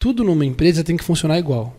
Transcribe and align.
tudo 0.00 0.24
numa 0.24 0.46
empresa 0.46 0.82
tem 0.82 0.96
que 0.96 1.04
funcionar 1.04 1.38
igual. 1.38 1.76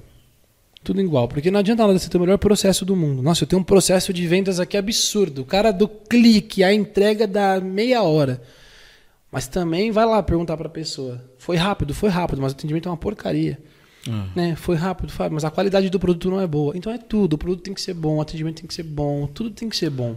Tudo 0.83 1.02
igual. 1.02 1.27
Porque 1.27 1.50
não 1.50 1.60
adianta 1.60 1.81
nada 1.81 1.98
você 1.98 2.08
ter 2.08 2.18
o 2.18 2.21
melhor 2.21 2.38
processo 2.38 2.86
do 2.86 2.96
mundo. 2.96 3.21
Nossa, 3.21 3.44
eu 3.44 3.47
tenho 3.47 3.62
um 3.62 3.66
processo 3.66 4.13
de 4.13 4.28
vendas 4.28 4.59
aqui 4.59 4.78
absurdo. 4.78 5.42
O 5.42 5.46
cara 5.46 5.71
do 5.71 5.88
clique, 5.88 6.63
a 6.63 6.71
entrega 6.71 7.26
da 7.26 7.60
meia 7.60 8.04
hora. 8.04 8.39
Mas 9.31 9.47
também 9.47 9.89
vai 9.92 10.05
lá 10.05 10.21
perguntar 10.21 10.55
para 10.55 10.68
a 10.68 10.71
pessoa. 10.71 11.20
Foi 11.39 11.55
rápido, 11.55 11.96
foi 11.96 12.10
rápido, 12.10 12.42
mas 12.42 12.52
o 12.52 12.55
atendimento 12.55 12.88
é 12.88 12.92
uma 12.92 12.97
porcaria. 12.97 13.57
Ah. 14.07 14.28
Né? 14.35 14.56
Foi 14.56 14.76
rápido, 14.76 15.12
foi, 15.12 15.28
mas 15.29 15.44
a 15.44 15.49
qualidade 15.49 15.90
do 15.90 15.99
produto 15.99 16.30
não 16.30 16.40
é 16.40 16.45
boa. 16.45 16.77
Então 16.77 16.94
é 16.94 16.99
tudo. 16.99 17.34
O 17.34 17.38
produto 17.40 17.63
tem 17.63 17.73
que 17.73 17.81
ser 17.81 17.95
bom, 17.95 18.17
o 18.17 18.22
atendimento 18.22 18.58
tem 18.58 18.67
que 18.67 18.73
ser 18.73 18.84
bom, 18.84 19.26
tudo 19.26 19.49
tem 19.49 19.67
que 19.67 19.76
ser 19.76 19.90
bom. 19.90 20.16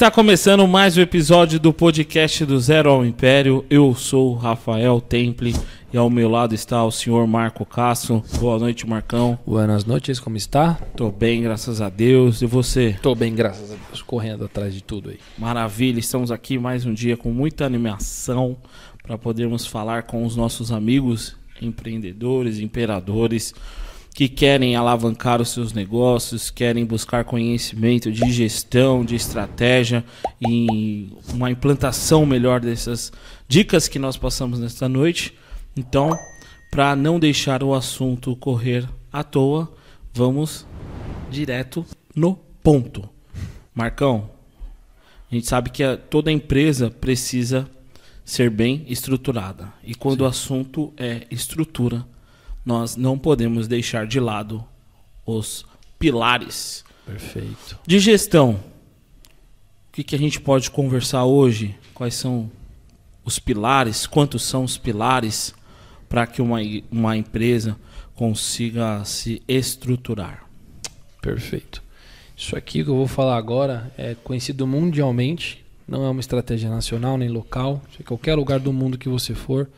Está 0.00 0.10
começando 0.10 0.66
mais 0.66 0.96
um 0.96 1.02
episódio 1.02 1.60
do 1.60 1.74
podcast 1.74 2.46
do 2.46 2.58
Zero 2.58 2.88
ao 2.88 3.04
Império. 3.04 3.66
Eu 3.68 3.94
sou 3.94 4.30
o 4.30 4.34
Rafael 4.34 4.98
Temple 4.98 5.54
e 5.92 5.98
ao 5.98 6.08
meu 6.08 6.26
lado 6.26 6.54
está 6.54 6.82
o 6.82 6.90
senhor 6.90 7.26
Marco 7.26 7.66
Castro. 7.66 8.24
Boa 8.38 8.58
noite, 8.58 8.88
Marcão. 8.88 9.38
Boas 9.46 9.84
noites, 9.84 10.18
como 10.18 10.38
está? 10.38 10.72
Tô 10.96 11.10
bem, 11.10 11.42
graças 11.42 11.82
a 11.82 11.90
Deus. 11.90 12.40
E 12.40 12.46
você? 12.46 12.96
Tô 13.02 13.14
bem, 13.14 13.34
graças 13.34 13.72
a 13.72 13.74
Deus, 13.74 14.00
correndo 14.00 14.46
atrás 14.46 14.72
de 14.72 14.82
tudo 14.82 15.10
aí. 15.10 15.18
Maravilha, 15.36 16.00
estamos 16.00 16.32
aqui 16.32 16.58
mais 16.58 16.86
um 16.86 16.94
dia 16.94 17.14
com 17.14 17.30
muita 17.30 17.66
animação 17.66 18.56
para 19.02 19.18
podermos 19.18 19.66
falar 19.66 20.04
com 20.04 20.24
os 20.24 20.34
nossos 20.34 20.72
amigos 20.72 21.36
empreendedores, 21.60 22.58
imperadores 22.58 23.54
que 24.14 24.28
querem 24.28 24.76
alavancar 24.76 25.40
os 25.40 25.50
seus 25.50 25.72
negócios, 25.72 26.50
querem 26.50 26.84
buscar 26.84 27.24
conhecimento 27.24 28.10
de 28.10 28.30
gestão, 28.32 29.04
de 29.04 29.14
estratégia 29.14 30.04
e 30.40 31.08
uma 31.32 31.50
implantação 31.50 32.26
melhor 32.26 32.60
dessas 32.60 33.12
dicas 33.48 33.88
que 33.88 33.98
nós 33.98 34.16
passamos 34.16 34.58
nesta 34.58 34.88
noite. 34.88 35.34
Então, 35.76 36.10
para 36.70 36.94
não 36.96 37.18
deixar 37.18 37.62
o 37.62 37.72
assunto 37.72 38.36
correr 38.36 38.88
à 39.12 39.22
toa, 39.22 39.72
vamos 40.12 40.66
direto 41.30 41.86
no 42.14 42.36
ponto. 42.62 43.08
Marcão, 43.74 44.30
a 45.30 45.34
gente 45.34 45.46
sabe 45.46 45.70
que 45.70 45.82
toda 46.10 46.30
empresa 46.30 46.90
precisa 46.90 47.70
ser 48.24 48.50
bem 48.50 48.84
estruturada. 48.88 49.72
E 49.82 49.94
quando 49.94 50.18
Sim. 50.18 50.24
o 50.24 50.26
assunto 50.26 50.92
é 50.96 51.26
estrutura, 51.30 52.04
nós 52.70 52.94
não 52.94 53.18
podemos 53.18 53.66
deixar 53.66 54.06
de 54.06 54.20
lado 54.20 54.64
os 55.26 55.66
pilares. 55.98 56.84
Perfeito. 57.04 57.76
De 57.84 57.98
gestão. 57.98 58.52
O 59.88 59.92
que, 59.92 60.04
que 60.04 60.14
a 60.14 60.18
gente 60.18 60.40
pode 60.40 60.70
conversar 60.70 61.24
hoje? 61.24 61.74
Quais 61.92 62.14
são 62.14 62.48
os 63.24 63.40
pilares? 63.40 64.06
Quantos 64.06 64.44
são 64.44 64.62
os 64.62 64.78
pilares 64.78 65.52
para 66.08 66.28
que 66.28 66.40
uma, 66.40 66.58
uma 66.92 67.16
empresa 67.16 67.76
consiga 68.14 69.04
se 69.04 69.42
estruturar? 69.48 70.46
Perfeito. 71.20 71.82
Isso 72.36 72.56
aqui 72.56 72.84
que 72.84 72.90
eu 72.90 72.94
vou 72.94 73.08
falar 73.08 73.36
agora 73.36 73.92
é 73.98 74.14
conhecido 74.14 74.64
mundialmente, 74.64 75.64
não 75.88 76.04
é 76.04 76.08
uma 76.08 76.20
estratégia 76.20 76.70
nacional 76.70 77.18
nem 77.18 77.28
local. 77.28 77.82
Em 77.98 78.04
qualquer 78.04 78.36
lugar 78.36 78.60
do 78.60 78.72
mundo 78.72 78.96
que 78.96 79.08
você 79.08 79.34
for, 79.34 79.68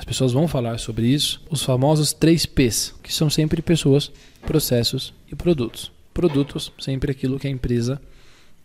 as 0.00 0.04
pessoas 0.06 0.32
vão 0.32 0.48
falar 0.48 0.78
sobre 0.78 1.06
isso. 1.06 1.42
Os 1.50 1.62
famosos 1.62 2.14
3 2.14 2.46
Ps, 2.46 2.94
que 3.02 3.12
são 3.12 3.28
sempre 3.28 3.60
pessoas, 3.60 4.10
processos 4.46 5.12
e 5.30 5.36
produtos. 5.36 5.92
Produtos, 6.14 6.72
sempre 6.80 7.12
aquilo 7.12 7.38
que 7.38 7.46
a 7.46 7.50
empresa 7.50 8.00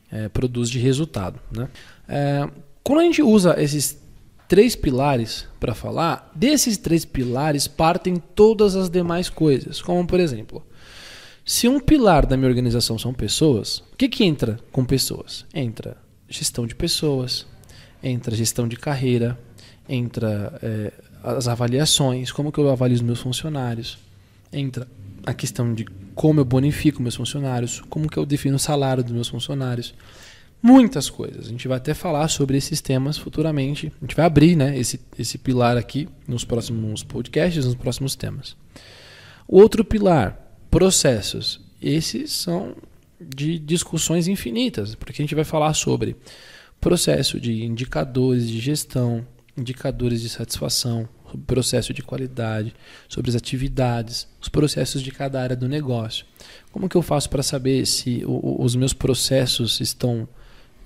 é, 0.09 0.30
produz 0.30 0.69
de 0.69 0.80
resultado. 0.80 1.38
Né? 1.52 1.67
É, 2.08 2.50
quando 2.81 3.00
a 3.00 3.03
gente 3.03 3.22
usa 3.22 3.61
esses 3.61 4.02
três 4.47 4.77
pilares 4.77 5.45
para 5.59 5.75
falar, 5.75 6.31
desses 6.33 6.77
três 6.77 7.03
pilares 7.03 7.67
partem 7.67 8.16
todas 8.16 8.77
as 8.77 8.89
demais 8.89 9.30
coisas. 9.30 9.81
Como, 9.81 10.08
por 10.08 10.22
exemplo, 10.22 10.66
se 11.44 11.67
um 11.67 11.81
pilar 11.81 12.26
da 12.26 12.37
minha 12.37 12.48
organização 12.48 12.98
são 12.98 13.14
pessoas, 13.14 13.80
o 13.92 13.98
que, 13.98 14.08
que 14.08 14.23
entra 14.23 14.58
com 14.71 14.86
pessoas? 14.86 15.45
Entra 15.54 15.98
gestão 16.30 16.65
de 16.65 16.73
pessoas, 16.73 17.45
entra 18.02 18.33
gestão 18.33 18.70
de 18.70 18.77
carreira, 18.77 19.37
entra 19.87 20.58
é, 20.61 20.93
as 21.25 21.47
avaliações, 21.47 22.31
como 22.31 22.52
que 22.52 22.59
eu 22.59 22.69
avalio 22.69 22.95
os 22.95 23.02
meus 23.02 23.19
funcionários. 23.19 23.97
Entra 24.53 24.87
a 25.25 25.33
questão 25.33 25.73
de 25.73 25.86
como 26.13 26.39
eu 26.39 26.45
bonifico 26.45 27.02
meus 27.02 27.15
funcionários, 27.15 27.81
como 27.89 28.08
que 28.08 28.17
eu 28.17 28.25
defino 28.25 28.58
o 28.58 28.59
salário 28.59 29.03
dos 29.03 29.11
meus 29.11 29.27
funcionários. 29.27 29.93
Muitas 30.61 31.09
coisas. 31.09 31.47
A 31.47 31.49
gente 31.49 31.67
vai 31.67 31.77
até 31.77 31.93
falar 31.93 32.27
sobre 32.27 32.58
esses 32.58 32.80
temas 32.80 33.17
futuramente. 33.17 33.91
A 34.02 34.05
gente 34.05 34.15
vai 34.15 34.25
abrir 34.25 34.55
né, 34.55 34.77
esse, 34.77 34.99
esse 35.17 35.37
pilar 35.37 35.77
aqui 35.77 36.08
nos 36.27 36.45
próximos 36.45 37.03
podcasts, 37.03 37.65
nos 37.65 37.75
próximos 37.75 38.15
temas. 38.15 38.55
O 39.47 39.59
outro 39.59 39.83
pilar, 39.83 40.39
processos. 40.69 41.59
Esses 41.81 42.31
são 42.31 42.75
de 43.19 43.57
discussões 43.59 44.27
infinitas, 44.27 44.95
porque 44.95 45.21
a 45.21 45.23
gente 45.23 45.36
vai 45.36 45.43
falar 45.43 45.73
sobre 45.73 46.15
processo 46.80 47.39
de 47.39 47.63
indicadores 47.63 48.47
de 48.47 48.59
gestão, 48.59 49.25
indicadores 49.57 50.21
de 50.21 50.30
satisfação, 50.30 51.07
o 51.36 51.38
processo 51.38 51.94
de 51.94 52.02
qualidade, 52.02 52.73
sobre 53.08 53.30
as 53.30 53.36
atividades, 53.36 54.28
os 54.42 54.50
processos 54.50 55.02
de 55.02 55.12
cada 55.12 55.42
área 55.42 55.56
do 55.56 55.68
negócio. 55.68 56.26
Como 56.72 56.90
que 56.90 56.96
eu 56.96 57.02
faço 57.02 57.30
para 57.30 57.44
saber 57.44 57.86
se 57.86 58.23
o, 58.26 58.58
os 58.60 58.76
meus 58.76 58.94
processos 58.94 59.80
estão 59.80 60.28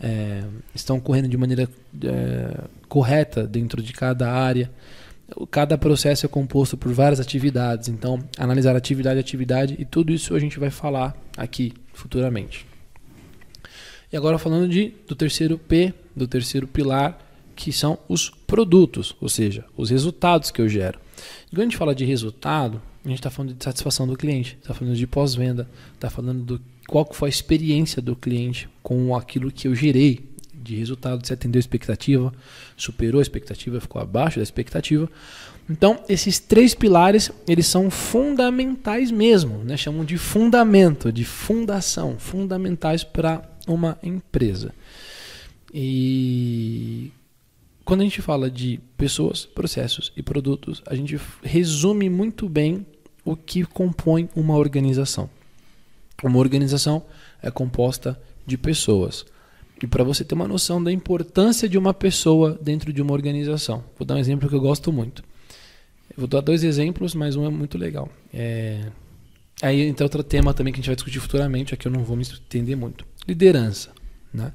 é, 0.01 0.43
estão 0.73 0.99
correndo 0.99 1.27
de 1.27 1.37
maneira 1.37 1.69
é, 2.03 2.63
correta 2.87 3.45
dentro 3.45 3.81
de 3.81 3.93
cada 3.93 4.31
área? 4.31 4.71
Cada 5.51 5.77
processo 5.77 6.25
é 6.25 6.29
composto 6.29 6.75
por 6.75 6.91
várias 6.91 7.19
atividades, 7.19 7.87
então 7.87 8.19
analisar 8.37 8.75
atividade 8.75 9.19
atividade 9.19 9.75
e 9.77 9.85
tudo 9.85 10.11
isso 10.11 10.33
a 10.33 10.39
gente 10.39 10.59
vai 10.59 10.71
falar 10.71 11.15
aqui 11.37 11.73
futuramente. 11.93 12.65
E 14.11 14.17
agora 14.17 14.39
falando 14.39 14.67
de, 14.67 14.91
do 15.07 15.15
terceiro 15.15 15.57
P, 15.59 15.93
do 16.15 16.27
terceiro 16.27 16.67
pilar, 16.67 17.28
que 17.59 17.73
são 17.73 17.99
os 18.07 18.29
produtos, 18.47 19.13
ou 19.19 19.27
seja, 19.27 19.65
os 19.75 19.89
resultados 19.89 20.49
que 20.49 20.61
eu 20.61 20.69
gero. 20.69 20.97
E 21.47 21.49
quando 21.49 21.59
a 21.59 21.63
gente 21.65 21.75
fala 21.75 21.93
de 21.93 22.05
resultado, 22.05 22.81
a 23.03 23.09
gente 23.09 23.19
está 23.19 23.29
falando 23.29 23.53
de 23.53 23.61
satisfação 23.61 24.07
do 24.07 24.15
cliente, 24.15 24.57
está 24.61 24.73
falando 24.73 24.95
de 24.95 25.05
pós-venda, 25.05 25.69
está 25.93 26.09
falando 26.09 26.41
do 26.41 26.61
qual 26.87 27.05
foi 27.11 27.27
a 27.27 27.29
experiência 27.29 28.01
do 28.01 28.15
cliente 28.15 28.69
com 28.81 29.13
aquilo 29.13 29.51
que 29.51 29.67
eu 29.67 29.75
gerei 29.75 30.21
de 30.53 30.77
resultado, 30.77 31.27
se 31.27 31.33
atendeu 31.33 31.59
a 31.59 31.61
expectativa, 31.61 32.33
superou 32.77 33.19
a 33.19 33.21
expectativa, 33.21 33.81
ficou 33.81 34.01
abaixo 34.01 34.37
da 34.37 34.43
expectativa. 34.43 35.09
Então, 35.69 35.99
esses 36.07 36.39
três 36.39 36.73
pilares, 36.73 37.29
eles 37.45 37.67
são 37.67 37.91
fundamentais 37.91 39.11
mesmo, 39.11 39.65
né? 39.65 39.75
chamam 39.75 40.05
de 40.05 40.17
fundamento, 40.17 41.11
de 41.11 41.25
fundação, 41.25 42.17
fundamentais 42.17 43.03
para 43.03 43.43
uma 43.67 43.97
empresa. 44.01 44.73
E 45.73 47.11
quando 47.89 48.01
a 48.01 48.03
gente 48.03 48.21
fala 48.21 48.51
de 48.51 48.79
pessoas, 48.95 49.47
processos 49.47 50.13
e 50.15 50.21
produtos, 50.21 50.79
a 50.85 50.93
gente 50.93 51.19
resume 51.41 52.07
muito 52.07 52.47
bem 52.47 52.85
o 53.25 53.35
que 53.35 53.65
compõe 53.65 54.29
uma 54.35 54.55
organização. 54.55 55.27
Uma 56.23 56.37
organização 56.37 57.03
é 57.41 57.49
composta 57.49 58.21
de 58.45 58.59
pessoas. 58.59 59.25
E 59.81 59.87
para 59.87 60.03
você 60.03 60.23
ter 60.23 60.35
uma 60.35 60.47
noção 60.47 60.83
da 60.83 60.91
importância 60.91 61.67
de 61.67 61.79
uma 61.79 61.91
pessoa 61.91 62.59
dentro 62.61 62.93
de 62.93 63.01
uma 63.01 63.11
organização, 63.11 63.83
vou 63.97 64.05
dar 64.05 64.13
um 64.13 64.19
exemplo 64.19 64.47
que 64.47 64.53
eu 64.53 64.61
gosto 64.61 64.93
muito. 64.93 65.23
Eu 66.11 66.17
vou 66.17 66.27
dar 66.27 66.41
dois 66.41 66.63
exemplos, 66.63 67.15
mas 67.15 67.35
um 67.35 67.43
é 67.43 67.49
muito 67.49 67.75
legal. 67.75 68.07
É... 68.31 68.85
Aí 69.63 69.81
entra 69.81 70.05
outro 70.05 70.21
tema 70.21 70.53
também 70.53 70.71
que 70.71 70.77
a 70.77 70.81
gente 70.81 70.89
vai 70.89 70.95
discutir 70.95 71.19
futuramente, 71.19 71.73
aqui 71.73 71.87
eu 71.87 71.91
não 71.91 72.03
vou 72.03 72.15
me 72.15 72.21
estender 72.21 72.77
muito. 72.77 73.03
Liderança. 73.27 73.89
Né? 74.31 74.53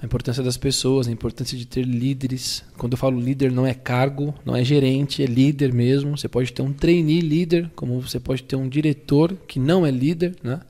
A 0.00 0.04
importância 0.04 0.42
das 0.42 0.56
pessoas, 0.56 1.08
a 1.08 1.10
importância 1.10 1.56
de 1.56 1.66
ter 1.66 1.84
líderes. 1.84 2.64
Quando 2.76 2.92
eu 2.92 2.98
falo 2.98 3.20
líder, 3.20 3.50
não 3.50 3.66
é 3.66 3.74
cargo, 3.74 4.34
não 4.44 4.54
é 4.54 4.64
gerente, 4.64 5.22
é 5.22 5.26
líder 5.26 5.72
mesmo. 5.72 6.16
Você 6.16 6.28
pode 6.28 6.52
ter 6.52 6.62
um 6.62 6.72
trainee 6.72 7.20
líder, 7.20 7.70
como 7.74 8.00
você 8.00 8.20
pode 8.20 8.42
ter 8.42 8.56
um 8.56 8.68
diretor 8.68 9.36
que 9.46 9.58
não 9.58 9.86
é 9.86 9.90
líder, 9.90 10.34
né? 10.42 10.60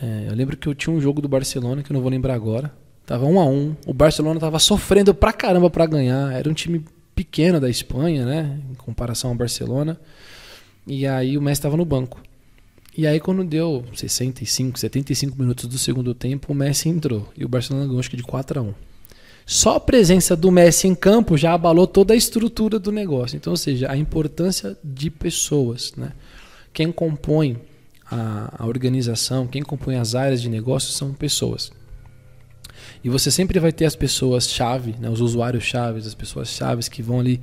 É, 0.00 0.26
eu 0.28 0.34
lembro 0.34 0.56
que 0.56 0.68
eu 0.68 0.74
tinha 0.74 0.94
um 0.94 1.00
jogo 1.00 1.20
do 1.20 1.28
Barcelona 1.28 1.82
que 1.82 1.92
eu 1.92 1.94
não 1.94 2.00
vou 2.00 2.10
lembrar 2.10 2.34
agora. 2.34 2.72
Tava 3.06 3.24
um 3.26 3.38
a 3.38 3.44
um. 3.44 3.76
O 3.86 3.92
Barcelona 3.92 4.40
tava 4.40 4.58
sofrendo 4.58 5.14
pra 5.14 5.32
caramba 5.32 5.68
para 5.68 5.86
ganhar. 5.86 6.32
Era 6.32 6.48
um 6.48 6.54
time 6.54 6.84
pequeno 7.14 7.60
da 7.60 7.68
Espanha, 7.68 8.24
né? 8.24 8.58
Em 8.70 8.74
comparação 8.74 9.30
ao 9.30 9.36
Barcelona. 9.36 9.98
E 10.86 11.06
aí 11.06 11.36
o 11.38 11.42
Messi 11.42 11.60
estava 11.60 11.76
no 11.76 11.84
banco. 11.84 12.20
E 12.96 13.06
aí, 13.06 13.18
quando 13.18 13.42
deu 13.42 13.84
65, 13.94 14.78
75 14.78 15.38
minutos 15.38 15.66
do 15.66 15.78
segundo 15.78 16.14
tempo, 16.14 16.52
o 16.52 16.54
Messi 16.54 16.90
entrou. 16.90 17.26
E 17.36 17.44
o 17.44 17.48
Barcelona 17.48 17.86
ganhou, 17.86 18.00
acho 18.00 18.10
que 18.10 18.16
de 18.16 18.22
4 18.22 18.60
a 18.60 18.62
1 18.62 18.74
Só 19.46 19.76
a 19.76 19.80
presença 19.80 20.36
do 20.36 20.50
Messi 20.50 20.88
em 20.88 20.94
campo 20.94 21.38
já 21.38 21.54
abalou 21.54 21.86
toda 21.86 22.12
a 22.12 22.16
estrutura 22.16 22.78
do 22.78 22.92
negócio. 22.92 23.36
Então, 23.36 23.52
ou 23.52 23.56
seja, 23.56 23.90
a 23.90 23.96
importância 23.96 24.76
de 24.84 25.10
pessoas. 25.10 25.94
Né? 25.96 26.12
Quem 26.70 26.92
compõe 26.92 27.58
a, 28.10 28.62
a 28.62 28.66
organização, 28.66 29.46
quem 29.46 29.62
compõe 29.62 29.96
as 29.96 30.14
áreas 30.14 30.42
de 30.42 30.50
negócio 30.50 30.92
são 30.92 31.14
pessoas. 31.14 31.72
E 33.02 33.08
você 33.08 33.30
sempre 33.30 33.58
vai 33.58 33.72
ter 33.72 33.86
as 33.86 33.96
pessoas-chave, 33.96 34.94
né, 34.98 35.08
os 35.08 35.20
usuários-chaves, 35.20 36.06
as 36.06 36.14
pessoas-chaves 36.14 36.88
que 36.88 37.02
vão 37.02 37.20
ali 37.20 37.40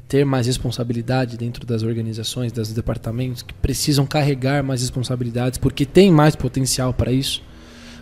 ter 0.00 0.24
mais 0.24 0.46
responsabilidade 0.46 1.36
dentro 1.36 1.66
das 1.66 1.82
organizações, 1.82 2.52
dos 2.52 2.72
departamentos, 2.72 3.42
que 3.42 3.54
precisam 3.54 4.06
carregar 4.06 4.62
mais 4.62 4.80
responsabilidades 4.80 5.58
porque 5.58 5.84
tem 5.84 6.10
mais 6.10 6.36
potencial 6.36 6.92
para 6.92 7.10
isso. 7.10 7.42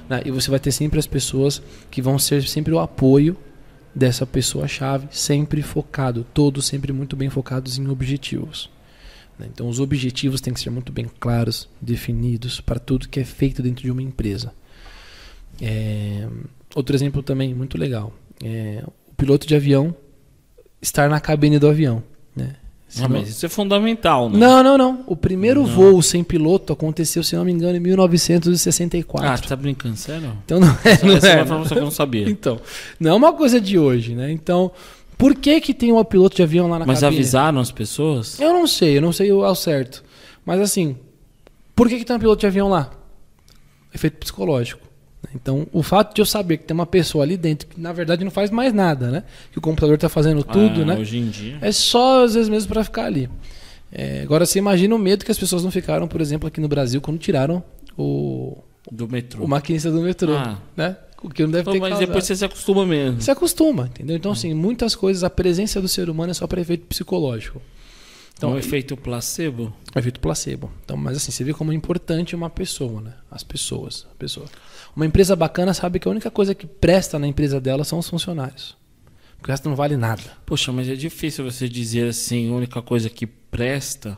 Né? 0.08 0.22
E 0.24 0.30
você 0.30 0.50
vai 0.50 0.60
ter 0.60 0.72
sempre 0.72 0.98
as 0.98 1.06
pessoas 1.06 1.62
que 1.90 2.02
vão 2.02 2.18
ser 2.18 2.42
sempre 2.44 2.72
o 2.72 2.78
apoio 2.78 3.36
dessa 3.94 4.26
pessoa-chave, 4.26 5.08
sempre 5.10 5.62
focado, 5.62 6.26
todos 6.34 6.66
sempre 6.66 6.92
muito 6.92 7.16
bem 7.16 7.30
focados 7.30 7.78
em 7.78 7.88
objetivos. 7.88 8.70
Né? 9.38 9.48
Então, 9.52 9.68
os 9.68 9.80
objetivos 9.80 10.40
têm 10.40 10.52
que 10.52 10.60
ser 10.60 10.70
muito 10.70 10.92
bem 10.92 11.06
claros, 11.18 11.68
definidos 11.80 12.60
para 12.60 12.78
tudo 12.78 13.08
que 13.08 13.20
é 13.20 13.24
feito 13.24 13.62
dentro 13.62 13.84
de 13.84 13.90
uma 13.90 14.02
empresa. 14.02 14.52
É... 15.60 16.28
Outro 16.74 16.94
exemplo 16.94 17.22
também 17.22 17.54
muito 17.54 17.78
legal: 17.78 18.12
é... 18.42 18.84
o 19.08 19.14
piloto 19.14 19.46
de 19.46 19.54
avião 19.54 19.94
estar 20.86 21.08
na 21.08 21.20
cabine 21.20 21.58
do 21.58 21.68
avião. 21.68 22.02
Né? 22.34 22.54
Ah, 23.00 23.08
mas 23.08 23.28
isso 23.28 23.44
é 23.44 23.48
fundamental, 23.48 24.30
né? 24.30 24.38
Não, 24.38 24.62
não, 24.62 24.78
não. 24.78 25.04
O 25.06 25.16
primeiro 25.16 25.62
não. 25.62 25.68
voo 25.68 26.00
sem 26.00 26.22
piloto 26.22 26.72
aconteceu, 26.72 27.22
se 27.22 27.34
não 27.36 27.44
me 27.44 27.52
engano, 27.52 27.76
em 27.76 27.80
1964. 27.80 29.28
Ah, 29.28 29.36
você 29.36 29.44
tá 29.44 29.56
brincando, 29.56 29.96
sério? 29.96 30.32
Então 30.44 30.60
não 30.60 30.68
é. 30.84 31.04
Não 31.04 31.16
Essa 31.16 31.28
é, 31.28 31.32
é 31.32 31.34
uma 31.36 31.42
informação 31.42 31.76
que 31.76 31.80
eu 31.80 31.84
não 31.84 31.90
sabia. 31.90 32.28
Então, 32.36 32.60
não 33.00 33.10
é 33.10 33.14
uma 33.14 33.32
coisa 33.32 33.60
de 33.60 33.78
hoje, 33.78 34.14
né? 34.14 34.30
Então, 34.30 34.70
por 35.18 35.34
que 35.34 35.60
que 35.60 35.74
tem 35.74 35.92
um 35.92 36.02
piloto 36.04 36.36
de 36.36 36.42
avião 36.42 36.68
lá 36.68 36.78
na 36.78 36.86
Mas 36.86 37.00
cabine? 37.00 37.18
avisaram 37.18 37.58
as 37.58 37.70
pessoas? 37.70 38.38
Eu 38.38 38.52
não 38.52 38.66
sei, 38.66 38.96
eu 38.96 39.02
não 39.02 39.12
sei 39.12 39.30
ao 39.30 39.54
certo. 39.54 40.04
Mas 40.44 40.60
assim, 40.60 40.96
por 41.74 41.88
que 41.88 41.98
que 41.98 42.04
tem 42.04 42.16
um 42.16 42.20
piloto 42.20 42.40
de 42.40 42.46
avião 42.46 42.68
lá? 42.68 42.90
Efeito 43.92 44.18
psicológico. 44.18 44.86
Então, 45.34 45.66
o 45.72 45.82
fato 45.82 46.14
de 46.14 46.20
eu 46.20 46.26
saber 46.26 46.58
que 46.58 46.64
tem 46.64 46.74
uma 46.74 46.86
pessoa 46.86 47.24
ali 47.24 47.36
dentro 47.36 47.66
que 47.66 47.80
na 47.80 47.92
verdade 47.92 48.24
não 48.24 48.30
faz 48.30 48.50
mais 48.50 48.72
nada, 48.72 49.10
né? 49.10 49.24
Que 49.52 49.58
o 49.58 49.60
computador 49.60 49.96
está 49.96 50.08
fazendo 50.08 50.42
tudo, 50.42 50.82
ah, 50.82 50.84
né? 50.84 50.96
Hoje 50.98 51.18
em 51.18 51.28
dia. 51.28 51.58
É 51.60 51.72
só 51.72 52.24
às 52.24 52.34
vezes 52.34 52.48
mesmo 52.48 52.68
para 52.68 52.84
ficar 52.84 53.04
ali. 53.04 53.28
É, 53.90 54.22
agora 54.22 54.46
você 54.46 54.58
imagina 54.58 54.94
o 54.94 54.98
medo 54.98 55.24
que 55.24 55.30
as 55.30 55.38
pessoas 55.38 55.64
não 55.64 55.70
ficaram, 55.70 56.06
por 56.06 56.20
exemplo, 56.20 56.46
aqui 56.46 56.60
no 56.60 56.68
Brasil 56.68 57.00
quando 57.00 57.18
tiraram 57.18 57.62
o 57.96 58.58
do 58.90 59.08
metrô. 59.08 59.44
O 59.44 59.48
maquinista 59.48 59.90
do 59.90 60.00
metrô, 60.00 60.34
ah. 60.36 60.58
né? 60.76 60.96
O 61.22 61.30
que 61.30 61.42
não 61.42 61.50
deve 61.50 61.64
ter 61.64 61.80
Mas 61.80 61.90
causado. 61.90 62.06
depois 62.06 62.24
você 62.24 62.36
se 62.36 62.44
acostuma 62.44 62.86
mesmo. 62.86 63.20
Se 63.20 63.30
acostuma, 63.30 63.86
entendeu? 63.86 64.16
Então, 64.16 64.32
assim, 64.32 64.52
muitas 64.54 64.94
coisas, 64.94 65.24
a 65.24 65.30
presença 65.30 65.80
do 65.80 65.88
ser 65.88 66.10
humano 66.10 66.30
é 66.30 66.34
só 66.34 66.46
para 66.46 66.60
efeito 66.60 66.86
psicológico. 66.86 67.60
Então, 68.36 68.52
um 68.52 68.58
efeito 68.58 68.96
placebo? 68.96 69.72
Efeito 69.96 70.20
placebo. 70.20 70.70
Então, 70.84 70.96
mas 70.96 71.16
assim, 71.16 71.32
você 71.32 71.42
vê 71.42 71.54
como 71.54 71.72
é 71.72 71.74
importante 71.74 72.36
uma 72.36 72.50
pessoa, 72.50 73.00
né? 73.00 73.14
As 73.30 73.42
pessoas, 73.42 74.06
a 74.12 74.14
pessoa. 74.14 74.46
Uma 74.96 75.04
empresa 75.04 75.36
bacana 75.36 75.74
sabe 75.74 75.98
que 75.98 76.08
a 76.08 76.10
única 76.10 76.30
coisa 76.30 76.54
que 76.54 76.66
presta 76.66 77.18
na 77.18 77.28
empresa 77.28 77.60
dela 77.60 77.84
são 77.84 77.98
os 77.98 78.08
funcionários. 78.08 78.74
Porque 79.36 79.50
o 79.50 79.52
resto 79.52 79.68
não 79.68 79.76
vale 79.76 79.94
nada. 79.94 80.22
Poxa, 80.46 80.72
mas 80.72 80.88
é 80.88 80.94
difícil 80.94 81.44
você 81.44 81.68
dizer 81.68 82.08
assim, 82.08 82.50
a 82.50 82.54
única 82.54 82.80
coisa 82.80 83.10
que 83.10 83.26
presta, 83.26 84.16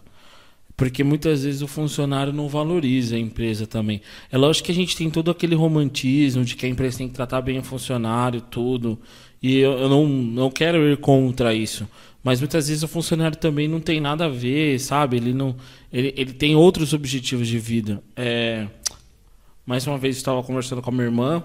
porque 0.77 1.03
muitas 1.03 1.43
vezes 1.43 1.63
o 1.63 1.67
funcionário 1.67 2.33
não 2.33 2.49
valoriza 2.49 3.17
a 3.17 3.19
empresa 3.19 3.67
também. 3.67 4.01
É 4.31 4.39
lógico 4.39 4.67
que 4.67 4.73
a 4.73 4.75
gente 4.75 4.97
tem 4.97 5.11
todo 5.11 5.33
aquele 5.33 5.57
romantismo 5.57 6.45
de 6.45 6.55
que 6.55 6.65
a 6.65 6.69
empresa 6.69 6.99
tem 6.99 7.09
que 7.09 7.15
tratar 7.15 7.41
bem 7.41 7.59
o 7.59 7.63
funcionário, 7.65 8.41
tudo. 8.41 8.97
E 9.43 9.59
eu, 9.59 9.73
eu 9.73 9.89
não, 9.89 10.07
não 10.07 10.49
quero 10.49 10.89
ir 10.89 10.97
contra 10.99 11.53
isso. 11.53 11.89
Mas 12.23 12.39
muitas 12.39 12.69
vezes 12.69 12.85
o 12.85 12.89
funcionário 12.89 13.37
também 13.37 13.67
não 13.67 13.81
tem 13.81 14.01
nada 14.01 14.27
a 14.27 14.29
ver, 14.29 14.79
sabe? 14.79 15.17
Ele 15.17 15.35
não, 15.35 15.57
ele, 15.93 16.15
ele 16.17 16.33
tem 16.33 16.55
outros 16.55 16.93
objetivos 16.93 17.49
de 17.49 17.59
vida. 17.59 18.01
É, 18.15 18.69
mais 19.69 19.87
uma 19.87 19.99
vez 19.99 20.17
estava 20.17 20.43
conversando 20.43 20.81
com 20.81 20.89
a 20.89 20.93
minha 20.95 21.05
irmã 21.05 21.45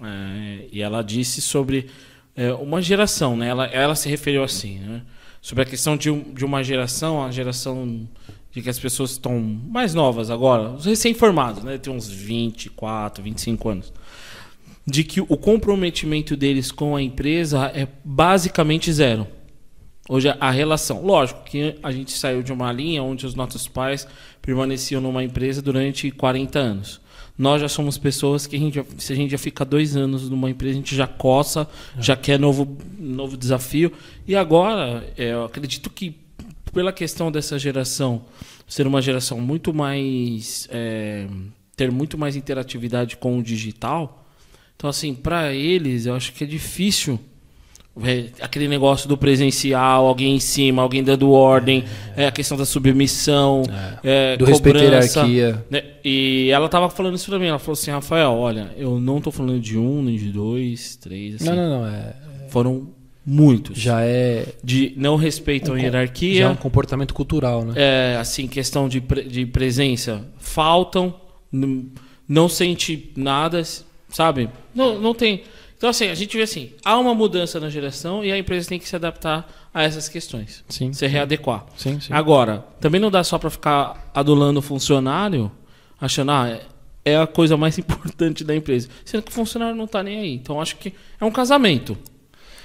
é, 0.00 0.68
e 0.70 0.80
ela 0.80 1.02
disse 1.02 1.42
sobre 1.42 1.90
é, 2.36 2.52
uma 2.52 2.80
geração, 2.80 3.36
né? 3.36 3.48
Ela, 3.48 3.66
ela 3.66 3.96
se 3.96 4.08
referiu 4.08 4.44
assim, 4.44 4.78
né? 4.78 5.02
Sobre 5.42 5.64
a 5.64 5.66
questão 5.66 5.96
de, 5.96 6.12
de 6.12 6.44
uma 6.44 6.62
geração, 6.62 7.24
a 7.24 7.32
geração 7.32 8.08
de 8.52 8.62
que 8.62 8.70
as 8.70 8.78
pessoas 8.78 9.10
estão 9.10 9.40
mais 9.40 9.94
novas 9.94 10.30
agora, 10.30 10.74
os 10.74 10.84
recém-formados, 10.84 11.64
né? 11.64 11.76
Tem 11.76 11.92
uns 11.92 12.08
24, 12.08 13.20
25 13.20 13.68
anos. 13.68 13.92
De 14.86 15.02
que 15.02 15.20
o 15.20 15.36
comprometimento 15.36 16.36
deles 16.36 16.70
com 16.70 16.94
a 16.94 17.02
empresa 17.02 17.66
é 17.74 17.88
basicamente 18.04 18.92
zero. 18.92 19.26
Hoje 20.08 20.32
a 20.38 20.50
relação, 20.52 21.04
lógico 21.04 21.42
que 21.42 21.74
a 21.82 21.90
gente 21.90 22.12
saiu 22.12 22.44
de 22.44 22.52
uma 22.52 22.70
linha 22.70 23.02
onde 23.02 23.26
os 23.26 23.34
nossos 23.34 23.66
pais 23.66 24.06
permaneciam 24.40 25.00
numa 25.00 25.24
empresa 25.24 25.60
durante 25.60 26.12
40 26.12 26.58
anos. 26.60 27.05
Nós 27.38 27.60
já 27.60 27.68
somos 27.68 27.98
pessoas 27.98 28.46
que 28.46 28.56
a 28.56 28.58
gente, 28.58 28.82
se 28.98 29.12
a 29.12 29.16
gente 29.16 29.30
já 29.30 29.38
fica 29.38 29.64
dois 29.64 29.96
anos 29.96 30.30
numa 30.30 30.48
empresa, 30.48 30.72
a 30.72 30.76
gente 30.76 30.96
já 30.96 31.06
coça, 31.06 31.68
é. 31.96 32.02
já 32.02 32.16
quer 32.16 32.38
novo, 32.38 32.76
novo 32.98 33.36
desafio. 33.36 33.92
E 34.26 34.34
agora, 34.34 35.06
é, 35.16 35.32
eu 35.32 35.44
acredito 35.44 35.90
que 35.90 36.16
pela 36.72 36.92
questão 36.92 37.30
dessa 37.30 37.58
geração 37.58 38.24
ser 38.66 38.86
uma 38.86 39.00
geração 39.00 39.40
muito 39.40 39.72
mais. 39.72 40.66
É, 40.70 41.26
ter 41.76 41.90
muito 41.90 42.16
mais 42.16 42.36
interatividade 42.36 43.18
com 43.18 43.38
o 43.38 43.42
digital. 43.42 44.26
Então, 44.74 44.88
assim, 44.88 45.14
para 45.14 45.52
eles, 45.52 46.06
eu 46.06 46.14
acho 46.14 46.32
que 46.32 46.42
é 46.42 46.46
difícil 46.46 47.20
aquele 48.40 48.68
negócio 48.68 49.08
do 49.08 49.16
presencial, 49.16 50.06
alguém 50.06 50.36
em 50.36 50.40
cima, 50.40 50.82
alguém 50.82 51.02
dando 51.02 51.30
ordem, 51.30 51.84
é, 52.16 52.24
é 52.24 52.26
a 52.28 52.30
questão 52.30 52.56
da 52.56 52.66
submissão, 52.66 53.62
é. 54.04 54.34
é 54.34 54.36
do 54.36 54.44
respeito 54.44 54.78
à 54.78 54.82
hierarquia. 54.82 55.64
Né? 55.70 55.82
E 56.04 56.50
ela 56.50 56.68
tava 56.68 56.90
falando 56.90 57.14
isso 57.14 57.30
pra 57.30 57.38
mim, 57.38 57.46
ela 57.46 57.58
falou 57.58 57.72
assim, 57.72 57.90
Rafael, 57.90 58.32
olha, 58.32 58.70
eu 58.76 59.00
não 59.00 59.20
tô 59.20 59.30
falando 59.30 59.58
de 59.58 59.78
um, 59.78 60.02
nem 60.02 60.16
de 60.16 60.30
dois, 60.30 60.96
três, 60.96 61.36
assim. 61.36 61.46
Não, 61.46 61.56
não, 61.56 61.80
não. 61.80 61.88
É, 61.88 62.14
Foram 62.50 62.88
muitos. 63.24 63.78
Já 63.78 64.02
é. 64.02 64.46
De 64.62 64.92
não 64.96 65.16
respeitam 65.16 65.74
um, 65.74 65.78
a 65.78 65.80
hierarquia. 65.80 66.40
Já 66.40 66.46
é 66.46 66.48
um 66.48 66.56
comportamento 66.56 67.14
cultural, 67.14 67.64
né? 67.64 67.72
É, 67.76 68.16
assim, 68.20 68.46
questão 68.46 68.88
de, 68.88 69.00
de 69.00 69.46
presença. 69.46 70.22
Faltam, 70.38 71.14
não, 71.50 71.86
não 72.28 72.48
sente 72.48 73.10
nada, 73.16 73.62
sabe? 74.10 74.50
Não, 74.74 75.00
não 75.00 75.14
tem. 75.14 75.42
Então, 75.76 75.90
assim, 75.90 76.06
a 76.08 76.14
gente 76.14 76.36
vê 76.36 76.42
assim, 76.42 76.72
há 76.84 76.98
uma 76.98 77.14
mudança 77.14 77.60
na 77.60 77.68
geração 77.68 78.24
e 78.24 78.32
a 78.32 78.38
empresa 78.38 78.68
tem 78.68 78.78
que 78.78 78.88
se 78.88 78.96
adaptar 78.96 79.46
a 79.74 79.82
essas 79.82 80.08
questões. 80.08 80.64
Sim. 80.68 80.92
Se 80.92 81.06
readequar. 81.06 81.66
Sim, 81.76 82.00
sim. 82.00 82.12
Agora, 82.12 82.64
também 82.80 83.00
não 83.00 83.10
dá 83.10 83.22
só 83.22 83.38
para 83.38 83.50
ficar 83.50 84.10
adulando 84.14 84.60
o 84.60 84.62
funcionário, 84.62 85.52
achando, 86.00 86.30
ah, 86.30 86.58
é 87.04 87.16
a 87.16 87.26
coisa 87.26 87.56
mais 87.58 87.76
importante 87.78 88.42
da 88.42 88.56
empresa. 88.56 88.88
Sendo 89.04 89.22
que 89.22 89.30
o 89.30 89.34
funcionário 89.34 89.76
não 89.76 89.84
está 89.84 90.02
nem 90.02 90.18
aí. 90.18 90.34
Então, 90.34 90.60
acho 90.60 90.76
que 90.76 90.94
é 91.20 91.24
um 91.24 91.30
casamento. 91.30 91.96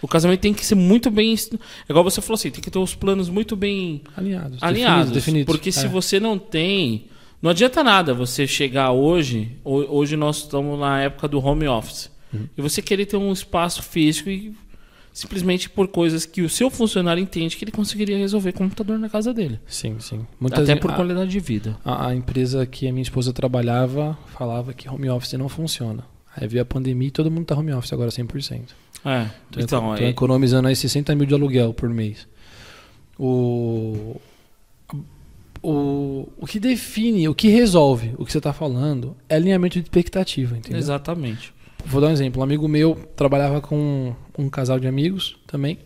O 0.02 0.08
casamento 0.08 0.40
tem 0.40 0.54
que 0.54 0.66
ser 0.66 0.76
muito 0.76 1.12
bem. 1.12 1.34
É 1.34 1.92
igual 1.92 2.04
você 2.04 2.22
falou 2.22 2.36
assim, 2.36 2.50
tem 2.50 2.62
que 2.62 2.72
ter 2.72 2.80
os 2.80 2.96
planos 2.96 3.30
muito 3.30 3.56
bem 3.56 4.02
alinhados. 4.18 4.58
alinhados 4.62 5.12
definidos. 5.12 5.54
Porque 5.54 5.72
se 5.72 5.86
é. 5.86 5.90
você 5.90 6.20
não 6.20 6.40
tem. 6.40 7.06
Não 7.42 7.52
adianta 7.52 7.84
nada 7.84 8.14
você 8.14 8.48
chegar 8.48 8.92
hoje. 8.92 9.58
Hoje 9.64 10.16
nós 10.16 10.38
estamos 10.38 10.80
na 10.80 11.02
época 11.02 11.28
do 11.28 11.44
home 11.44 11.68
office. 11.68 12.10
Uhum. 12.34 12.48
E 12.58 12.62
você 12.62 12.82
querer 12.82 13.06
ter 13.06 13.18
um 13.18 13.32
espaço 13.32 13.84
físico 13.84 14.30
e 14.30 14.56
simplesmente 15.14 15.70
por 15.70 15.88
coisas 15.88 16.26
que 16.26 16.42
o 16.42 16.50
seu 16.50 16.70
funcionário 16.70 17.22
entende 17.22 17.58
que 17.58 17.64
ele 17.66 17.72
conseguiria 17.72 18.18
resolver 18.18 18.54
com 18.54 18.64
o 18.64 18.68
computador 18.68 18.98
na 18.98 19.10
casa 19.10 19.34
dele. 19.34 19.60
Sim, 19.68 19.98
sim. 20.00 20.26
Muitas 20.40 20.70
Até 20.70 20.80
por 20.80 20.92
a, 20.92 20.94
qualidade 20.94 21.30
de 21.30 21.40
vida. 21.40 21.78
A, 21.84 22.08
a, 22.08 22.16
empresa 22.16 22.66
que 22.66 22.88
a 22.88 22.92
minha 22.92 23.04
esposa 23.04 23.34
trabalhava 23.34 24.18
falava 24.38 24.74
que 24.74 24.90
home 24.90 25.10
office 25.10 25.34
não 25.34 25.50
funciona. 25.50 26.06
Aí 26.36 26.48
veio 26.48 26.62
a 26.62 26.66
pandemia 26.66 27.10
e 27.10 27.12
todo 27.12 27.30
mundo 27.30 27.44
está 27.44 27.56
home 27.56 27.74
office 27.74 27.92
agora 27.92 28.10
100%. 28.10 28.70
É, 29.04 29.28
então... 29.50 29.64
Estou 29.64 29.92
aí... 29.94 30.06
economizando 30.06 30.68
aí 30.68 30.76
60 30.76 31.14
mil 31.16 31.26
de 31.26 31.34
aluguel 31.34 31.74
por 31.74 31.90
mês. 31.90 32.28
O... 33.20 34.20
O, 35.64 36.28
o 36.40 36.48
que 36.48 36.60
define, 36.60 37.30
o 37.30 37.36
que 37.36 37.48
resolve 37.48 38.16
o 38.18 38.26
que 38.26 38.32
você 38.32 38.40
está 38.40 38.52
falando 38.52 39.16
é 39.30 39.36
alinhamento 39.36 39.80
de 39.80 39.86
expectativa, 39.86 40.58
entendeu? 40.58 40.80
Exatamente. 40.80 41.54
Vou 41.86 42.02
dar 42.02 42.08
um 42.08 42.12
exemplo. 42.12 42.42
Um 42.42 42.44
amigo 42.44 42.68
meu 42.68 42.96
trabalhava 43.16 43.62
com 43.62 44.16
um 44.38 44.50
casal 44.50 44.80
de 44.80 44.88
amigos 44.88 45.38
também. 45.48 45.80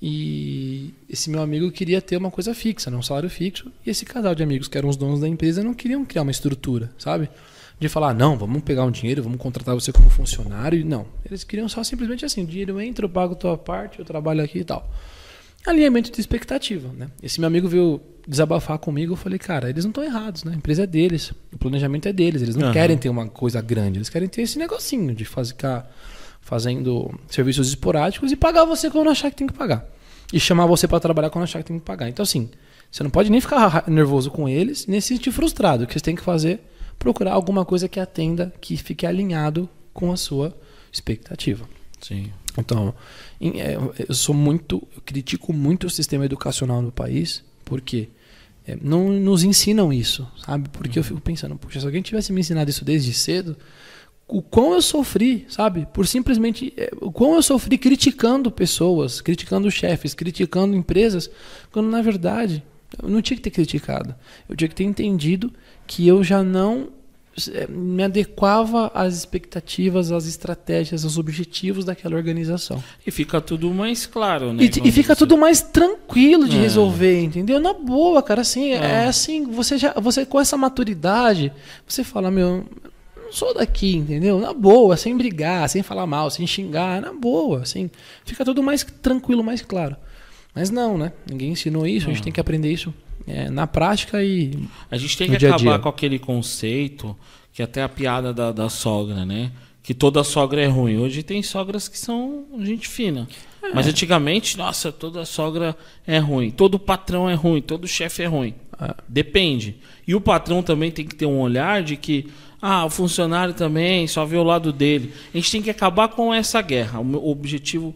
E 0.00 0.92
esse 1.08 1.30
meu 1.30 1.40
amigo 1.40 1.70
queria 1.70 2.02
ter 2.02 2.16
uma 2.16 2.30
coisa 2.30 2.54
fixa, 2.54 2.90
né? 2.90 2.96
um 2.96 3.02
salário 3.02 3.30
fixo. 3.30 3.72
E 3.86 3.90
esse 3.90 4.04
casal 4.04 4.34
de 4.34 4.42
amigos, 4.42 4.68
que 4.68 4.76
eram 4.76 4.88
os 4.88 4.96
donos 4.96 5.20
da 5.20 5.28
empresa, 5.28 5.62
não 5.62 5.72
queriam 5.72 6.04
criar 6.04 6.22
uma 6.22 6.30
estrutura, 6.30 6.92
sabe? 6.98 7.30
De 7.78 7.88
falar, 7.88 8.14
não, 8.14 8.36
vamos 8.36 8.62
pegar 8.62 8.84
um 8.84 8.90
dinheiro, 8.90 9.22
vamos 9.22 9.38
contratar 9.38 9.74
você 9.74 9.92
como 9.92 10.10
funcionário. 10.10 10.84
Não. 10.84 11.06
Eles 11.24 11.42
queriam 11.42 11.68
só 11.68 11.82
simplesmente 11.82 12.24
assim: 12.24 12.44
dinheiro 12.44 12.80
entra, 12.80 13.06
eu 13.06 13.08
pago 13.08 13.32
a 13.32 13.36
tua 13.36 13.56
parte, 13.56 13.98
eu 13.98 14.04
trabalho 14.04 14.42
aqui 14.42 14.58
e 14.58 14.64
tal. 14.64 14.88
Alinhamento 15.66 16.10
de 16.10 16.20
expectativa, 16.20 16.90
né? 16.92 17.08
Esse 17.22 17.40
meu 17.40 17.46
amigo 17.46 17.66
veio 17.68 18.00
desabafar 18.26 18.78
comigo, 18.78 19.12
eu 19.12 19.16
falei, 19.16 19.38
cara, 19.38 19.68
eles 19.70 19.84
não 19.84 19.90
estão 19.90 20.04
errados, 20.04 20.44
né? 20.44 20.52
A 20.52 20.56
empresa 20.56 20.84
é 20.84 20.86
deles, 20.86 21.32
o 21.52 21.58
planejamento 21.58 22.06
é 22.06 22.12
deles, 22.12 22.42
eles 22.42 22.56
não 22.56 22.68
uhum. 22.68 22.72
querem 22.72 22.96
ter 22.96 23.08
uma 23.08 23.26
coisa 23.28 23.60
grande, 23.60 23.98
eles 23.98 24.08
querem 24.08 24.28
ter 24.28 24.42
esse 24.42 24.58
negocinho 24.58 25.14
de 25.14 25.24
ficar 25.24 25.90
fazendo 26.40 27.14
serviços 27.28 27.68
esporádicos 27.68 28.30
e 28.30 28.36
pagar 28.36 28.64
você 28.64 28.90
quando 28.90 29.08
achar 29.08 29.30
que 29.30 29.36
tem 29.36 29.46
que 29.46 29.54
pagar. 29.54 29.86
E 30.32 30.40
chamar 30.40 30.66
você 30.66 30.86
para 30.86 31.00
trabalhar 31.00 31.30
quando 31.30 31.44
achar 31.44 31.60
que 31.60 31.66
tem 31.66 31.78
que 31.78 31.84
pagar. 31.84 32.08
Então, 32.08 32.22
assim, 32.22 32.50
você 32.90 33.02
não 33.02 33.10
pode 33.10 33.30
nem 33.30 33.40
ficar 33.40 33.84
nervoso 33.88 34.30
com 34.30 34.48
eles, 34.48 34.86
nem 34.86 35.00
se 35.00 35.08
sentir 35.08 35.30
frustrado. 35.30 35.84
O 35.84 35.86
que 35.86 35.94
você 35.94 36.00
tem 36.00 36.14
que 36.14 36.22
fazer 36.22 36.60
procurar 36.98 37.32
alguma 37.32 37.64
coisa 37.64 37.88
que 37.88 37.98
atenda, 37.98 38.52
que 38.60 38.76
fique 38.76 39.06
alinhado 39.06 39.68
com 39.92 40.12
a 40.12 40.16
sua 40.16 40.54
Expectativa. 40.94 41.68
Sim. 42.00 42.30
Então, 42.56 42.88
é, 42.88 42.94
eu 44.08 44.14
sou 44.14 44.34
muito, 44.34 44.86
eu 44.94 45.02
critico 45.02 45.52
muito 45.52 45.86
o 45.86 45.90
sistema 45.90 46.24
educacional 46.24 46.80
no 46.80 46.90
país, 46.90 47.44
porque 47.64 48.08
é, 48.66 48.76
não 48.80 49.10
nos 49.10 49.44
ensinam 49.44 49.92
isso, 49.92 50.26
sabe? 50.44 50.68
Porque 50.70 50.98
eu 50.98 51.04
fico 51.04 51.20
pensando, 51.20 51.56
puxa, 51.56 51.80
se 51.80 51.86
alguém 51.86 52.00
tivesse 52.00 52.32
me 52.32 52.40
ensinado 52.40 52.70
isso 52.70 52.84
desde 52.84 53.12
cedo, 53.12 53.56
o 54.26 54.40
quão 54.40 54.72
eu 54.72 54.80
sofri, 54.80 55.44
sabe? 55.48 55.86
Por 55.92 56.06
simplesmente, 56.06 56.72
é, 56.76 56.90
o 57.00 57.12
quão 57.12 57.34
eu 57.34 57.42
sofri 57.42 57.76
criticando 57.76 58.50
pessoas, 58.50 59.20
criticando 59.20 59.70
chefes, 59.70 60.14
criticando 60.14 60.74
empresas, 60.74 61.30
quando 61.70 61.90
na 61.90 62.00
verdade 62.00 62.62
eu 63.02 63.08
não 63.08 63.20
tinha 63.20 63.36
que 63.36 63.42
ter 63.42 63.50
criticado. 63.50 64.14
Eu 64.48 64.56
tinha 64.56 64.68
que 64.68 64.74
ter 64.74 64.84
entendido 64.84 65.52
que 65.86 66.06
eu 66.06 66.24
já 66.24 66.42
não 66.42 66.88
é, 66.88 66.88
me 67.68 68.02
adequava 68.04 68.90
às 68.94 69.14
expectativas, 69.16 70.12
às 70.12 70.26
estratégias, 70.26 71.04
aos 71.04 71.18
objetivos 71.18 71.84
daquela 71.84 72.14
organização. 72.16 72.82
E 73.06 73.10
fica 73.10 73.40
tudo 73.40 73.70
mais 73.74 74.06
claro, 74.06 74.52
né? 74.52 74.62
E, 74.64 74.88
e 74.88 74.92
fica 74.92 75.16
tudo 75.16 75.36
mais 75.36 75.60
tranquilo 75.60 76.48
de 76.48 76.56
É. 76.56 76.60
resolver, 76.60 77.22
entendeu? 77.22 77.58
Na 77.58 77.72
boa, 77.72 78.22
cara, 78.22 78.42
assim, 78.42 78.70
é, 78.72 78.76
É. 78.76 79.04
assim, 79.06 79.46
você 79.50 79.76
já, 79.76 79.92
você 79.94 80.24
com 80.24 80.40
essa 80.40 80.56
maturidade, 80.56 81.52
você 81.86 82.04
fala, 82.04 82.30
meu, 82.30 82.46
eu 82.46 83.22
não 83.24 83.32
sou 83.32 83.52
daqui, 83.52 83.96
entendeu? 83.96 84.38
Na 84.38 84.52
boa, 84.52 84.96
sem 84.96 85.16
brigar, 85.16 85.68
sem 85.68 85.82
falar 85.82 86.06
mal, 86.06 86.30
sem 86.30 86.46
xingar, 86.46 87.00
na 87.02 87.12
boa, 87.12 87.62
assim, 87.62 87.90
fica 88.24 88.44
tudo 88.44 88.62
mais 88.62 88.84
tranquilo, 89.02 89.42
mais 89.42 89.60
claro. 89.60 89.96
Mas 90.54 90.70
não, 90.70 90.96
né? 90.96 91.12
Ninguém 91.28 91.50
ensinou 91.50 91.84
isso, 91.84 92.08
a 92.08 92.12
gente 92.12 92.22
tem 92.22 92.32
que 92.32 92.38
aprender 92.40 92.72
isso 92.72 92.94
é, 93.26 93.48
na 93.50 93.66
prática 93.66 94.22
e 94.22 94.58
A 94.90 94.96
gente 94.96 95.16
tem 95.16 95.30
que 95.30 95.36
acabar 95.36 95.58
dia. 95.58 95.78
com 95.78 95.88
aquele 95.88 96.18
conceito 96.18 97.16
que 97.52 97.62
até 97.62 97.82
a 97.82 97.88
piada 97.88 98.32
da, 98.32 98.52
da 98.52 98.68
sogra, 98.68 99.24
né? 99.24 99.52
Que 99.82 99.94
toda 99.94 100.24
sogra 100.24 100.60
é 100.62 100.66
ruim. 100.66 100.98
Hoje 100.98 101.22
tem 101.22 101.42
sogras 101.42 101.88
que 101.88 101.98
são 101.98 102.44
gente 102.60 102.88
fina. 102.88 103.28
É. 103.62 103.74
Mas 103.74 103.86
antigamente, 103.86 104.58
nossa, 104.58 104.90
toda 104.90 105.24
sogra 105.24 105.76
é 106.06 106.18
ruim. 106.18 106.50
Todo 106.50 106.78
patrão 106.78 107.28
é 107.28 107.34
ruim. 107.34 107.60
Todo 107.62 107.86
chefe 107.86 108.22
é 108.22 108.26
ruim. 108.26 108.54
Ah. 108.78 108.96
Depende. 109.08 109.76
E 110.06 110.14
o 110.14 110.20
patrão 110.20 110.62
também 110.62 110.90
tem 110.90 111.06
que 111.06 111.14
ter 111.14 111.26
um 111.26 111.40
olhar 111.40 111.82
de 111.82 111.96
que, 111.96 112.26
ah, 112.60 112.84
o 112.84 112.90
funcionário 112.90 113.54
também 113.54 114.06
só 114.06 114.24
vê 114.24 114.36
o 114.36 114.42
lado 114.42 114.72
dele. 114.72 115.12
A 115.32 115.36
gente 115.36 115.52
tem 115.52 115.62
que 115.62 115.70
acabar 115.70 116.08
com 116.08 116.32
essa 116.32 116.60
guerra. 116.60 116.98
O 116.98 117.04
meu 117.04 117.24
objetivo 117.26 117.94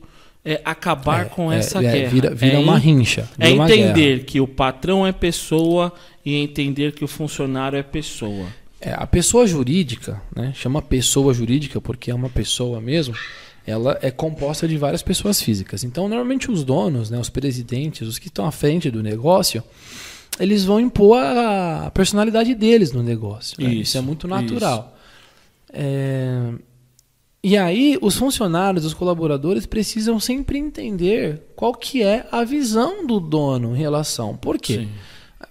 é 0.55 0.61
acabar 0.65 1.27
é, 1.27 1.29
com 1.29 1.53
é, 1.53 1.59
essa 1.59 1.79
é, 1.79 1.83
guerra. 1.83 2.11
Vira, 2.11 2.35
vira 2.35 2.55
É 2.57 2.59
uma 2.59 2.77
en- 2.77 2.81
rincha. 2.81 3.29
é 3.39 3.47
vira 3.49 3.55
uma 3.57 3.65
entender 3.71 4.25
que 4.25 4.41
o 4.41 4.47
patrão 4.49 5.07
é 5.07 5.13
pessoa 5.13 5.93
e 6.25 6.35
entender 6.37 6.93
que 6.93 7.05
o 7.05 7.09
funcionário 7.09 7.79
é 7.79 7.83
pessoa. 7.83 8.47
A 8.97 9.07
pessoa 9.07 9.47
jurídica, 9.47 10.23
né, 10.35 10.53
chama 10.55 10.81
pessoa 10.81 11.35
jurídica 11.35 11.81
porque 11.81 12.11
é 12.11 12.15
uma 12.15 12.29
pessoa 12.29 12.81
mesmo, 12.81 13.15
ela 13.67 13.99
é 14.01 14.11
composta 14.11 14.67
de 14.69 14.77
várias 14.79 15.03
pessoas 15.03 15.43
físicas. 15.43 15.85
Então, 15.85 16.09
normalmente 16.09 16.51
os 16.51 16.65
donos, 16.65 17.11
né, 17.11 17.19
os 17.19 17.29
presidentes, 17.29 18.07
os 18.09 18.19
que 18.19 18.29
estão 18.29 18.47
à 18.47 18.53
frente 18.53 18.91
do 18.91 19.03
negócio, 19.03 19.63
eles 20.41 20.65
vão 20.65 20.79
impor 20.81 21.19
a 21.21 21.91
personalidade 21.93 22.55
deles 22.55 22.93
no 22.93 23.03
negócio. 23.03 23.61
né? 23.63 23.69
Isso, 23.71 23.83
Isso 23.83 23.99
é 23.99 24.01
muito 24.01 24.27
natural. 24.29 24.97
É, 25.73 26.53
E 27.43 27.57
aí, 27.57 27.97
os 28.03 28.17
funcionários, 28.17 28.85
os 28.85 28.95
colaboradores 28.95 29.65
precisam 29.65 30.19
sempre 30.19 30.59
entender 30.59 31.43
qual 31.55 31.73
que 31.73 32.03
é 32.03 32.27
a 32.33 32.43
visão 32.43 33.07
do 33.07 33.21
dono 33.21 33.77
em 33.77 33.79
relação. 33.79 34.37
Por 34.37 34.59
quê? 34.59 34.81
Sim. 34.81 34.89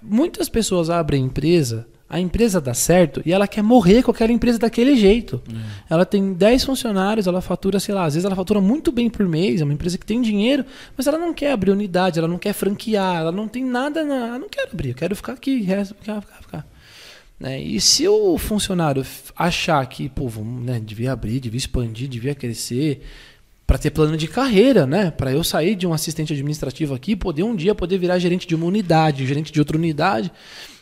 Muitas 0.01 0.50
pessoas 0.50 0.89
abrem 0.89 1.24
empresa, 1.24 1.88
a 2.10 2.20
empresa 2.20 2.62
dá 2.62 2.74
certo 2.74 3.22
e 3.25 3.32
ela 3.32 3.48
quer 3.48 3.62
morrer 3.62 4.01
com 4.01 4.12
aquela 4.12 4.32
empresa 4.32 4.60
daquele 4.60 4.96
jeito. 4.96 5.41
Ela 5.89 6.06
tem 6.06 6.34
10 6.34 6.63
funcionários, 6.65 7.27
ela 7.27 7.41
fatura, 7.41 7.79
sei 7.79 7.96
lá, 7.96 8.06
às 8.06 8.13
vezes 8.13 8.25
ela 8.25 8.36
fatura 8.36 8.62
muito 8.62 8.91
bem 8.91 9.10
por 9.10 9.25
mês, 9.25 9.62
é 9.62 9.63
uma 9.63 9.74
empresa 9.74 9.98
que 9.98 10.06
tem 10.06 10.22
dinheiro, 10.22 10.65
mas 10.96 11.08
ela 11.08 11.17
não 11.17 11.34
quer 11.34 11.51
abrir 11.51 11.72
unidade, 11.72 12.20
ela 12.20 12.27
não 12.27 12.38
quer 12.38 12.53
franquear, 12.53 13.17
ela 13.17 13.32
não 13.32 13.48
tem 13.48 13.63
nada, 13.63 14.03
na, 14.06 14.27
ela 14.27 14.39
não 14.39 14.50
quero 14.50 14.72
abrir, 14.72 14.89
eu 14.89 14.96
quero 14.96 15.15
ficar 15.15 15.34
aqui, 15.34 15.62
resto, 15.62 15.96
ficar, 15.96 16.22
ficar, 16.22 16.41
ficar. 16.41 16.76
Né? 17.39 17.62
E 17.62 17.79
se 17.79 18.08
o 18.08 18.38
funcionário 18.38 19.06
achar 19.36 19.86
que, 19.86 20.10
pô, 20.10 20.27
vamos, 20.27 20.63
né, 20.65 20.79
devia 20.79 21.12
abrir, 21.12 21.39
devia 21.39 21.58
expandir, 21.58 22.08
devia 22.08 22.34
crescer, 22.34 23.01
para 23.67 23.77
ter 23.77 23.91
plano 23.91 24.15
de 24.15 24.29
carreira, 24.29 24.88
né? 24.88 25.12
Para 25.12 25.34
eu 25.34 25.44
sair 25.44 25.75
de 25.75 25.86
um 25.86 25.91
assistente 25.91 26.32
administrativo 26.32 26.94
aqui, 26.96 27.17
poder 27.17 27.44
um 27.44 27.53
dia 27.53 27.75
poder 27.75 27.98
virar 27.98 28.17
gerente 28.17 28.48
de 28.48 28.56
uma 28.56 28.65
unidade, 28.65 29.27
gerente 29.27 29.51
de 29.51 29.60
outra 29.60 29.75
unidade. 29.75 30.32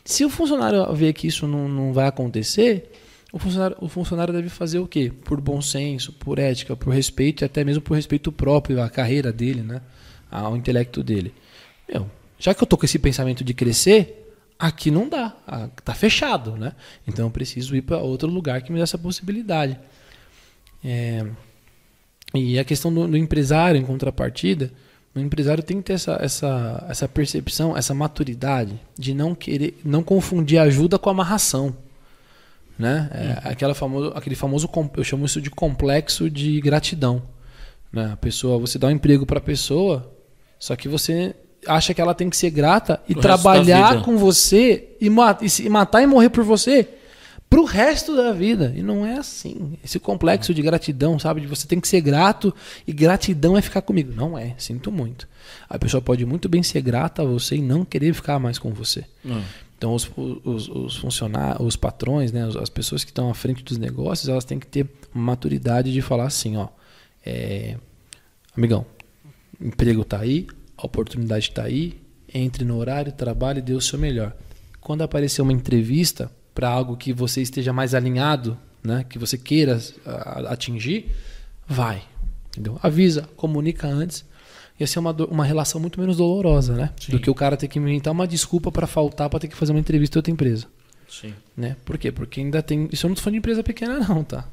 Se 0.03 0.23
o 0.23 0.29
funcionário 0.29 0.93
ver 0.93 1.11
que 1.13 1.25
isso 1.25 1.47
não, 1.47 1.67
não 1.67 1.91
vai 1.91 2.05
acontecer, 2.05 2.91
o 3.33 3.39
funcionário, 3.39 3.75
o 3.81 3.89
funcionário 3.89 4.31
deve 4.31 4.49
fazer 4.49 4.77
o 4.77 4.87
quê? 4.87 5.11
Por 5.23 5.41
bom 5.41 5.59
senso, 5.61 6.13
por 6.13 6.37
ética, 6.37 6.75
por 6.75 6.93
respeito 6.93 7.43
e 7.43 7.45
até 7.45 7.63
mesmo 7.63 7.81
por 7.81 7.95
respeito 7.95 8.31
próprio 8.31 8.79
à 8.79 8.87
carreira 8.87 9.33
dele, 9.33 9.63
né? 9.63 9.81
Ao 10.29 10.55
intelecto 10.55 11.01
dele. 11.01 11.33
Meu, 11.91 12.09
já 12.37 12.53
que 12.53 12.61
eu 12.61 12.67
tô 12.67 12.77
com 12.77 12.85
esse 12.85 12.99
pensamento 12.99 13.43
de 13.43 13.53
crescer, 13.55 14.24
aqui 14.57 14.89
não 14.89 15.07
dá, 15.09 15.35
ah, 15.47 15.69
tá 15.83 15.93
fechado, 15.93 16.55
né? 16.57 16.73
Então 17.07 17.25
eu 17.25 17.31
preciso 17.31 17.75
ir 17.75 17.81
para 17.81 17.97
outro 17.97 18.29
lugar 18.29 18.61
que 18.61 18.71
me 18.71 18.77
dê 18.77 18.83
essa 18.83 18.97
possibilidade. 18.97 19.79
É, 20.83 21.25
e 22.33 22.59
a 22.59 22.63
questão 22.63 22.93
do, 22.93 23.07
do 23.07 23.17
empresário, 23.17 23.79
em 23.79 23.85
contrapartida, 23.85 24.71
o 25.15 25.19
empresário 25.19 25.63
tem 25.63 25.77
que 25.77 25.83
ter 25.83 25.93
essa, 25.93 26.17
essa, 26.21 26.85
essa 26.89 27.07
percepção, 27.07 27.75
essa 27.75 27.93
maturidade 27.93 28.79
de 28.97 29.13
não 29.13 29.33
querer, 29.33 29.79
não 29.83 30.03
confundir 30.03 30.59
ajuda 30.59 30.99
com 30.99 31.09
amarração. 31.09 31.75
Né? 32.77 33.09
É, 33.13 33.49
aquela 33.49 33.73
famoso, 33.73 34.11
aquele 34.13 34.35
famoso, 34.35 34.69
eu 34.97 35.03
chamo 35.03 35.25
isso 35.25 35.39
de 35.39 35.49
complexo 35.49 36.29
de 36.29 36.59
gratidão. 36.59 37.23
Né? 37.91 38.11
A 38.11 38.17
pessoa, 38.17 38.59
você 38.59 38.77
dá 38.77 38.87
um 38.87 38.91
emprego 38.91 39.25
para 39.25 39.37
a 39.37 39.41
pessoa, 39.41 40.11
só 40.59 40.75
que 40.75 40.89
você 40.89 41.33
acha 41.67 41.93
que 41.93 42.01
ela 42.01 42.13
tem 42.13 42.29
que 42.29 42.37
ser 42.37 42.49
grata 42.49 43.01
e 43.07 43.13
trabalhar 43.21 43.89
com 44.03 44.17
você 44.17 44.89
e, 45.01 45.09
e 45.41 45.49
se- 45.49 45.69
matar 45.69 46.01
e 46.01 46.07
morrer 46.07 46.29
por 46.29 46.43
você 46.43 46.87
pro 47.49 47.63
resto 47.63 48.15
da 48.15 48.31
vida. 48.31 48.73
E 48.75 48.81
não 48.81 49.05
é 49.05 49.17
assim. 49.17 49.77
Esse 49.83 49.99
complexo 49.99 50.53
de 50.53 50.61
gratidão, 50.61 51.17
sabe? 51.19 51.41
De 51.41 51.47
você 51.47 51.67
tem 51.67 51.79
que 51.79 51.87
ser 51.87 52.01
grato 52.01 52.53
e 52.87 52.91
gratidão 52.91 53.57
é 53.57 53.61
ficar 53.61 53.81
comigo. 53.81 54.11
Não 54.15 54.37
é, 54.37 54.55
sinto 54.57 54.91
muito. 54.91 55.27
A 55.69 55.77
pessoa 55.77 56.01
pode 56.01 56.25
muito 56.25 56.49
bem 56.49 56.63
ser 56.63 56.81
grata 56.81 57.21
a 57.21 57.25
você 57.25 57.55
e 57.55 57.61
não 57.61 57.85
querer 57.85 58.13
ficar 58.13 58.39
mais 58.39 58.57
com 58.57 58.73
você. 58.73 59.05
Não. 59.23 59.41
Então 59.77 59.93
os, 59.93 60.09
os, 60.43 60.69
os 60.69 60.95
funcionários, 60.97 61.65
os 61.65 61.75
patrões, 61.75 62.31
né, 62.31 62.47
as 62.61 62.69
pessoas 62.69 63.03
que 63.03 63.11
estão 63.11 63.29
à 63.29 63.33
frente 63.33 63.63
dos 63.63 63.77
negócios, 63.77 64.27
elas 64.29 64.45
têm 64.45 64.57
que 64.57 64.65
ter 64.67 64.87
maturidade 65.13 65.91
de 65.91 66.01
falar 66.01 66.25
assim, 66.25 66.55
ó, 66.55 66.69
é, 67.25 67.75
amigão, 68.57 68.85
emprego 69.59 70.03
tá 70.05 70.19
aí, 70.19 70.47
a 70.77 70.85
oportunidade 70.85 71.51
tá 71.51 71.63
aí, 71.63 71.99
entre 72.33 72.65
no 72.65 72.77
horário, 72.77 73.11
trabalhe 73.11 73.59
e 73.59 73.61
dê 73.61 73.73
o 73.73 73.81
seu 73.81 73.97
melhor. 73.99 74.35
Quando 74.81 75.01
aparecer 75.03 75.41
uma 75.41 75.53
entrevista 75.53 76.29
para 76.53 76.69
algo 76.69 76.95
que 76.97 77.11
você 77.13 77.41
esteja 77.41 77.71
mais 77.73 77.93
alinhado, 77.93 78.57
né, 78.83 79.05
que 79.09 79.17
você 79.17 79.37
queira 79.37 79.79
atingir, 80.47 81.09
vai, 81.67 82.03
entendeu? 82.49 82.79
Avisa, 82.83 83.27
comunica 83.35 83.87
antes. 83.87 84.25
Ia 84.79 84.85
ser 84.87 84.99
uma, 84.99 85.13
do- 85.13 85.25
uma 85.27 85.45
relação 85.45 85.79
muito 85.79 85.99
menos 85.99 86.17
dolorosa, 86.17 86.73
né? 86.75 86.91
Sim. 86.99 87.13
Do 87.13 87.19
que 87.19 87.29
o 87.29 87.35
cara 87.35 87.55
ter 87.55 87.67
que 87.69 87.79
inventar 87.79 88.11
uma 88.11 88.27
desculpa 88.27 88.71
para 88.71 88.85
faltar 88.85 89.29
para 89.29 89.39
ter 89.39 89.47
que 89.47 89.55
fazer 89.55 89.71
uma 89.71 89.79
entrevista 89.79 90.17
em 90.17 90.19
outra 90.19 90.31
empresa, 90.33 90.67
Sim. 91.09 91.33
né? 91.55 91.77
Por 91.85 91.97
quê? 91.97 92.11
Porque 92.11 92.41
ainda 92.41 92.61
tem. 92.61 92.89
Isso 92.91 93.05
eu 93.05 93.09
não 93.09 93.15
tô 93.15 93.21
falando 93.21 93.35
de 93.35 93.39
empresa 93.39 93.63
pequena, 93.63 93.99
não, 93.99 94.21
tá? 94.23 94.45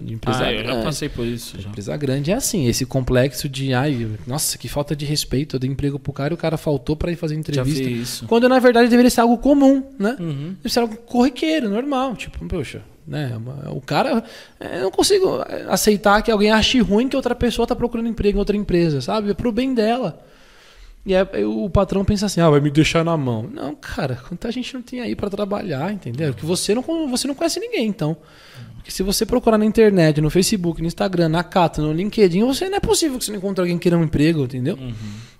De 0.00 0.14
empresa 0.14 0.44
Ah, 0.44 0.52
eu 0.52 0.58
já 0.58 0.64
grande. 0.64 0.84
passei 0.84 1.08
por 1.08 1.26
isso. 1.26 1.60
Já. 1.60 1.68
Empresa 1.70 1.96
grande 1.96 2.30
é 2.30 2.34
assim, 2.34 2.66
esse 2.68 2.86
complexo 2.86 3.48
de, 3.48 3.74
ai, 3.74 4.06
nossa, 4.26 4.56
que 4.56 4.68
falta 4.68 4.94
de 4.94 5.04
respeito, 5.04 5.56
eu 5.56 5.60
dei 5.60 5.68
emprego 5.68 5.98
pro 5.98 6.12
cara 6.12 6.32
e 6.32 6.34
o 6.34 6.36
cara 6.36 6.56
faltou 6.56 6.94
para 6.96 7.10
ir 7.10 7.16
fazer 7.16 7.34
Já 7.34 7.40
entrevista. 7.40 7.82
fiz 7.84 7.98
isso. 8.02 8.26
Quando 8.26 8.48
na 8.48 8.58
verdade 8.60 8.88
deveria 8.88 9.10
ser 9.10 9.22
algo 9.22 9.38
comum, 9.38 9.82
né? 9.98 10.16
Uhum. 10.20 10.54
Deve 10.62 10.68
ser 10.72 10.80
algo 10.80 10.96
corriqueiro, 10.98 11.68
normal. 11.68 12.14
Tipo, 12.14 12.44
poxa, 12.46 12.82
né? 13.06 13.32
O 13.72 13.80
cara. 13.80 14.22
é, 14.60 14.78
Eu 14.78 14.82
não 14.82 14.90
consigo 14.92 15.42
é, 15.48 15.64
aceitar 15.68 16.22
que 16.22 16.30
alguém 16.30 16.50
ache 16.52 16.78
ruim 16.80 17.08
que 17.08 17.16
outra 17.16 17.34
pessoa 17.34 17.66
tá 17.66 17.74
procurando 17.74 18.08
emprego 18.08 18.36
em 18.36 18.40
outra 18.40 18.56
empresa, 18.56 19.00
sabe? 19.00 19.30
É 19.30 19.34
pro 19.34 19.50
bem 19.50 19.74
dela. 19.74 20.22
E 21.06 21.14
aí, 21.16 21.26
aí 21.32 21.44
o 21.44 21.68
patrão 21.70 22.04
pensa 22.04 22.26
assim, 22.26 22.40
ah, 22.40 22.50
vai 22.50 22.60
me 22.60 22.70
deixar 22.70 23.02
na 23.04 23.16
mão. 23.16 23.48
Não, 23.52 23.74
cara, 23.74 24.16
quanta 24.28 24.52
gente 24.52 24.74
não 24.74 24.82
tem 24.82 25.00
aí 25.00 25.16
para 25.16 25.30
trabalhar, 25.30 25.90
entendeu? 25.92 26.34
Que 26.34 26.44
você 26.44 26.74
não, 26.74 26.82
você 27.08 27.26
não 27.26 27.34
conhece 27.34 27.58
ninguém, 27.58 27.86
então. 27.88 28.16
Porque 28.88 28.96
se 28.96 29.02
você 29.02 29.26
procurar 29.26 29.58
na 29.58 29.66
internet, 29.66 30.18
no 30.18 30.30
Facebook, 30.30 30.80
no 30.80 30.86
Instagram, 30.86 31.28
na 31.28 31.44
Cata, 31.44 31.82
no 31.82 31.92
LinkedIn, 31.92 32.42
você 32.46 32.70
não 32.70 32.78
é 32.78 32.80
possível 32.80 33.18
que 33.18 33.24
você 33.26 33.30
não 33.30 33.36
encontre 33.36 33.60
alguém 33.60 33.76
que 33.76 33.82
queira 33.82 33.98
um 33.98 34.02
emprego, 34.02 34.44
entendeu? 34.44 34.76
Uhum. 34.76 34.94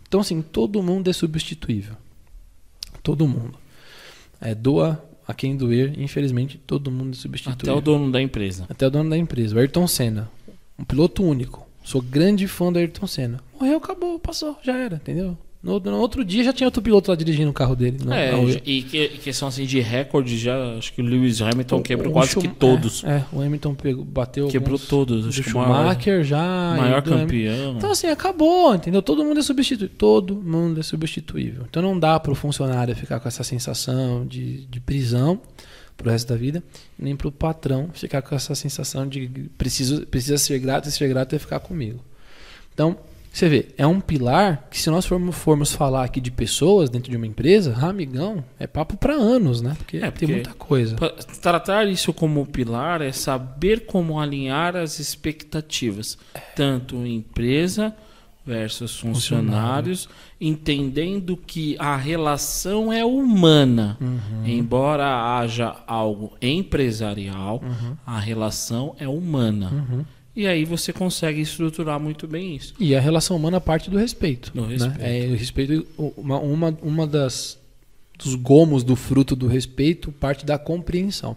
Então, 0.07 0.21
assim, 0.21 0.43
todo 0.43 0.83
mundo 0.83 1.09
é 1.09 1.15
substituível. 1.15 1.97
Todo 3.03 3.27
mundo. 3.27 3.59
É, 4.39 4.55
doa 4.55 5.03
a 5.27 5.33
quem 5.33 5.57
doer, 5.57 5.99
infelizmente, 5.99 6.61
todo 6.67 6.91
mundo 6.91 7.07
é 7.07 7.13
Até 7.13 7.21
substituível. 7.23 7.79
o 7.79 7.81
dono 7.81 8.13
da 8.13 8.21
empresa. 8.21 8.67
Até 8.69 8.87
o 8.87 8.91
dono 8.91 9.09
da 9.09 9.17
empresa, 9.17 9.57
o 9.57 9.59
Ayrton 9.59 9.87
Senna. 9.87 10.31
Um 10.79 10.85
piloto 10.85 11.25
único. 11.25 11.67
Sou 11.83 12.03
grande 12.03 12.47
fã 12.47 12.71
do 12.71 12.79
Ayrton 12.79 13.07
Senna. 13.07 13.41
Morreu, 13.59 13.79
acabou, 13.79 14.19
passou, 14.19 14.59
já 14.63 14.77
era, 14.77 14.97
entendeu? 14.97 15.39
No, 15.61 15.81
no 15.81 15.97
outro 15.99 16.25
dia 16.25 16.45
já 16.45 16.53
tinha 16.53 16.69
outro 16.69 16.81
piloto 16.81 17.11
lá 17.11 17.17
dirigindo 17.17 17.51
o 17.51 17.53
carro 17.53 17.75
dele. 17.75 17.99
Não, 18.05 18.13
É, 18.15 18.31
não, 18.31 18.49
e 18.49 18.81
que, 18.83 19.09
questão 19.09 19.49
assim 19.49 19.65
de 19.65 19.81
recorde, 19.81 20.39
já 20.39 20.57
acho 20.79 20.93
que 20.93 21.03
o 21.03 21.05
Lewis 21.05 21.43
Hamilton 21.43 21.79
o- 21.79 21.83
quebrou 21.83 22.11
o 22.11 22.13
quase 22.13 22.31
Schum- 22.31 22.41
que 22.43 22.49
todos. 22.49 23.03
É, 23.03 23.09
é, 23.17 23.25
o 23.33 23.43
Hamilton 23.43 23.75
pegou, 23.75 24.05
bateu 24.05 24.47
Quebrou 24.47 24.79
todos. 24.79 25.25
o 25.27 25.59
maior, 25.59 25.91
Schumacher 25.91 26.23
já. 26.23 26.39
maior 26.77 27.03
do 27.03 27.13
Hamilton. 27.13 27.27
campeão. 27.27 27.75
Então, 27.77 27.91
assim, 27.91 28.07
acabou, 28.07 28.73
entendeu? 28.73 29.03
Todo 29.03 29.25
mundo 29.25 29.41
é 29.41 29.43
substituível. 29.43 29.95
Todo 29.99 30.37
mundo 30.37 30.79
é 30.79 30.83
substituível. 30.85 31.65
Então, 31.69 31.83
não 31.83 31.99
dá 31.99 32.21
para 32.21 32.31
o 32.31 32.37
funcionário 32.37 32.95
ficar 32.95 33.19
com 33.19 33.27
essa 33.27 33.43
sensação 33.43 34.25
de, 34.25 34.65
de 34.67 34.79
prisão 34.79 35.41
pro 35.97 36.09
resto 36.09 36.29
da 36.29 36.37
vida, 36.37 36.63
nem 36.97 37.17
para 37.17 37.27
o 37.27 37.33
patrão 37.33 37.91
ficar 37.93 38.23
com 38.23 38.33
essa 38.33 38.55
sensação 38.55 39.09
de 39.09 39.29
preciso, 39.59 40.07
precisa 40.07 40.39
ser 40.39 40.61
grato 40.61 40.89
e 40.89 40.93
ser 40.93 41.09
grato 41.09 41.35
é 41.35 41.39
ficar 41.41 41.59
comigo. 41.59 41.99
Então, 42.73 42.97
você 43.33 43.49
vê, 43.49 43.69
é 43.79 43.87
um 43.87 44.01
pilar 44.01 44.67
que 44.71 44.81
se 44.81 44.91
nós 44.91 45.07
formos, 45.07 45.37
formos 45.37 45.73
falar 45.73 46.05
aqui 46.05 46.21
de 46.21 46.31
pessoas 46.31 46.91
dentro 46.91 47.11
de 47.11 47.17
uma 47.17 47.27
empresa, 47.27 47.75
ah, 47.81 47.89
amigão, 47.89 48.43
é 48.59 48.67
papo 48.67 48.97
para 48.97 49.15
anos, 49.15 49.61
né? 49.63 49.75
Porque, 49.79 49.99
É, 49.99 50.11
porque- 50.11 50.27
tem 50.27 50.35
muita 50.37 50.55
coisa. 50.55 50.97
Tratar 51.41 51.87
isso 51.89 52.13
como 52.13 52.45
pilar 52.47 53.01
é 53.03 53.13
saber 53.13 53.87
como 53.87 54.19
alinhar 54.19 54.75
as 54.77 54.99
expectativas, 54.99 56.19
tanto 56.57 56.97
empresa 57.07 57.95
versus 58.45 58.99
funcionários, 58.99 60.09
entendendo 60.41 61.37
que 61.37 61.77
a 61.79 61.97
relação 61.97 62.91
é 62.91 63.05
humana. 63.05 63.99
Uhum. 64.01 64.47
Embora 64.47 65.37
haja 65.39 65.77
algo 65.87 66.33
empresarial, 66.41 67.63
a 68.07 68.19
relação 68.19 68.95
é 68.99 69.07
humana. 69.07 69.71
Uhum. 69.71 70.05
E 70.39 70.47
aí 70.47 70.65
você 70.65 70.93
consegue 70.93 71.41
estruturar 71.41 71.99
muito 71.99 72.29
bem 72.29 72.55
isso. 72.55 72.73
E 72.79 72.95
a 72.95 73.01
relação 73.01 73.37
humana 73.37 73.61
parte 73.61 73.91
do 73.91 73.99
respeito. 73.99 74.53
Do 74.55 74.67
né? 74.67 74.75
respeito. 74.75 75.01
É, 75.01 75.27
o 75.27 75.37
respeito 75.37 75.87
uma, 76.17 76.39
uma, 76.39 76.79
uma 76.81 77.07
das 77.09 77.59
dos 78.17 78.37
gomos 78.37 78.85
do 78.85 78.95
fruto 78.95 79.35
do 79.35 79.49
respeito 79.49 80.13
parte 80.13 80.47
da 80.47 80.57
compreensão. 80.57 81.37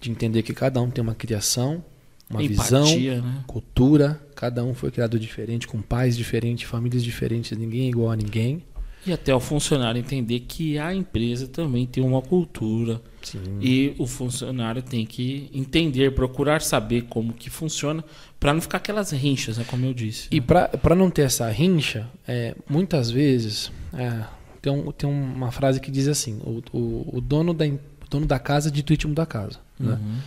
De 0.00 0.12
entender 0.12 0.44
que 0.44 0.54
cada 0.54 0.80
um 0.80 0.90
tem 0.90 1.02
uma 1.02 1.14
criação, 1.16 1.84
uma 2.30 2.40
visão, 2.40 2.86
Empatia, 2.86 3.20
né? 3.20 3.44
cultura, 3.48 4.20
cada 4.36 4.62
um 4.62 4.74
foi 4.74 4.92
criado 4.92 5.18
diferente, 5.18 5.66
com 5.66 5.82
pais 5.82 6.16
diferentes, 6.16 6.70
famílias 6.70 7.02
diferentes, 7.02 7.58
ninguém 7.58 7.86
é 7.86 7.88
igual 7.88 8.12
a 8.12 8.16
ninguém. 8.16 8.62
E 9.06 9.12
até 9.12 9.34
o 9.34 9.40
funcionário 9.40 9.98
entender 9.98 10.40
que 10.40 10.78
a 10.78 10.94
empresa 10.94 11.46
também 11.46 11.86
tem 11.86 12.02
uma 12.02 12.22
cultura. 12.22 13.00
Sim. 13.22 13.38
E 13.60 13.94
o 13.98 14.06
funcionário 14.06 14.82
tem 14.82 15.04
que 15.06 15.50
entender, 15.52 16.14
procurar 16.14 16.60
saber 16.62 17.02
como 17.02 17.32
que 17.32 17.50
funciona, 17.50 18.04
para 18.38 18.52
não 18.52 18.60
ficar 18.60 18.78
aquelas 18.78 19.10
rinchas, 19.10 19.58
né, 19.58 19.64
como 19.66 19.84
eu 19.86 19.94
disse. 19.94 20.28
E 20.30 20.40
para 20.40 20.94
não 20.96 21.10
ter 21.10 21.22
essa 21.22 21.48
rincha, 21.50 22.06
é, 22.26 22.54
muitas 22.68 23.10
vezes 23.10 23.70
é, 23.92 24.24
tem, 24.60 24.72
um- 24.72 24.90
tem 24.92 25.08
uma 25.08 25.50
frase 25.50 25.80
que 25.80 25.90
diz 25.90 26.08
assim: 26.08 26.38
o, 26.44 26.62
o, 26.76 27.18
o 27.18 27.20
dono, 27.20 27.52
da, 27.54 27.66
o 27.66 27.78
dono 28.10 28.26
da 28.26 28.38
casa 28.38 28.70
dita 28.70 28.92
o 28.92 28.94
ritmo 28.94 29.14
da 29.14 29.26
casa. 29.26 29.58
Né? 29.78 29.92
Uhum. 29.92 30.18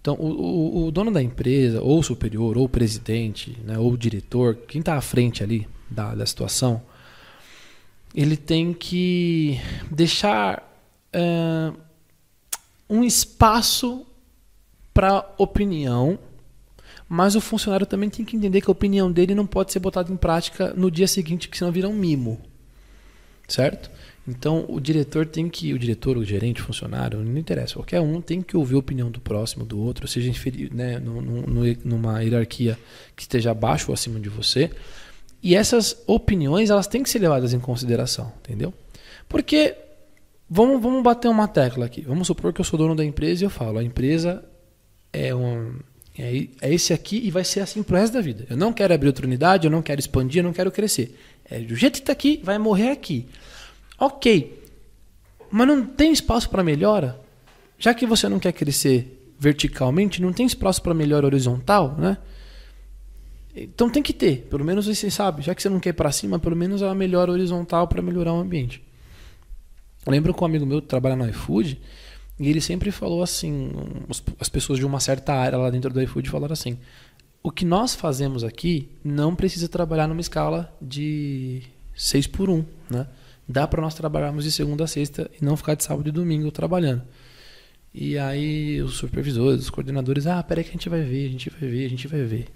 Então, 0.00 0.14
o, 0.16 0.84
o, 0.86 0.90
dono 0.90 1.10
da 1.10 1.22
empresa, 1.22 1.80
ou 1.80 2.02
superior, 2.02 2.58
ou 2.58 2.68
presidente, 2.68 3.56
né, 3.64 3.78
ou 3.78 3.96
diretor, 3.96 4.54
quem 4.68 4.80
está 4.80 4.96
à 4.96 5.00
frente 5.00 5.42
ali 5.42 5.66
da, 5.90 6.14
da 6.14 6.26
situação, 6.26 6.82
ele 8.14 8.36
tem 8.36 8.72
que 8.72 9.60
deixar 9.90 10.62
é, 11.12 11.72
um 12.88 13.02
espaço 13.02 14.06
para 14.92 15.28
opinião, 15.36 16.18
mas 17.08 17.34
o 17.34 17.40
funcionário 17.40 17.86
também 17.86 18.08
tem 18.08 18.24
que 18.24 18.36
entender 18.36 18.60
que 18.60 18.70
a 18.70 18.72
opinião 18.72 19.10
dele 19.10 19.34
não 19.34 19.46
pode 19.46 19.72
ser 19.72 19.80
botada 19.80 20.12
em 20.12 20.16
prática 20.16 20.72
no 20.74 20.90
dia 20.90 21.08
seguinte, 21.08 21.48
porque 21.48 21.58
senão 21.58 21.72
vira 21.72 21.88
um 21.88 21.94
mimo. 21.94 22.40
Certo? 23.48 23.90
Então 24.26 24.64
o 24.68 24.80
diretor 24.80 25.26
tem 25.26 25.50
que, 25.50 25.74
o 25.74 25.78
diretor, 25.78 26.16
o 26.16 26.24
gerente, 26.24 26.62
o 26.62 26.64
funcionário, 26.64 27.18
não 27.18 27.36
interessa, 27.36 27.74
qualquer 27.74 28.00
um 28.00 28.20
tem 28.22 28.40
que 28.40 28.56
ouvir 28.56 28.74
a 28.76 28.78
opinião 28.78 29.10
do 29.10 29.20
próximo, 29.20 29.66
do 29.66 29.78
outro, 29.78 30.08
seja 30.08 30.30
inferi- 30.30 30.70
né, 30.72 30.98
numa 31.84 32.22
hierarquia 32.22 32.78
que 33.14 33.22
esteja 33.22 33.50
abaixo 33.50 33.90
ou 33.90 33.94
acima 33.94 34.18
de 34.18 34.30
você. 34.30 34.70
E 35.44 35.54
essas 35.54 36.02
opiniões 36.06 36.70
elas 36.70 36.86
têm 36.86 37.02
que 37.02 37.10
ser 37.10 37.18
levadas 37.18 37.52
em 37.52 37.60
consideração, 37.60 38.32
entendeu? 38.38 38.72
Porque 39.28 39.76
vamos, 40.48 40.80
vamos 40.80 41.02
bater 41.02 41.28
uma 41.28 41.46
tecla 41.46 41.84
aqui. 41.84 42.00
Vamos 42.00 42.26
supor 42.26 42.50
que 42.50 42.62
eu 42.62 42.64
sou 42.64 42.78
dono 42.78 42.96
da 42.96 43.04
empresa 43.04 43.44
e 43.44 43.46
eu 43.46 43.50
falo, 43.50 43.78
a 43.78 43.84
empresa 43.84 44.42
é 45.12 45.34
um 45.34 45.74
é, 46.18 46.48
é 46.62 46.72
esse 46.72 46.94
aqui 46.94 47.20
e 47.22 47.30
vai 47.30 47.44
ser 47.44 47.60
assim 47.60 47.82
pro 47.82 47.98
resto 47.98 48.14
da 48.14 48.22
vida. 48.22 48.46
Eu 48.48 48.56
não 48.56 48.72
quero 48.72 48.94
abrir 48.94 49.08
outra 49.08 49.26
unidade, 49.26 49.66
eu 49.66 49.70
não 49.70 49.82
quero 49.82 50.00
expandir, 50.00 50.40
eu 50.40 50.44
não 50.44 50.52
quero 50.54 50.70
crescer. 50.70 51.14
É 51.44 51.58
do 51.58 51.76
jeito 51.76 51.94
que 51.94 52.00
está 52.00 52.12
aqui, 52.12 52.40
vai 52.42 52.56
morrer 52.58 52.90
aqui. 52.90 53.26
Ok, 53.98 54.62
mas 55.50 55.66
não 55.66 55.84
tem 55.84 56.10
espaço 56.10 56.48
para 56.48 56.64
melhora? 56.64 57.20
Já 57.78 57.92
que 57.92 58.06
você 58.06 58.30
não 58.30 58.38
quer 58.38 58.52
crescer 58.52 59.34
verticalmente, 59.38 60.22
não 60.22 60.32
tem 60.32 60.46
espaço 60.46 60.80
para 60.80 60.94
melhora 60.94 61.26
horizontal, 61.26 61.94
né? 61.98 62.16
Então 63.54 63.88
tem 63.88 64.02
que 64.02 64.12
ter, 64.12 64.46
pelo 64.50 64.64
menos 64.64 64.86
você 64.86 65.10
sabe, 65.10 65.42
já 65.42 65.54
que 65.54 65.62
você 65.62 65.68
não 65.68 65.78
quer 65.78 65.90
ir 65.90 65.92
para 65.92 66.10
cima, 66.10 66.38
pelo 66.38 66.56
menos 66.56 66.82
a 66.82 66.94
melhora 66.94 67.30
horizontal 67.30 67.86
para 67.86 68.02
melhorar 68.02 68.32
o 68.32 68.40
ambiente. 68.40 68.82
Eu 70.04 70.10
lembro 70.10 70.34
que 70.34 70.42
um 70.42 70.46
amigo 70.46 70.66
meu 70.66 70.80
trabalha 70.80 71.14
no 71.14 71.28
iFood, 71.28 71.80
e 72.38 72.50
ele 72.50 72.60
sempre 72.60 72.90
falou 72.90 73.22
assim, 73.22 73.70
as 74.40 74.48
pessoas 74.48 74.78
de 74.78 74.84
uma 74.84 74.98
certa 74.98 75.32
área 75.32 75.56
lá 75.56 75.70
dentro 75.70 75.92
do 75.92 76.02
iFood 76.02 76.28
falaram 76.28 76.52
assim, 76.52 76.78
o 77.42 77.50
que 77.50 77.64
nós 77.64 77.94
fazemos 77.94 78.42
aqui 78.42 78.88
não 79.04 79.36
precisa 79.36 79.68
trabalhar 79.68 80.08
numa 80.08 80.20
escala 80.20 80.74
de 80.82 81.62
6 81.94 82.26
por 82.26 82.50
1, 82.50 82.64
né? 82.90 83.06
Dá 83.46 83.68
para 83.68 83.82
nós 83.82 83.94
trabalharmos 83.94 84.44
de 84.44 84.50
segunda 84.50 84.84
a 84.84 84.86
sexta 84.86 85.30
e 85.40 85.44
não 85.44 85.56
ficar 85.56 85.74
de 85.74 85.84
sábado 85.84 86.08
e 86.08 86.12
domingo 86.12 86.50
trabalhando. 86.50 87.02
E 87.92 88.18
aí 88.18 88.82
os 88.82 88.94
supervisores, 88.94 89.64
os 89.64 89.70
coordenadores, 89.70 90.26
ah, 90.26 90.42
peraí 90.42 90.64
que 90.64 90.70
a 90.70 90.72
gente 90.72 90.88
vai 90.88 91.02
ver, 91.02 91.26
a 91.26 91.30
gente 91.30 91.50
vai 91.50 91.68
ver, 91.68 91.84
a 91.84 91.88
gente 91.88 92.08
vai 92.08 92.22
ver. 92.22 92.46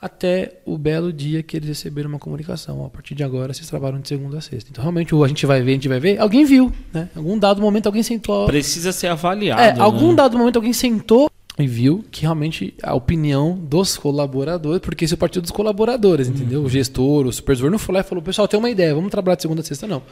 Até 0.00 0.60
o 0.66 0.76
belo 0.76 1.12
dia 1.12 1.42
que 1.42 1.56
eles 1.56 1.68
receberam 1.68 2.10
uma 2.10 2.18
comunicação. 2.18 2.84
a 2.84 2.90
partir 2.90 3.14
de 3.14 3.24
agora 3.24 3.54
vocês 3.54 3.66
trabalham 3.66 4.00
de 4.00 4.08
segunda 4.08 4.38
a 4.38 4.40
sexta. 4.40 4.70
Então 4.70 4.82
realmente 4.82 5.14
o 5.14 5.24
a 5.24 5.28
gente 5.28 5.46
vai 5.46 5.62
ver, 5.62 5.70
a 5.70 5.74
gente 5.74 5.88
vai 5.88 5.98
ver. 5.98 6.18
Alguém 6.18 6.44
viu, 6.44 6.70
né? 6.92 7.08
Algum 7.16 7.38
dado 7.38 7.60
momento 7.60 7.86
alguém 7.86 8.02
sentou. 8.02 8.46
Precisa 8.46 8.92
ser 8.92 9.06
avaliado. 9.06 9.60
É, 9.62 9.72
né? 9.72 9.80
algum 9.80 10.14
dado 10.14 10.36
momento 10.36 10.56
alguém 10.56 10.74
sentou 10.74 11.30
e 11.58 11.66
viu 11.66 12.04
que 12.10 12.22
realmente 12.22 12.74
a 12.82 12.94
opinião 12.94 13.56
dos 13.56 13.96
colaboradores, 13.96 14.80
porque 14.80 15.04
isso 15.04 15.16
partiu 15.16 15.40
dos 15.40 15.52
colaboradores, 15.52 16.28
entendeu? 16.28 16.62
O 16.64 16.68
gestor, 16.68 17.26
o 17.26 17.32
supervisor 17.32 17.70
não 17.70 17.78
foi 17.78 17.94
lá 17.94 18.00
e 18.00 18.04
falou, 18.04 18.22
pessoal, 18.22 18.48
tem 18.48 18.58
uma 18.58 18.70
ideia, 18.70 18.94
vamos 18.94 19.10
trabalhar 19.10 19.36
de 19.36 19.42
segunda 19.42 19.60
a 19.60 19.64
sexta, 19.64 19.86
não. 19.86 20.02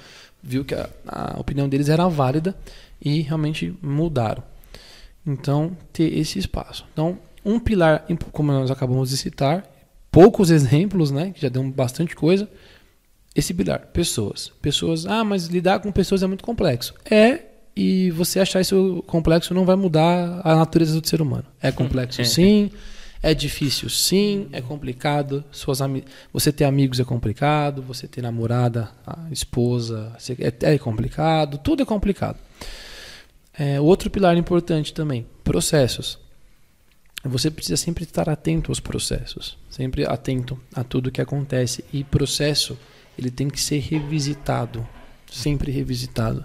Viu 0.41 0.65
que 0.65 0.75
a, 0.75 0.89
a 1.07 1.41
opinião 1.41 1.69
deles 1.69 1.89
era 1.89 2.07
válida 2.09 2.55
e 3.05 3.23
realmente 3.23 3.75
mudaram. 3.83 4.43
Então, 5.27 5.77
ter 5.93 6.17
esse 6.17 6.39
espaço. 6.39 6.87
Então, 6.93 7.19
um 7.45 7.59
pilar, 7.59 8.05
como 8.31 8.53
nós 8.53 8.71
acabamos 8.71 9.11
de 9.11 9.17
citar, 9.17 9.65
poucos 10.13 10.51
exemplos, 10.51 11.11
né, 11.11 11.33
que 11.35 11.41
já 11.41 11.49
deu 11.49 11.65
bastante 11.65 12.15
coisa, 12.15 12.49
esse 13.35 13.55
pilar, 13.55 13.87
pessoas. 13.93 14.53
Pessoas, 14.61 15.07
ah, 15.07 15.25
mas 15.25 15.47
lidar 15.47 15.81
com 15.81 15.91
pessoas 15.91 16.23
é 16.23 16.27
muito 16.27 16.45
complexo. 16.45 16.95
É, 17.11 17.47
e 17.75 18.11
você 18.11 18.39
achar 18.39 18.61
isso 18.61 19.03
complexo 19.07 19.55
não 19.55 19.65
vai 19.65 19.75
mudar 19.75 20.43
a 20.45 20.55
natureza 20.55 21.01
do 21.01 21.09
ser 21.09 21.23
humano. 21.23 21.47
É 21.61 21.73
complexo 21.73 22.21
É. 22.21 22.25
sim, 22.25 22.71
é 23.23 23.33
difícil 23.33 23.89
sim, 23.89 24.49
é 24.53 24.61
complicado. 24.61 25.43
Suas 25.51 25.79
você 26.31 26.53
ter 26.53 26.65
amigos 26.65 27.01
é 27.01 27.05
complicado, 27.05 27.81
você 27.81 28.07
ter 28.07 28.21
namorada, 28.21 28.91
esposa, 29.31 30.15
é, 30.39 30.75
é 30.75 30.79
complicado, 30.79 31.57
tudo 31.57 31.83
é 31.83 31.87
complicado. 31.87 32.37
É, 33.59 33.81
outro 33.81 34.11
pilar 34.11 34.37
importante 34.37 34.93
também, 34.93 35.27
processos. 35.43 36.22
Você 37.25 37.51
precisa 37.51 37.77
sempre 37.77 38.05
estar 38.05 38.29
atento 38.29 38.71
aos 38.71 38.81
processos, 38.81 39.57
sempre 39.71 40.05
atento 40.05 40.59
a 40.75 40.83
tudo 40.83 41.11
que 41.11 41.21
acontece. 41.21 41.85
E 41.93 42.03
processo, 42.03 42.77
ele 43.17 43.31
tem 43.31 43.49
que 43.49 43.61
ser 43.61 43.79
revisitado, 43.79 44.87
sempre 45.31 45.71
revisitado. 45.71 46.45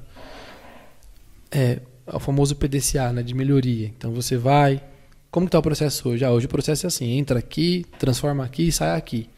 É 1.50 1.80
o 2.06 2.20
famoso 2.20 2.56
PDCA, 2.56 3.12
né, 3.12 3.24
de 3.24 3.34
melhoria. 3.34 3.88
Então 3.98 4.12
você 4.12 4.38
vai, 4.38 4.82
como 5.32 5.48
está 5.48 5.60
o 5.60 5.64
processo 5.64 6.10
hoje? 6.10 6.24
Ah, 6.24 6.32
hoje 6.32 6.46
o 6.46 6.50
processo 6.50 6.86
é 6.86 6.88
assim, 6.88 7.18
entra 7.18 7.40
aqui, 7.40 7.86
transforma 7.98 8.46
aqui 8.46 8.68
e 8.68 8.72
sai 8.72 8.96
aqui. 8.96 9.30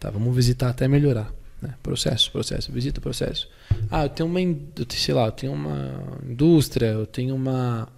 Tá, 0.00 0.10
vamos 0.10 0.34
visitar 0.34 0.68
até 0.68 0.86
melhorar. 0.88 1.32
Né? 1.60 1.74
Processo, 1.82 2.30
processo, 2.30 2.70
visita 2.72 3.00
o 3.00 3.02
processo. 3.02 3.48
Ah, 3.90 4.04
eu 4.04 4.08
tenho 4.08 4.28
uma, 4.28 4.40
sei 4.90 5.14
lá, 5.14 5.26
eu 5.26 5.32
tenho 5.32 5.52
uma 5.52 6.18
indústria, 6.28 6.86
eu 6.86 7.06
tenho 7.06 7.34
uma, 7.34 7.88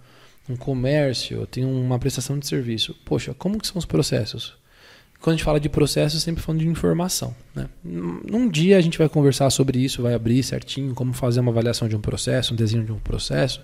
um 0.49 0.55
comércio, 0.55 1.45
tenho 1.47 1.69
uma 1.69 1.99
prestação 1.99 2.37
de 2.37 2.47
serviço. 2.47 2.95
Poxa, 3.05 3.33
como 3.33 3.59
que 3.59 3.67
são 3.67 3.77
os 3.77 3.85
processos? 3.85 4.55
Quando 5.19 5.35
a 5.35 5.37
gente 5.37 5.45
fala 5.45 5.59
de 5.59 5.69
processo, 5.69 6.19
sempre 6.19 6.41
falando 6.41 6.61
de 6.61 6.67
informação. 6.67 7.35
Né? 7.55 7.69
Num 7.83 8.49
dia 8.49 8.77
a 8.77 8.81
gente 8.81 8.97
vai 8.97 9.07
conversar 9.07 9.49
sobre 9.51 9.79
isso, 9.79 10.01
vai 10.01 10.15
abrir 10.15 10.41
certinho 10.41 10.95
como 10.95 11.13
fazer 11.13 11.39
uma 11.41 11.51
avaliação 11.51 11.87
de 11.87 11.95
um 11.95 12.01
processo, 12.01 12.53
um 12.53 12.55
desenho 12.55 12.83
de 12.83 12.91
um 12.91 12.97
processo. 12.97 13.61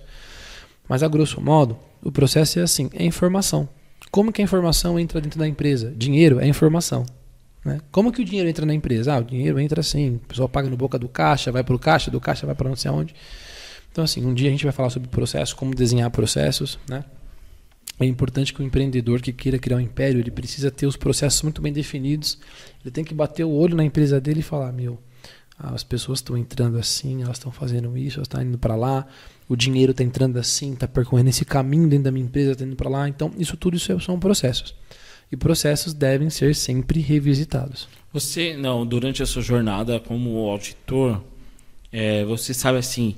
Mas 0.88 1.02
a 1.02 1.08
grosso 1.08 1.40
modo, 1.40 1.76
o 2.02 2.12
processo 2.12 2.60
é 2.60 2.62
assim, 2.62 2.88
é 2.94 3.04
informação. 3.04 3.68
Como 4.10 4.32
que 4.32 4.40
a 4.40 4.44
informação 4.44 4.98
entra 4.98 5.20
dentro 5.20 5.38
da 5.38 5.48
empresa? 5.48 5.92
Dinheiro 5.96 6.38
é 6.38 6.46
informação. 6.46 7.04
Né? 7.64 7.80
Como 7.90 8.12
que 8.12 8.22
o 8.22 8.24
dinheiro 8.24 8.48
entra 8.48 8.64
na 8.64 8.72
empresa? 8.72 9.14
Ah, 9.14 9.18
o 9.18 9.24
dinheiro 9.24 9.58
entra 9.58 9.80
assim, 9.80 10.14
o 10.14 10.18
pessoal 10.20 10.48
paga 10.48 10.70
no 10.70 10.76
boca 10.76 10.96
do 10.96 11.08
caixa, 11.08 11.50
vai 11.50 11.64
para 11.64 11.74
o 11.74 11.78
caixa, 11.78 12.08
do 12.10 12.20
caixa 12.20 12.46
vai 12.46 12.54
para 12.54 12.68
não 12.68 12.76
sei 12.76 12.88
aonde. 12.88 13.14
Então, 13.98 14.04
assim, 14.04 14.24
um 14.24 14.32
dia 14.32 14.46
a 14.46 14.52
gente 14.52 14.62
vai 14.62 14.72
falar 14.72 14.90
sobre 14.90 15.08
processo, 15.08 15.56
como 15.56 15.74
desenhar 15.74 16.08
processos, 16.12 16.78
né? 16.88 17.04
É 17.98 18.06
importante 18.06 18.54
que 18.54 18.62
o 18.62 18.64
empreendedor 18.64 19.20
que 19.20 19.32
queira 19.32 19.58
criar 19.58 19.78
um 19.78 19.80
império, 19.80 20.20
ele 20.20 20.30
precisa 20.30 20.70
ter 20.70 20.86
os 20.86 20.96
processos 20.96 21.42
muito 21.42 21.60
bem 21.60 21.72
definidos. 21.72 22.38
Ele 22.84 22.92
tem 22.92 23.02
que 23.02 23.12
bater 23.12 23.42
o 23.42 23.50
olho 23.50 23.74
na 23.74 23.82
empresa 23.82 24.20
dele 24.20 24.38
e 24.38 24.42
falar: 24.44 24.70
meu, 24.70 25.00
as 25.58 25.82
pessoas 25.82 26.20
estão 26.20 26.38
entrando 26.38 26.78
assim, 26.78 27.24
elas 27.24 27.38
estão 27.38 27.50
fazendo 27.50 27.98
isso, 27.98 28.18
elas 28.18 28.28
estão 28.28 28.40
indo 28.40 28.56
para 28.56 28.76
lá, 28.76 29.04
o 29.48 29.56
dinheiro 29.56 29.90
está 29.90 30.04
entrando 30.04 30.38
assim, 30.38 30.74
está 30.74 30.86
percorrendo 30.86 31.30
esse 31.30 31.44
caminho 31.44 31.88
dentro 31.88 32.04
da 32.04 32.12
minha 32.12 32.24
empresa, 32.24 32.52
está 32.52 32.64
indo 32.64 32.76
para 32.76 32.88
lá. 32.88 33.08
Então, 33.08 33.32
isso 33.36 33.56
tudo 33.56 33.76
isso 33.76 33.98
são 33.98 34.16
processos. 34.20 34.76
E 35.32 35.36
processos 35.36 35.92
devem 35.92 36.30
ser 36.30 36.54
sempre 36.54 37.00
revisitados. 37.00 37.88
Você, 38.12 38.56
não, 38.56 38.86
durante 38.86 39.24
a 39.24 39.26
sua 39.26 39.42
jornada 39.42 39.98
como 39.98 40.48
auditor, 40.48 41.20
é, 41.90 42.24
você 42.24 42.54
sabe 42.54 42.78
assim, 42.78 43.16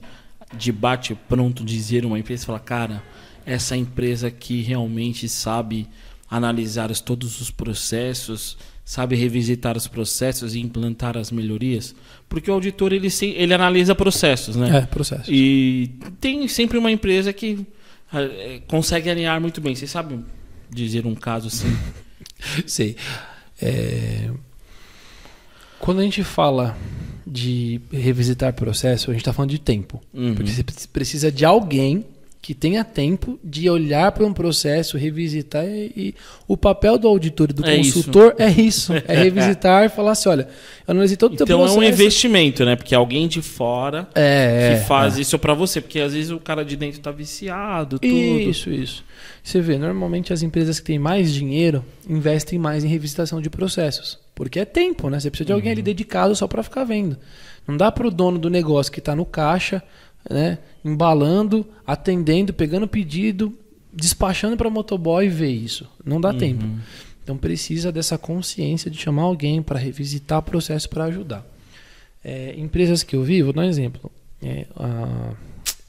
de 0.53 0.73
bate 0.73 1.15
pronto 1.29 1.65
dizer 1.65 2.05
uma 2.05 2.19
empresa, 2.19 2.47
falar, 2.47 2.61
cara, 2.61 3.03
essa 3.47 3.77
empresa 3.77 4.31
que 4.31 4.63
realmente 4.63 5.29
sabe 5.29 5.89
analisar 6.31 6.91
todos 7.01 7.41
os 7.41 7.51
processos, 7.51 8.57
sabe 8.85 9.17
revisitar 9.17 9.77
os 9.77 9.87
processos 9.87 10.55
e 10.55 10.61
implantar 10.61 11.17
as 11.17 11.31
melhorias? 11.31 11.95
Porque 12.29 12.51
o 12.51 12.55
auditor 12.55 12.93
ele, 12.93 13.09
ele 13.35 13.55
analisa 13.55 13.95
processos, 13.95 14.57
né? 14.57 14.79
É, 14.79 14.81
processos. 14.83 15.29
E 15.29 15.91
tem 16.21 16.47
sempre 16.49 16.79
uma 16.79 16.91
empresa 16.91 17.33
que 17.33 17.67
é, 18.13 18.61
consegue 18.67 19.11
alinhar 19.11 19.41
muito 19.41 19.61
bem. 19.61 19.75
Você 19.75 19.87
sabe 19.87 20.25
dizer 20.69 21.07
um 21.07 21.15
caso 21.15 21.49
assim? 21.49 21.77
Sei. 22.67 22.97
É... 23.61 24.31
Quando 25.79 26.01
a 26.01 26.03
gente 26.03 26.23
fala 26.23 26.77
de 27.31 27.81
revisitar 27.93 28.53
processo, 28.55 29.11
a 29.11 29.15
gente 29.15 29.23
está 29.23 29.33
falando 29.33 29.51
de 29.51 29.61
tempo. 29.61 30.01
Uhum. 30.13 30.35
Porque 30.35 30.51
você 30.51 30.65
precisa 30.93 31.31
de 31.31 31.45
alguém 31.45 32.05
que 32.43 32.55
tenha 32.55 32.83
tempo 32.83 33.39
de 33.45 33.69
olhar 33.69 34.11
para 34.13 34.25
um 34.25 34.33
processo, 34.33 34.97
revisitar 34.97 35.65
e, 35.67 35.93
e, 35.95 36.15
o 36.49 36.57
papel 36.57 36.97
do 36.97 37.07
auditor 37.07 37.51
e 37.51 37.53
do 37.53 37.67
é 37.67 37.77
consultor 37.77 38.35
isso. 38.39 38.43
é 38.43 38.51
isso, 38.63 38.93
é 39.07 39.15
revisitar 39.15 39.85
e 39.85 39.89
falar 39.91 40.13
assim, 40.13 40.31
olha, 40.31 40.49
eu 40.89 40.93
analisei 40.93 41.19
todo 41.19 41.33
o 41.33 41.35
então 41.35 41.47
teu 41.47 41.59
processo. 41.59 41.77
Então 41.77 41.85
é 41.85 41.91
um 41.91 41.93
investimento, 41.93 42.65
né? 42.65 42.77
Porque 42.77 42.95
alguém 42.95 43.29
de 43.29 43.43
fora 43.43 44.09
é, 44.15 44.79
que 44.79 44.87
faz 44.87 45.19
é. 45.19 45.21
isso 45.21 45.39
para 45.39 45.53
você, 45.53 45.83
porque 45.83 46.01
às 46.01 46.15
vezes 46.15 46.31
o 46.31 46.39
cara 46.39 46.65
de 46.65 46.77
dentro 46.77 46.99
está 46.99 47.11
viciado, 47.11 47.99
tudo. 47.99 48.11
Isso, 48.11 48.71
isso. 48.71 49.05
Você 49.45 49.61
vê, 49.61 49.77
normalmente 49.77 50.33
as 50.33 50.43
empresas 50.43 50.81
que 50.81 50.87
têm 50.87 50.99
mais 50.99 51.33
dinheiro 51.35 51.85
investem 52.09 52.59
mais 52.59 52.85
em 52.85 52.89
revisitação 52.89 53.43
de 53.43 53.51
processos, 53.51 54.19
porque 54.35 54.61
é 54.61 54.65
tempo, 54.65 55.11
né? 55.11 55.21
Você 55.21 55.31
precisa 55.31 55.49
de 55.49 55.53
alguém 55.53 55.69
uhum. 55.69 55.75
ali 55.75 55.83
dedicado 55.83 56.35
só 56.35 56.47
para 56.47 56.63
ficar 56.63 56.85
vendo. 56.85 57.19
Não 57.69 57.77
dá 57.77 57.93
para 57.93 58.07
o 58.07 58.11
dono 58.11 58.39
do 58.39 58.49
negócio 58.49 58.91
que 58.91 58.99
está 58.99 59.15
no 59.15 59.27
caixa 59.27 59.83
né? 60.29 60.59
Embalando, 60.85 61.67
atendendo, 61.87 62.53
pegando 62.53 62.89
pedido, 62.89 63.57
despachando 63.93 64.57
para 64.57 64.71
motoboy 64.71 65.29
ver 65.29 65.51
isso. 65.51 65.89
Não 66.05 66.21
dá 66.21 66.31
uhum. 66.31 66.39
tempo. 66.39 66.65
Então 67.23 67.37
precisa 67.37 67.93
dessa 67.93 68.19
consciência 68.19 68.91
de 68.91 68.99
chamar 68.99 69.23
alguém 69.23 69.63
para 69.63 69.79
revisitar 69.79 70.39
o 70.39 70.43
processo 70.43 70.89
para 70.89 71.05
ajudar. 71.05 71.47
É, 72.25 72.55
empresas 72.59 73.03
que 73.03 73.17
eu 73.17 73.23
vi, 73.23 73.43
vou 73.43 73.53
dar 73.53 73.63
um 73.63 73.69
exemplo. 73.69 74.11
É, 74.43 74.67
a, 74.77 75.33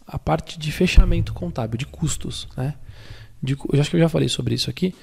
a, 0.08 0.20
parte 0.20 0.60
de 0.60 0.72
fechamento 0.72 1.34
contábil, 1.34 1.78
de 1.78 1.86
custos. 1.86 2.48
Né? 2.56 2.74
De, 3.42 3.54
eu 3.54 3.80
acho 3.80 3.90
que 3.90 3.96
eu 3.96 4.00
já 4.00 4.10
falei 4.10 4.30
sobre 4.30 4.56
isso 4.56 4.70
aqui. 4.70 4.94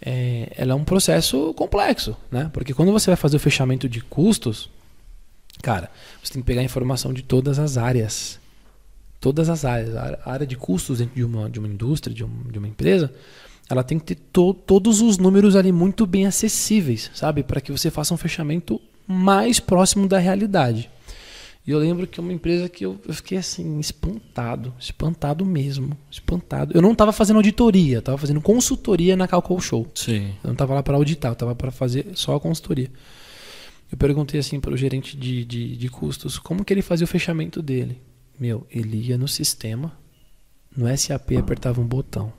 É, 0.00 0.52
ela 0.56 0.72
é 0.72 0.74
um 0.74 0.84
processo 0.84 1.52
complexo, 1.54 2.16
né? 2.30 2.48
Porque 2.52 2.72
quando 2.72 2.92
você 2.92 3.10
vai 3.10 3.16
fazer 3.16 3.36
o 3.36 3.40
fechamento 3.40 3.88
de 3.88 4.00
custos, 4.00 4.70
cara, 5.60 5.90
você 6.22 6.34
tem 6.34 6.42
que 6.42 6.46
pegar 6.46 6.62
informação 6.62 7.12
de 7.12 7.22
todas 7.22 7.58
as 7.58 7.76
áreas 7.76 8.38
todas 9.20 9.48
as 9.48 9.64
áreas. 9.64 9.94
A 9.96 10.20
área 10.24 10.46
de 10.46 10.56
custos 10.56 10.98
dentro 10.98 11.14
de 11.14 11.24
uma, 11.24 11.50
de 11.50 11.58
uma 11.58 11.68
indústria, 11.68 12.14
de, 12.14 12.24
um, 12.24 12.42
de 12.50 12.58
uma 12.58 12.68
empresa, 12.68 13.12
ela 13.68 13.82
tem 13.82 13.98
que 13.98 14.14
ter 14.14 14.14
to, 14.32 14.54
todos 14.54 15.00
os 15.00 15.18
números 15.18 15.54
ali 15.54 15.72
muito 15.72 16.06
bem 16.06 16.26
acessíveis, 16.26 17.10
sabe? 17.14 17.42
Para 17.42 17.60
que 17.60 17.70
você 17.72 17.90
faça 17.90 18.14
um 18.14 18.16
fechamento 18.16 18.80
mais 19.06 19.60
próximo 19.60 20.08
da 20.08 20.18
realidade. 20.18 20.90
E 21.66 21.70
eu 21.70 21.78
lembro 21.78 22.06
que 22.06 22.18
uma 22.18 22.32
empresa 22.32 22.66
que 22.66 22.86
eu, 22.86 22.98
eu 23.06 23.12
fiquei 23.12 23.36
assim, 23.36 23.78
espantado, 23.78 24.72
espantado 24.80 25.44
mesmo, 25.44 25.94
espantado. 26.10 26.72
Eu 26.74 26.80
não 26.80 26.92
estava 26.92 27.12
fazendo 27.12 27.36
auditoria, 27.36 27.98
estava 27.98 28.16
fazendo 28.16 28.40
consultoria 28.40 29.14
na 29.14 29.28
Calcul 29.28 29.60
Show. 29.60 29.86
Sim. 29.94 30.28
Eu 30.42 30.48
não 30.48 30.52
estava 30.52 30.72
lá 30.72 30.82
para 30.82 30.96
auditar, 30.96 31.30
eu 31.30 31.34
estava 31.34 31.54
para 31.54 31.70
fazer 31.70 32.06
só 32.14 32.34
a 32.36 32.40
consultoria. 32.40 32.90
Eu 33.92 33.98
perguntei 33.98 34.40
assim 34.40 34.58
para 34.60 34.72
o 34.72 34.78
gerente 34.78 35.14
de, 35.14 35.44
de, 35.44 35.76
de 35.76 35.88
custos 35.90 36.38
como 36.38 36.64
que 36.64 36.72
ele 36.72 36.80
fazia 36.80 37.04
o 37.04 37.08
fechamento 37.08 37.60
dele. 37.60 38.00
Meu, 38.38 38.66
ele 38.70 38.96
ia 38.96 39.18
no 39.18 39.26
sistema, 39.26 39.92
no 40.76 40.86
SAP 40.96 41.32
apertava 41.38 41.80
um 41.80 41.86
botão. 41.86 42.32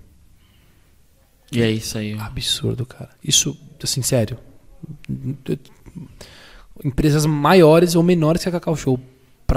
E 1.52 1.62
é 1.62 1.70
isso 1.70 1.98
aí. 1.98 2.18
Absurdo, 2.20 2.86
cara. 2.86 3.10
Isso, 3.24 3.58
assim, 3.84 4.02
sério. 4.02 4.38
Empresas 6.84 7.26
maiores 7.26 7.96
ou 7.96 8.04
menores 8.04 8.44
que 8.44 8.50
a 8.50 8.52
Cacau 8.52 8.76
Show 8.76 9.00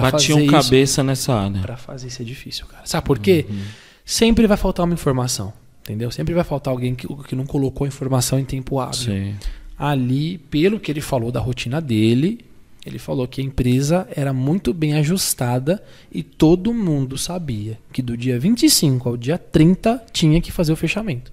fazer 0.01 0.13
Batiam 0.13 0.47
cabeça 0.47 1.03
nessa 1.03 1.35
área. 1.35 1.61
Para 1.61 1.77
fazer 1.77 2.09
isso 2.09 2.23
é 2.23 2.25
difícil, 2.25 2.67
cara. 2.67 2.87
Sabe 2.87 3.07
por 3.07 3.19
quê? 3.19 3.47
Uhum. 3.49 3.63
Sempre 4.05 4.47
vai 4.47 4.57
faltar 4.57 4.85
uma 4.85 4.95
informação, 4.95 5.53
entendeu? 5.83 6.11
Sempre 6.11 6.35
vai 6.35 6.45
faltar 6.45 6.73
alguém 6.73 6.95
que, 6.95 7.07
que 7.25 7.37
não 7.37 7.45
colocou 7.45 7.85
a 7.85 7.89
informação 7.89 8.39
em 8.39 8.45
tempo 8.45 8.81
hábil. 8.81 8.99
Sim. 8.99 9.35
Ali, 9.79 10.39
pelo 10.39 10.81
que 10.81 10.91
ele 10.91 11.01
falou 11.01 11.31
da 11.31 11.41
rotina 11.41 11.81
dele, 11.81 12.45
ele 12.85 12.99
falou 12.99 13.29
que 13.29 13.40
a 13.40 13.45
empresa 13.45 14.09
era 14.14 14.33
muito 14.33 14.75
bem 14.75 14.95
ajustada 14.95 15.83
e 16.11 16.23
todo 16.23 16.75
mundo 16.75 17.16
sabia 17.16 17.79
que 17.92 18.03
do 18.03 18.16
dia 18.16 18.38
25 18.38 19.09
ao 19.09 19.16
dia 19.16 19.38
30 19.38 20.05
tinha 20.12 20.40
que 20.40 20.51
fazer 20.51 20.73
o 20.73 20.77
fechamento. 20.77 21.33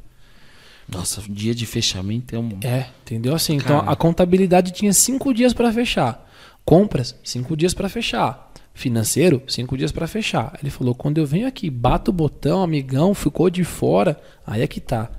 Nossa, 0.88 1.22
dia 1.30 1.54
de 1.54 1.66
fechamento 1.66 2.36
é 2.36 2.40
um. 2.40 2.58
É, 2.64 2.88
entendeu? 3.02 3.36
Assim, 3.36 3.56
então 3.56 3.80
a 3.80 3.96
contabilidade 3.96 4.72
tinha 4.72 4.92
cinco 4.92 5.34
dias 5.34 5.54
para 5.54 5.72
fechar. 5.72 6.28
Compras, 6.66 7.16
cinco 7.24 7.56
dias 7.56 7.74
para 7.74 7.90
fechar. 7.90 8.52
Financeiro, 8.74 9.42
cinco 9.48 9.78
dias 9.78 9.92
para 9.92 10.08
fechar. 10.08 10.58
Ele 10.62 10.72
falou: 10.72 10.96
quando 10.96 11.20
eu 11.20 11.28
venho 11.28 11.48
aqui, 11.48 11.70
bato 11.70 12.10
o 12.10 12.14
botão, 12.14 12.64
amigão, 12.64 13.14
ficou 13.14 13.50
de 13.50 13.64
fora, 13.64 14.20
aí 14.46 14.62
é 14.62 14.68
que 14.68 14.80
tá. 14.80 15.12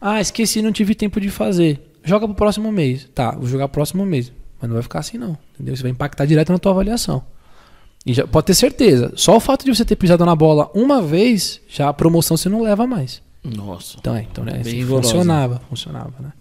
Ah, 0.00 0.20
esqueci, 0.20 0.62
não 0.62 0.72
tive 0.72 0.94
tempo 0.94 1.20
de 1.20 1.30
fazer. 1.30 1.80
Joga 2.02 2.26
pro 2.26 2.36
próximo 2.36 2.72
mês. 2.72 3.08
Tá, 3.14 3.32
vou 3.32 3.46
jogar 3.46 3.68
próximo 3.68 4.06
mês. 4.06 4.32
Mas 4.60 4.68
não 4.68 4.74
vai 4.74 4.82
ficar 4.82 5.00
assim, 5.00 5.18
não. 5.18 5.36
Entendeu? 5.54 5.74
Isso 5.74 5.82
vai 5.82 5.92
impactar 5.92 6.26
direto 6.26 6.52
na 6.52 6.58
tua 6.58 6.72
avaliação. 6.72 7.22
E 8.04 8.14
já, 8.14 8.26
pode 8.26 8.46
ter 8.46 8.54
certeza, 8.54 9.12
só 9.16 9.36
o 9.36 9.40
fato 9.40 9.64
de 9.64 9.74
você 9.74 9.84
ter 9.84 9.96
pisado 9.96 10.24
na 10.24 10.36
bola 10.36 10.70
uma 10.72 11.02
vez, 11.02 11.60
já 11.68 11.88
a 11.88 11.92
promoção 11.92 12.36
você 12.36 12.48
não 12.48 12.62
leva 12.62 12.86
mais. 12.86 13.20
Nossa. 13.42 13.96
Então, 13.98 14.14
é, 14.14 14.22
então 14.22 14.44
né, 14.44 14.62
funcionava, 14.86 15.60
funcionava, 15.68 16.14
né? 16.20 16.32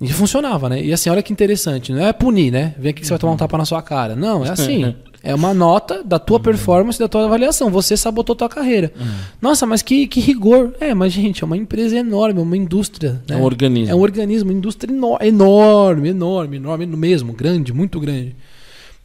E 0.00 0.12
funcionava, 0.12 0.68
né? 0.68 0.82
E 0.82 0.92
assim, 0.92 1.08
olha 1.08 1.22
que 1.22 1.32
interessante, 1.32 1.90
não 1.92 2.04
é 2.04 2.12
punir, 2.12 2.50
né? 2.50 2.74
Vem 2.78 2.90
aqui 2.90 3.00
que 3.00 3.06
você 3.06 3.14
vai 3.14 3.18
tomar 3.18 3.30
um 3.30 3.34
uhum. 3.34 3.38
tapa 3.38 3.56
na 3.56 3.64
sua 3.64 3.80
cara. 3.80 4.14
Não, 4.14 4.44
é 4.44 4.50
assim. 4.50 4.94
é 5.22 5.34
uma 5.34 5.54
nota 5.54 6.04
da 6.04 6.18
tua 6.18 6.36
uhum. 6.36 6.42
performance, 6.42 6.98
da 6.98 7.08
tua 7.08 7.24
avaliação. 7.24 7.70
Você 7.70 7.96
sabotou 7.96 8.36
tua 8.36 8.48
carreira. 8.48 8.92
Uhum. 8.98 9.06
Nossa, 9.40 9.64
mas 9.64 9.80
que, 9.80 10.06
que 10.06 10.20
rigor. 10.20 10.74
É, 10.80 10.92
mas, 10.92 11.12
gente, 11.14 11.42
é 11.42 11.46
uma 11.46 11.56
empresa 11.56 11.96
enorme, 11.96 12.38
é 12.38 12.42
uma 12.42 12.56
indústria. 12.56 13.22
Né? 13.26 13.34
É 13.34 13.36
um 13.36 13.42
organismo. 13.42 13.92
É 13.92 13.94
um 13.96 14.00
organismo, 14.00 14.50
uma 14.50 14.58
indústria 14.58 14.92
enorme, 14.92 16.10
enorme, 16.10 16.56
enorme 16.56 16.86
mesmo, 16.86 17.32
grande, 17.32 17.72
muito 17.72 17.98
grande. 17.98 18.36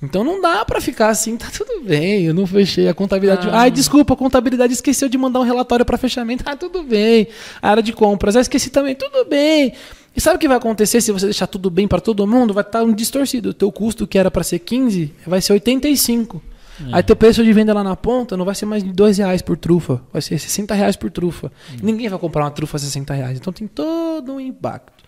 Então 0.02 0.24
não 0.24 0.42
dá 0.42 0.66
para 0.66 0.82
ficar 0.82 1.10
assim, 1.10 1.38
tá 1.38 1.48
tudo 1.56 1.84
bem, 1.84 2.24
eu 2.24 2.34
não 2.34 2.48
fechei 2.48 2.88
a 2.88 2.94
contabilidade. 2.94 3.48
Ah. 3.50 3.62
Ai, 3.62 3.72
desculpa, 3.72 4.14
a 4.14 4.18
contabilidade 4.18 4.74
esqueceu 4.74 5.08
de 5.08 5.18
mandar 5.18 5.40
um 5.40 5.44
relatório 5.44 5.86
para 5.86 5.98
fechamento. 5.98 6.44
Ah, 6.48 6.56
tudo 6.56 6.82
bem. 6.82 7.28
A 7.62 7.70
área 7.70 7.84
de 7.84 7.94
compras, 7.94 8.36
ah, 8.36 8.42
esqueci 8.42 8.72
também, 8.72 8.96
tudo 8.96 9.26
bem. 9.26 9.74
E 10.16 10.20
sabe 10.20 10.38
o 10.38 10.40
que 10.40 10.48
vai 10.48 10.58
acontecer 10.58 11.02
se 11.02 11.12
você 11.12 11.26
deixar 11.26 11.48
tudo 11.48 11.70
bem 11.70 11.88
para 11.88 12.02
todo 12.02 12.26
mundo? 12.26 12.54
Vai 12.54 12.64
estar 12.64 12.84
um 12.84 12.94
distorcido. 12.94 13.50
O 13.50 13.54
teu 13.54 13.72
custo 13.72 14.08
que 14.08 14.18
era 14.18 14.32
para 14.32 14.44
ser 14.44 14.60
15 14.60 15.14
vai 15.26 15.40
ser 15.40 15.54
85. 15.54 16.42
É. 16.82 16.96
Aí 16.96 17.04
teu 17.04 17.16
preço 17.16 17.44
de 17.44 17.54
venda 17.54 17.74
lá 17.74 17.84
na 17.84 17.96
ponta 17.96 18.36
não 18.36 18.44
vai 18.44 18.56
ser 18.56 18.66
mais 18.66 18.84
de 18.84 18.92
2 18.92 19.20
reais 19.20 19.42
por 19.42 19.56
trufa, 19.56 20.02
vai 20.12 20.22
ser 20.22 20.40
60 20.40 20.74
reais 20.74 20.96
por 20.96 21.12
trufa. 21.12 21.52
Hum. 21.74 21.78
Ninguém 21.84 22.10
vai 22.10 22.18
comprar 22.18 22.44
uma 22.44 22.52
trufa 22.52 22.78
a 22.78 22.80
60 22.80 23.14
reais. 23.14 23.38
Então 23.38 23.54
tem 23.54 23.68
todo 23.68 24.34
um 24.34 24.40
impacto. 24.40 25.01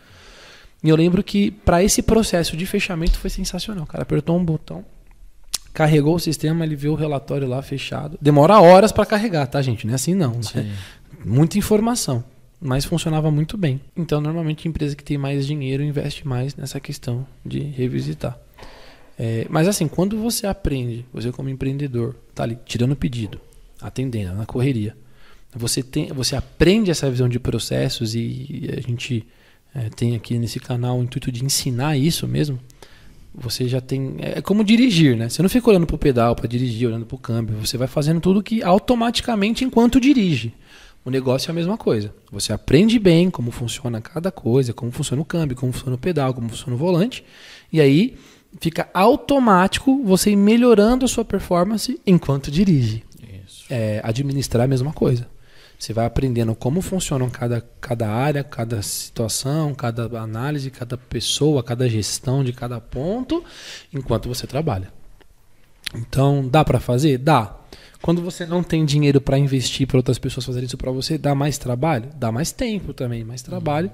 E 0.84 0.90
eu 0.90 0.96
lembro 0.96 1.24
que 1.24 1.50
para 1.50 1.84
esse 1.84 2.02
processo 2.02 2.58
de 2.58 2.66
fechamento 2.66 3.18
foi 3.18 3.30
sensacional. 3.30 3.86
O 3.86 3.88
cara 3.88 4.04
apertou 4.04 4.38
um 4.38 4.44
botão, 4.44 4.84
carregou 5.74 6.16
o 6.16 6.20
sistema, 6.20 6.66
ele 6.66 6.76
viu 6.76 6.92
o 6.92 6.96
relatório 6.96 7.48
lá 7.48 7.62
fechado. 7.62 8.18
Demora 8.22 8.60
horas 8.60 8.92
para 8.92 9.06
carregar, 9.06 9.48
tá, 9.48 9.62
gente? 9.62 9.88
Não 9.88 9.94
é 9.94 9.96
assim 9.96 10.14
não. 10.14 10.40
Né? 10.54 10.76
Muita 11.24 11.58
informação 11.58 12.24
mas 12.64 12.86
funcionava 12.86 13.30
muito 13.30 13.58
bem. 13.58 13.82
Então, 13.96 14.22
normalmente, 14.22 14.66
a 14.66 14.70
empresa 14.70 14.96
que 14.96 15.04
tem 15.04 15.18
mais 15.18 15.46
dinheiro 15.46 15.84
investe 15.84 16.26
mais 16.26 16.56
nessa 16.56 16.80
questão 16.80 17.28
de 17.46 17.60
revisitar. 17.60 18.40
É, 19.20 19.46
mas 19.50 19.68
assim, 19.68 19.88
quando 19.88 20.18
você 20.18 20.48
aprende, 20.48 21.06
você 21.14 21.32
como 21.32 21.50
empreendedor, 21.50 22.16
tá 22.34 22.44
ali 22.44 22.58
tirando 22.66 22.96
pedido, 22.96 23.40
atendendo 23.82 24.34
na 24.34 24.46
correria, 24.46 24.96
você 25.54 25.84
tem, 25.84 26.08
você 26.08 26.36
aprende 26.36 26.90
essa 26.90 27.10
visão 27.12 27.28
de 27.28 27.38
processos 27.38 28.16
e 28.16 28.70
a 28.76 28.82
gente 28.82 29.28
é, 29.76 29.90
tem 29.90 30.16
aqui 30.16 30.38
nesse 30.38 30.60
canal 30.60 31.00
o 31.00 31.04
intuito 31.04 31.32
de 31.32 31.44
ensinar 31.44 31.98
isso 31.98 32.28
mesmo, 32.28 32.60
você 33.34 33.68
já 33.68 33.82
tem. 33.82 34.18
É 34.20 34.42
como 34.42 34.64
dirigir, 34.64 35.18
né? 35.18 35.28
Você 35.28 35.42
não 35.42 35.50
fica 35.50 35.70
olhando 35.70 35.88
pro 35.88 35.98
pedal 35.98 36.36
para 36.36 36.48
dirigir, 36.48 36.88
olhando 36.88 37.06
pro 37.06 37.18
câmbio. 37.18 37.58
Você 37.58 37.78
vai 37.78 37.88
fazendo 37.88 38.22
tudo 38.22 38.44
que 38.44 38.62
automaticamente 38.62 39.66
enquanto 39.66 40.00
dirige. 40.00 40.54
O 41.04 41.10
negócio 41.10 41.50
é 41.50 41.52
a 41.52 41.56
mesma 41.56 41.78
coisa. 41.78 42.14
Você 42.32 42.54
aprende 42.54 42.98
bem 43.00 43.30
como 43.30 43.52
funciona 43.52 44.00
cada 44.00 44.32
coisa, 44.32 44.72
como 44.72 44.92
funciona 44.92 45.22
o 45.22 45.26
câmbio, 45.26 45.58
como 45.58 45.74
funciona 45.74 45.96
o 45.96 46.00
pedal, 46.00 46.34
como 46.34 46.48
funciona 46.48 46.76
o 46.76 46.78
volante. 46.78 47.26
E 47.72 47.82
aí 47.82 48.16
fica 48.62 48.88
automático 48.94 50.02
você 50.04 50.32
ir 50.32 50.36
melhorando 50.36 51.04
a 51.04 51.08
sua 51.08 51.26
performance 51.26 52.00
enquanto 52.06 52.52
dirige. 52.52 53.04
Isso. 53.46 53.66
É, 53.70 54.00
administrar 54.04 54.64
a 54.64 54.68
mesma 54.68 54.94
coisa. 54.94 55.28
Você 55.78 55.92
vai 55.92 56.06
aprendendo 56.06 56.56
como 56.56 56.82
funcionam 56.82 57.30
cada, 57.30 57.62
cada 57.82 58.10
área, 58.10 58.44
cada 58.44 58.82
situação, 58.82 59.74
cada 59.74 60.04
análise, 60.20 60.72
cada 60.72 60.98
pessoa, 60.98 61.62
cada 61.62 61.90
gestão 61.90 62.44
de 62.44 62.54
cada 62.54 62.80
ponto, 62.80 63.44
enquanto 63.94 64.30
você 64.30 64.48
trabalha. 64.48 64.94
Então, 65.94 66.48
dá 66.48 66.64
para 66.64 66.80
fazer? 66.80 67.18
Dá. 67.18 67.58
Quando 68.02 68.22
você 68.22 68.46
não 68.46 68.64
tem 68.64 68.86
dinheiro 68.86 69.22
para 69.22 69.38
investir 69.38 69.88
para 69.88 69.98
outras 69.98 70.20
pessoas 70.20 70.46
fazerem 70.46 70.68
isso 70.68 70.78
para 70.78 70.92
você, 70.92 71.18
dá 71.18 71.34
mais 71.34 71.58
trabalho? 71.58 72.10
Dá 72.16 72.32
mais 72.32 72.52
tempo 72.52 72.94
também, 72.94 73.24
mais 73.24 73.42
trabalho, 73.42 73.92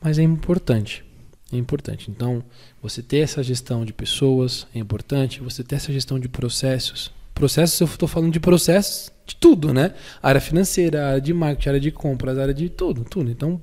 mas 0.00 0.18
é 0.18 0.22
importante. 0.22 1.04
É 1.52 1.56
importante. 1.56 2.10
Então, 2.10 2.42
você 2.82 3.02
ter 3.02 3.18
essa 3.18 3.42
gestão 3.42 3.84
de 3.84 3.92
pessoas 3.92 4.66
é 4.74 4.78
importante, 4.78 5.40
você 5.40 5.62
ter 5.62 5.76
essa 5.76 5.92
gestão 5.92 6.18
de 6.18 6.28
processos. 6.28 7.12
Processos, 7.34 7.80
eu 7.80 7.86
estou 7.86 8.08
falando 8.08 8.32
de 8.32 8.40
processos 8.40 9.12
de 9.26 9.36
tudo, 9.36 9.74
né? 9.74 9.92
Área 10.22 10.40
financeira, 10.40 11.08
área 11.08 11.20
de 11.20 11.32
marketing, 11.34 11.68
área 11.68 11.80
de 11.80 11.90
compras, 11.90 12.38
área 12.38 12.54
de 12.54 12.68
tudo, 12.68 13.04
tudo. 13.04 13.30
Então, 13.30 13.60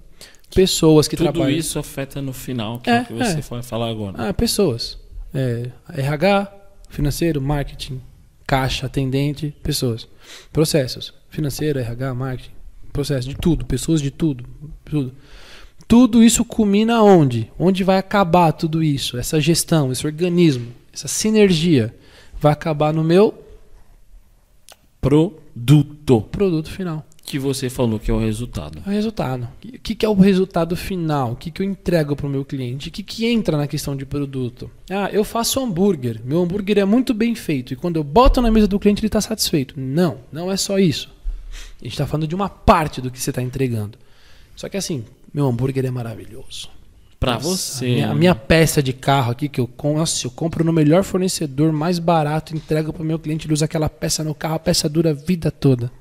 pessoas 0.54 1.08
que 1.08 1.16
Tudo 1.16 1.32
trabalham. 1.32 1.58
isso 1.58 1.80
afeta 1.80 2.22
no 2.22 2.34
final, 2.34 2.80
que 2.80 2.90
é, 2.90 2.98
É, 2.98 3.02
o 3.02 3.06
que 3.06 3.14
você 3.14 3.38
é. 3.38 3.42
vai 3.42 3.64
falar 3.64 3.90
agora. 3.90 4.30
Ah, 4.30 4.34
pessoas. 4.34 5.00
É, 5.34 5.70
RH, 5.96 6.54
financeiro, 6.90 7.42
marketing, 7.42 8.02
caixa, 8.46 8.86
atendente, 8.86 9.56
pessoas. 9.64 10.08
Processos. 10.52 11.14
Financeiro, 11.30 11.80
RH, 11.80 12.14
marketing, 12.14 12.52
processo 12.92 13.28
de 13.28 13.36
tudo, 13.36 13.66
pessoas 13.66 14.00
de 14.02 14.12
tudo, 14.12 14.46
tudo. 14.86 15.14
Tudo 15.88 16.24
isso 16.24 16.46
culmina 16.46 17.02
onde? 17.02 17.52
Onde 17.58 17.84
vai 17.84 17.98
acabar 17.98 18.52
tudo 18.52 18.84
isso? 18.84 19.18
Essa 19.18 19.40
gestão, 19.42 19.92
esse 19.92 20.06
organismo, 20.06 20.72
essa 20.94 21.08
sinergia 21.08 21.94
vai 22.40 22.54
acabar 22.54 22.94
no 22.94 23.04
meu 23.04 23.34
Produto. 25.54 26.22
produto 26.32 26.72
final. 26.72 27.06
Que 27.26 27.40
você 27.40 27.70
falou 27.70 28.00
que 28.00 28.12
é 28.12 28.14
o 28.14 28.20
resultado. 28.20 28.80
É 28.86 28.90
o 28.90 28.92
resultado. 28.92 29.48
O 29.64 29.80
que, 29.80 29.96
que 29.96 30.06
é 30.06 30.10
o 30.10 30.14
resultado 30.14 30.76
final? 30.76 31.32
O 31.32 31.36
que, 31.36 31.52
que 31.52 31.62
eu 31.62 31.66
entrego 31.66 32.16
para 32.16 32.28
o 32.28 32.30
meu 32.30 32.44
cliente? 32.44 32.90
O 32.90 32.92
que, 32.92 33.02
que 33.02 33.26
entra 33.26 33.56
na 33.56 33.66
questão 33.66 33.96
de 33.96 34.06
produto? 34.06 34.70
Ah, 34.90 35.10
eu 35.12 35.24
faço 35.24 35.60
hambúrguer. 35.60 36.20
Meu 36.26 36.42
hambúrguer 36.42 36.80
é 36.80 36.86
muito 36.86 37.14
bem 37.14 37.34
feito. 37.34 37.72
E 37.72 37.76
quando 37.78 37.96
eu 37.96 38.04
boto 38.04 38.42
na 38.42 38.52
mesa 38.52 38.68
do 38.68 38.80
cliente, 38.80 39.00
ele 39.00 39.08
está 39.08 39.22
satisfeito. 39.22 39.80
Não, 39.80 40.18
não 40.32 40.52
é 40.52 40.58
só 40.58 40.78
isso. 40.78 41.10
A 41.80 41.84
gente 41.84 41.94
está 41.94 42.06
falando 42.06 42.28
de 42.28 42.36
uma 42.36 42.50
parte 42.50 43.00
do 43.00 43.10
que 43.10 43.20
você 43.20 43.30
está 43.30 43.42
entregando. 43.42 43.98
Só 44.56 44.68
que 44.68 44.78
assim, 44.78 45.06
meu 45.34 45.48
hambúrguer 45.48 45.86
é 45.86 45.92
maravilhoso. 45.92 46.70
Nossa, 47.32 47.48
você. 47.78 47.86
A 47.86 47.90
minha, 47.90 48.12
a 48.12 48.16
minha 48.16 48.36
peça 48.36 48.84
de 48.84 48.94
carro 48.94 49.32
aqui 49.32 49.48
que 49.50 49.60
eu, 49.60 49.70
nossa, 49.84 50.28
eu 50.28 50.32
compro 50.32 50.64
no 50.64 50.74
melhor 50.74 51.04
fornecedor, 51.04 51.72
mais 51.72 51.98
barato, 52.00 52.56
entrego 52.56 52.92
para 52.94 53.02
o 53.02 53.06
meu 53.06 53.18
cliente, 53.18 53.48
ele 53.48 53.54
usa 53.54 53.66
aquela 53.66 53.90
peça 53.90 54.24
no 54.24 54.36
carro, 54.36 54.56
a 54.56 54.60
peça 54.60 54.88
dura 54.90 55.12
a 55.12 55.14
vida 55.14 55.50
toda. 55.52 55.92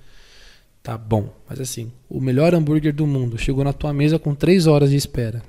Tá 0.83 0.99
bom, 0.99 1.33
mas 1.49 1.61
assim, 1.61 1.93
o 2.11 2.21
melhor 2.21 2.55
hambúrguer 2.55 2.93
do 2.93 3.07
mundo 3.07 3.39
chegou 3.39 3.63
na 3.63 3.73
tua 3.73 3.93
mesa 3.93 4.19
com 4.19 4.35
3 4.35 4.67
horas 4.67 4.91
de 4.91 4.97
espera. 4.97 5.43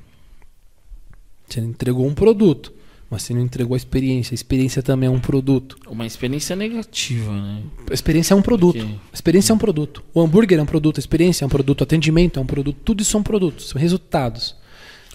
Você 1.50 1.60
entregou 1.60 2.06
um 2.08 2.14
produto, 2.14 2.72
mas 3.10 3.24
você 3.24 3.34
não 3.34 3.42
entregou 3.42 3.74
a 3.74 3.78
experiência. 3.78 4.34
A 4.34 4.36
experiência 4.36 4.82
também 4.82 5.08
é 5.08 5.12
um 5.12 5.20
produto. 5.20 5.78
Uma 5.88 6.06
experiência 6.06 6.56
negativa, 6.56 7.32
né? 7.32 7.62
A 7.90 7.94
experiência 7.94 8.34
é 8.34 8.38
um 8.38 8.42
produto. 8.42 8.78
Porque- 8.78 8.94
A 9.12 9.14
experiência 9.16 9.52
é 9.52 9.56
um 9.56 9.60
produto. 9.60 10.04
O 10.14 10.22
hambúrguer 10.22 10.60
é 10.60 10.62
um 10.62 10.66
produto, 10.66 10.98
a 10.98 11.00
experiência 11.00 11.44
é 11.44 11.48
um 11.48 11.50
produto, 11.50 11.82
o 11.82 11.84
atendimento 11.84 12.40
é 12.40 12.42
um 12.42 12.46
produto. 12.46 12.78
Tudo 12.84 13.02
isso 13.02 13.12
são 13.12 13.22
produtos, 13.24 13.70
são 13.70 13.80
resultados. 13.82 14.56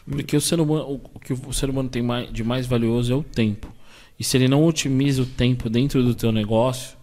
Porque 0.09 0.37
o 0.37 0.41
ser 0.41 0.61
humano, 0.61 1.01
o- 1.15 1.19
que 1.19 1.33
o 1.33 1.53
ser 1.53 1.69
humano 1.71 1.89
tem 1.89 2.03
de 2.33 2.43
mais 2.43 2.67
valioso 2.67 3.13
é 3.13 3.17
o 3.17 3.23
tempo. 3.23 3.73
E 4.19 4.25
se 4.25 4.37
ele 4.37 4.49
não 4.49 4.65
otimiza 4.65 5.23
o 5.23 5.27
tempo 5.27 5.69
dentro 5.71 6.03
do 6.03 6.15
teu 6.15 6.33
negócio, 6.33 6.97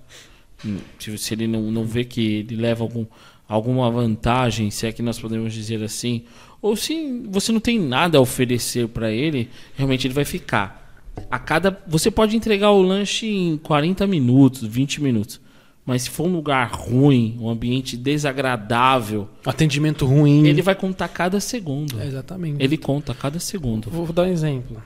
hum, 0.66 0.78
se 1.00 1.18
se 1.18 1.34
ele 1.34 1.48
não, 1.48 1.72
não 1.72 1.86
vê 1.86 2.04
que 2.04 2.22
ele 2.40 2.56
leva 2.56 2.84
algum, 2.84 3.06
alguma 3.48 3.90
vantagem, 3.92 4.72
se 4.72 4.88
é 4.88 4.92
que 4.92 5.02
nós 5.02 5.20
podemos 5.20 5.54
dizer 5.54 5.84
assim, 5.84 6.24
ou 6.62 6.76
se 6.76 7.22
você 7.30 7.52
não 7.52 7.60
tem 7.60 7.80
nada 7.80 8.18
a 8.18 8.22
oferecer 8.22 8.88
para 8.88 9.12
ele, 9.12 9.50
realmente 9.76 10.08
ele 10.08 10.14
vai 10.14 10.26
ficar. 10.26 10.84
A 11.32 11.40
cada, 11.40 11.82
você 11.88 12.12
pode 12.12 12.36
entregar 12.36 12.72
o 12.72 12.82
lanche 12.82 13.28
em 13.28 13.56
40 13.58 14.06
minutos, 14.08 14.64
20 14.64 15.02
minutos. 15.02 15.40
Mas 15.86 16.04
se 16.04 16.10
for 16.10 16.26
um 16.28 16.34
lugar 16.34 16.72
ruim, 16.72 17.38
um 17.40 17.48
ambiente 17.48 17.96
desagradável, 17.96 19.30
Atendimento 19.46 20.06
ruim. 20.06 20.48
ele 20.48 20.62
vai 20.62 20.74
contar 20.74 21.08
cada 21.08 21.40
segundo. 21.40 22.02
É, 22.02 22.08
exatamente. 22.08 22.64
Ele 22.64 22.76
conta 22.76 23.14
cada 23.14 23.40
segundo. 23.40 23.90
Vou 23.92 24.12
dar 24.12 24.24
um 24.24 24.32
exemplo. 24.32 24.82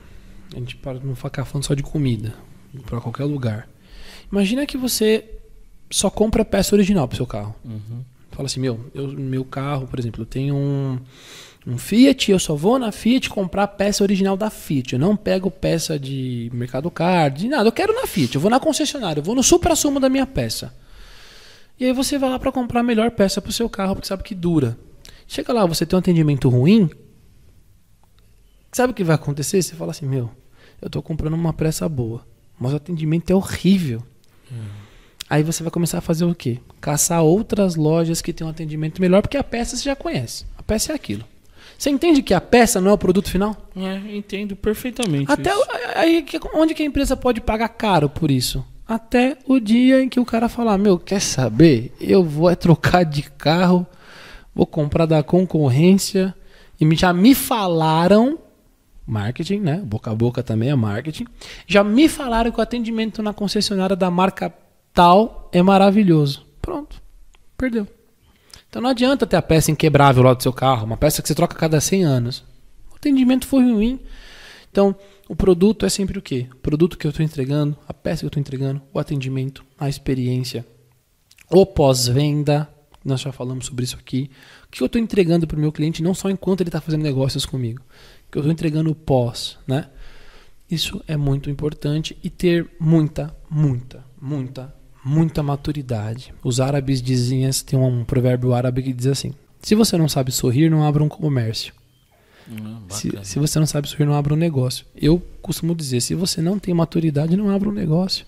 A 0.54 0.58
gente 0.58 0.76
para 0.76 0.98
não 1.00 1.14
ficar 1.14 1.44
falando 1.46 1.64
só 1.64 1.74
de 1.74 1.82
comida, 1.82 2.34
para 2.84 3.00
qualquer 3.00 3.24
lugar. 3.24 3.66
Imagina 4.30 4.66
que 4.66 4.76
você 4.76 5.24
só 5.90 6.10
compra 6.10 6.44
peça 6.44 6.74
original 6.74 7.08
pro 7.08 7.16
seu 7.16 7.26
carro. 7.26 7.54
Uhum. 7.64 8.04
Fala 8.30 8.46
assim, 8.46 8.60
meu, 8.60 8.78
eu, 8.94 9.08
meu 9.08 9.44
carro, 9.44 9.86
por 9.86 9.98
exemplo, 9.98 10.22
eu 10.22 10.26
tenho 10.26 10.54
um, 10.54 10.98
um 11.66 11.78
Fiat, 11.78 12.30
eu 12.30 12.38
só 12.38 12.54
vou 12.54 12.78
na 12.78 12.92
Fiat 12.92 13.30
comprar 13.30 13.64
a 13.64 13.68
peça 13.68 14.04
original 14.04 14.36
da 14.36 14.50
Fiat. 14.50 14.92
Eu 14.92 14.98
não 14.98 15.16
pego 15.16 15.50
peça 15.50 15.98
de 15.98 16.50
Mercado 16.52 16.90
Card, 16.90 17.40
de 17.40 17.48
nada. 17.48 17.66
Eu 17.66 17.72
quero 17.72 17.94
na 17.94 18.06
Fiat, 18.06 18.34
eu 18.34 18.40
vou 18.40 18.50
na 18.50 18.60
concessionária, 18.60 19.20
eu 19.20 19.24
vou 19.24 19.34
no 19.34 19.42
supra-sumo 19.42 19.98
da 19.98 20.08
minha 20.08 20.26
peça. 20.26 20.74
E 21.80 21.86
aí 21.86 21.92
você 21.94 22.18
vai 22.18 22.28
lá 22.28 22.38
para 22.38 22.52
comprar 22.52 22.80
a 22.80 22.82
melhor 22.82 23.10
peça 23.10 23.40
pro 23.40 23.50
seu 23.50 23.68
carro, 23.68 23.94
porque 23.94 24.06
sabe 24.06 24.22
que 24.22 24.34
dura. 24.34 24.78
Chega 25.26 25.52
lá, 25.52 25.64
você 25.64 25.86
tem 25.86 25.96
um 25.96 26.00
atendimento 26.00 26.48
ruim, 26.48 26.90
sabe 28.72 28.92
o 28.92 28.94
que 28.94 29.04
vai 29.04 29.14
acontecer? 29.14 29.62
Você 29.62 29.74
fala 29.74 29.90
assim, 29.90 30.06
meu, 30.06 30.30
eu 30.80 30.90
tô 30.90 31.02
comprando 31.02 31.34
uma 31.34 31.52
peça 31.52 31.88
boa, 31.88 32.26
mas 32.58 32.72
o 32.72 32.76
atendimento 32.76 33.30
é 33.30 33.34
horrível. 33.34 34.02
Aí 35.28 35.42
você 35.44 35.62
vai 35.62 35.70
começar 35.70 35.98
a 35.98 36.02
fazer 36.02 36.24
o 36.24 36.34
quê? 36.34 36.58
Caçar 36.80 37.22
outras 37.22 37.76
lojas 37.76 38.20
que 38.20 38.32
tem 38.32 38.44
um 38.46 38.50
atendimento 38.50 39.00
melhor, 39.00 39.22
porque 39.22 39.36
a 39.36 39.44
peça 39.44 39.76
você 39.76 39.84
já 39.84 39.94
conhece. 39.96 40.44
A 40.58 40.62
peça 40.62 40.92
é 40.92 40.94
aquilo. 40.94 41.24
Você 41.78 41.88
entende 41.88 42.20
que 42.20 42.34
a 42.34 42.40
peça 42.40 42.80
não 42.80 42.90
é 42.90 42.94
o 42.94 42.98
produto 42.98 43.30
final? 43.30 43.56
É, 43.76 44.16
entendo 44.16 44.54
perfeitamente. 44.56 45.30
Até 45.30 45.50
isso. 45.50 45.60
o- 45.60 45.98
aí, 45.98 46.26
onde 46.54 46.74
que 46.74 46.82
a 46.82 46.86
empresa 46.86 47.16
pode 47.16 47.40
pagar 47.40 47.68
caro 47.68 48.10
por 48.10 48.30
isso? 48.30 48.64
Até 48.90 49.38
o 49.46 49.60
dia 49.60 50.02
em 50.02 50.08
que 50.08 50.18
o 50.18 50.24
cara 50.24 50.48
falar, 50.48 50.76
meu, 50.76 50.98
quer 50.98 51.20
saber? 51.20 51.94
Eu 52.00 52.24
vou 52.24 52.50
é 52.50 52.56
trocar 52.56 53.04
de 53.04 53.22
carro, 53.22 53.86
vou 54.52 54.66
comprar 54.66 55.06
da 55.06 55.22
concorrência 55.22 56.34
e 56.80 56.96
já 56.96 57.12
me 57.12 57.32
falaram 57.32 58.36
marketing, 59.06 59.60
né? 59.60 59.76
Boca 59.76 60.10
a 60.10 60.14
boca 60.16 60.42
também 60.42 60.70
é 60.70 60.74
marketing. 60.74 61.24
Já 61.68 61.84
me 61.84 62.08
falaram 62.08 62.50
que 62.50 62.58
o 62.58 62.62
atendimento 62.62 63.22
na 63.22 63.32
concessionária 63.32 63.94
da 63.94 64.10
marca 64.10 64.52
tal 64.92 65.48
é 65.52 65.62
maravilhoso. 65.62 66.44
Pronto. 66.60 67.00
Perdeu. 67.56 67.86
Então 68.68 68.82
não 68.82 68.90
adianta 68.90 69.24
ter 69.24 69.36
a 69.36 69.42
peça 69.42 69.70
inquebrável 69.70 70.24
lá 70.24 70.34
do 70.34 70.42
seu 70.42 70.52
carro, 70.52 70.84
uma 70.84 70.96
peça 70.96 71.22
que 71.22 71.28
você 71.28 71.34
troca 71.36 71.54
a 71.54 71.60
cada 71.60 71.80
100 71.80 72.02
anos. 72.02 72.44
O 72.90 72.96
atendimento 72.96 73.46
foi 73.46 73.62
ruim. 73.62 74.00
Então, 74.70 74.94
o 75.28 75.34
produto 75.34 75.84
é 75.84 75.88
sempre 75.88 76.18
o 76.18 76.22
quê? 76.22 76.46
O 76.52 76.56
produto 76.56 76.96
que 76.96 77.06
eu 77.06 77.10
estou 77.10 77.24
entregando, 77.24 77.76
a 77.88 77.92
peça 77.92 78.20
que 78.20 78.26
eu 78.26 78.28
estou 78.28 78.40
entregando, 78.40 78.80
o 78.92 78.98
atendimento, 78.98 79.64
a 79.78 79.88
experiência, 79.88 80.64
o 81.50 81.66
pós-venda. 81.66 82.68
Nós 83.04 83.20
já 83.20 83.32
falamos 83.32 83.66
sobre 83.66 83.84
isso 83.84 83.96
aqui. 83.96 84.30
O 84.66 84.70
que 84.70 84.82
eu 84.82 84.86
estou 84.86 85.00
entregando 85.00 85.46
para 85.46 85.56
o 85.56 85.60
meu 85.60 85.72
cliente, 85.72 86.02
não 86.02 86.14
só 86.14 86.30
enquanto 86.30 86.60
ele 86.60 86.68
está 86.68 86.80
fazendo 86.80 87.02
negócios 87.02 87.44
comigo, 87.44 87.82
que 88.30 88.38
eu 88.38 88.40
estou 88.40 88.52
entregando 88.52 88.90
o 88.90 88.94
pós, 88.94 89.58
né? 89.66 89.88
Isso 90.70 91.02
é 91.08 91.16
muito 91.16 91.50
importante 91.50 92.16
e 92.22 92.30
ter 92.30 92.70
muita, 92.78 93.34
muita, 93.50 94.04
muita, 94.20 94.72
muita 95.04 95.42
maturidade. 95.42 96.32
Os 96.44 96.60
árabes 96.60 97.02
dizem, 97.02 97.48
tem 97.66 97.76
um 97.76 98.04
provérbio 98.04 98.54
árabe 98.54 98.84
que 98.84 98.92
diz 98.92 99.08
assim: 99.08 99.34
se 99.60 99.74
você 99.74 99.96
não 99.96 100.08
sabe 100.08 100.30
sorrir, 100.30 100.70
não 100.70 100.84
abra 100.84 101.02
um 101.02 101.08
comércio. 101.08 101.74
Ah, 102.50 102.94
Se, 102.94 103.12
se 103.22 103.38
você 103.38 103.58
não 103.58 103.66
sabe 103.66 103.88
sorrir, 103.88 104.04
não 104.04 104.14
abra 104.14 104.34
um 104.34 104.36
negócio. 104.36 104.84
Eu 104.96 105.22
costumo 105.40 105.74
dizer, 105.74 106.00
se 106.00 106.14
você 106.14 106.42
não 106.42 106.58
tem 106.58 106.74
maturidade, 106.74 107.36
não 107.36 107.50
abra 107.50 107.68
um 107.68 107.72
negócio. 107.72 108.26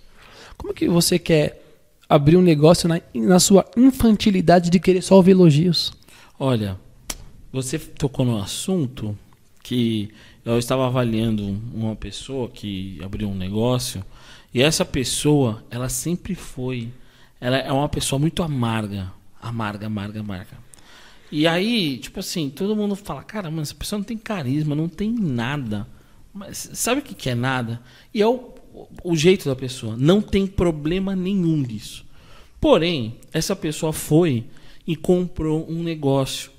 Como 0.57 0.73
que 0.75 0.89
você 0.89 1.19
quer 1.19 1.61
abrir 2.09 2.37
um 2.37 2.43
negócio 2.43 2.89
na, 2.89 3.01
na 3.15 3.41
sua 3.41 3.65
infantilidade 3.77 4.71
de 4.71 4.79
querer 4.79 5.03
só 5.03 5.17
ouvir 5.17 5.33
elogios? 5.33 5.93
Olha, 6.39 6.79
você 7.53 7.79
tocou 7.79 8.25
no 8.25 8.41
assunto 8.41 9.17
que 9.63 10.11
eu 10.45 10.59
estava 10.59 10.87
avaliando 10.87 11.61
uma 11.73 11.95
pessoa 11.97 12.49
que 12.49 13.01
abriu 13.03 13.29
um 13.29 13.35
negócio 13.35 14.05
e 14.53 14.63
essa 14.63 14.85
pessoa, 14.85 15.65
ela 15.71 15.89
sempre 15.89 16.35
foi, 16.35 16.91
ela 17.41 17.57
é 17.57 17.73
uma 17.73 17.89
pessoa 17.89 18.19
muito 18.19 18.43
amarga, 18.43 19.13
amarga, 19.41 19.87
amarga, 19.87 20.21
amarga. 20.21 20.59
E 21.33 21.47
aí, 21.47 21.97
tipo 21.99 22.21
assim, 22.21 22.51
todo 22.51 22.77
mundo 22.77 22.95
fala, 22.95 23.23
cara, 23.25 23.51
mano, 23.51 23.63
essa 23.63 23.75
pessoa 23.75 23.99
não 23.99 24.05
tem 24.05 24.19
carisma, 24.19 24.75
não 24.75 24.87
tem 24.89 25.11
nada. 25.11 25.89
Mas 26.33 26.69
sabe 26.75 27.01
o 27.01 27.05
que, 27.05 27.15
que 27.15 27.31
é 27.31 27.35
nada? 27.35 27.81
E 28.13 28.21
é 28.21 28.27
o, 28.27 28.53
o 29.03 29.17
jeito 29.17 29.49
da 29.49 29.57
pessoa. 29.57 29.97
Não 29.97 30.21
tem 30.21 30.47
problema 30.47 31.17
nenhum 31.17 31.63
disso. 31.63 32.05
Porém, 32.61 33.19
essa 33.33 33.57
pessoa 33.57 33.93
foi 33.93 34.45
e 34.87 34.95
comprou 34.95 35.67
um 35.71 35.83
negócio. 35.83 36.51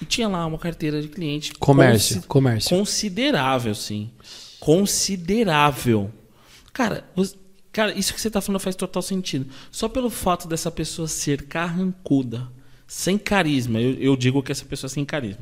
E 0.00 0.04
tinha 0.04 0.26
lá 0.26 0.44
uma 0.46 0.58
carteira 0.58 1.00
de 1.00 1.06
cliente. 1.08 1.52
Comércio, 1.54 2.16
consi- 2.16 2.26
comércio. 2.28 2.70
Considerável, 2.76 3.74
sim. 3.74 4.10
Considerável. 4.58 6.10
Cara, 6.72 7.04
você- 7.14 7.36
cara, 7.70 7.96
isso 7.96 8.12
que 8.12 8.20
você 8.20 8.30
tá 8.30 8.40
falando 8.40 8.60
faz 8.60 8.74
total 8.74 9.02
sentido. 9.02 9.46
Só 9.70 9.88
pelo 9.88 10.10
fato 10.10 10.48
dessa 10.48 10.70
pessoa 10.70 11.06
ser 11.08 11.42
carrancuda, 11.46 12.50
sem 12.94 13.16
carisma, 13.16 13.80
eu, 13.80 13.94
eu 13.94 14.14
digo 14.16 14.42
que 14.42 14.52
essa 14.52 14.66
pessoa 14.66 14.86
é 14.86 14.90
sem 14.92 15.02
carisma. 15.02 15.40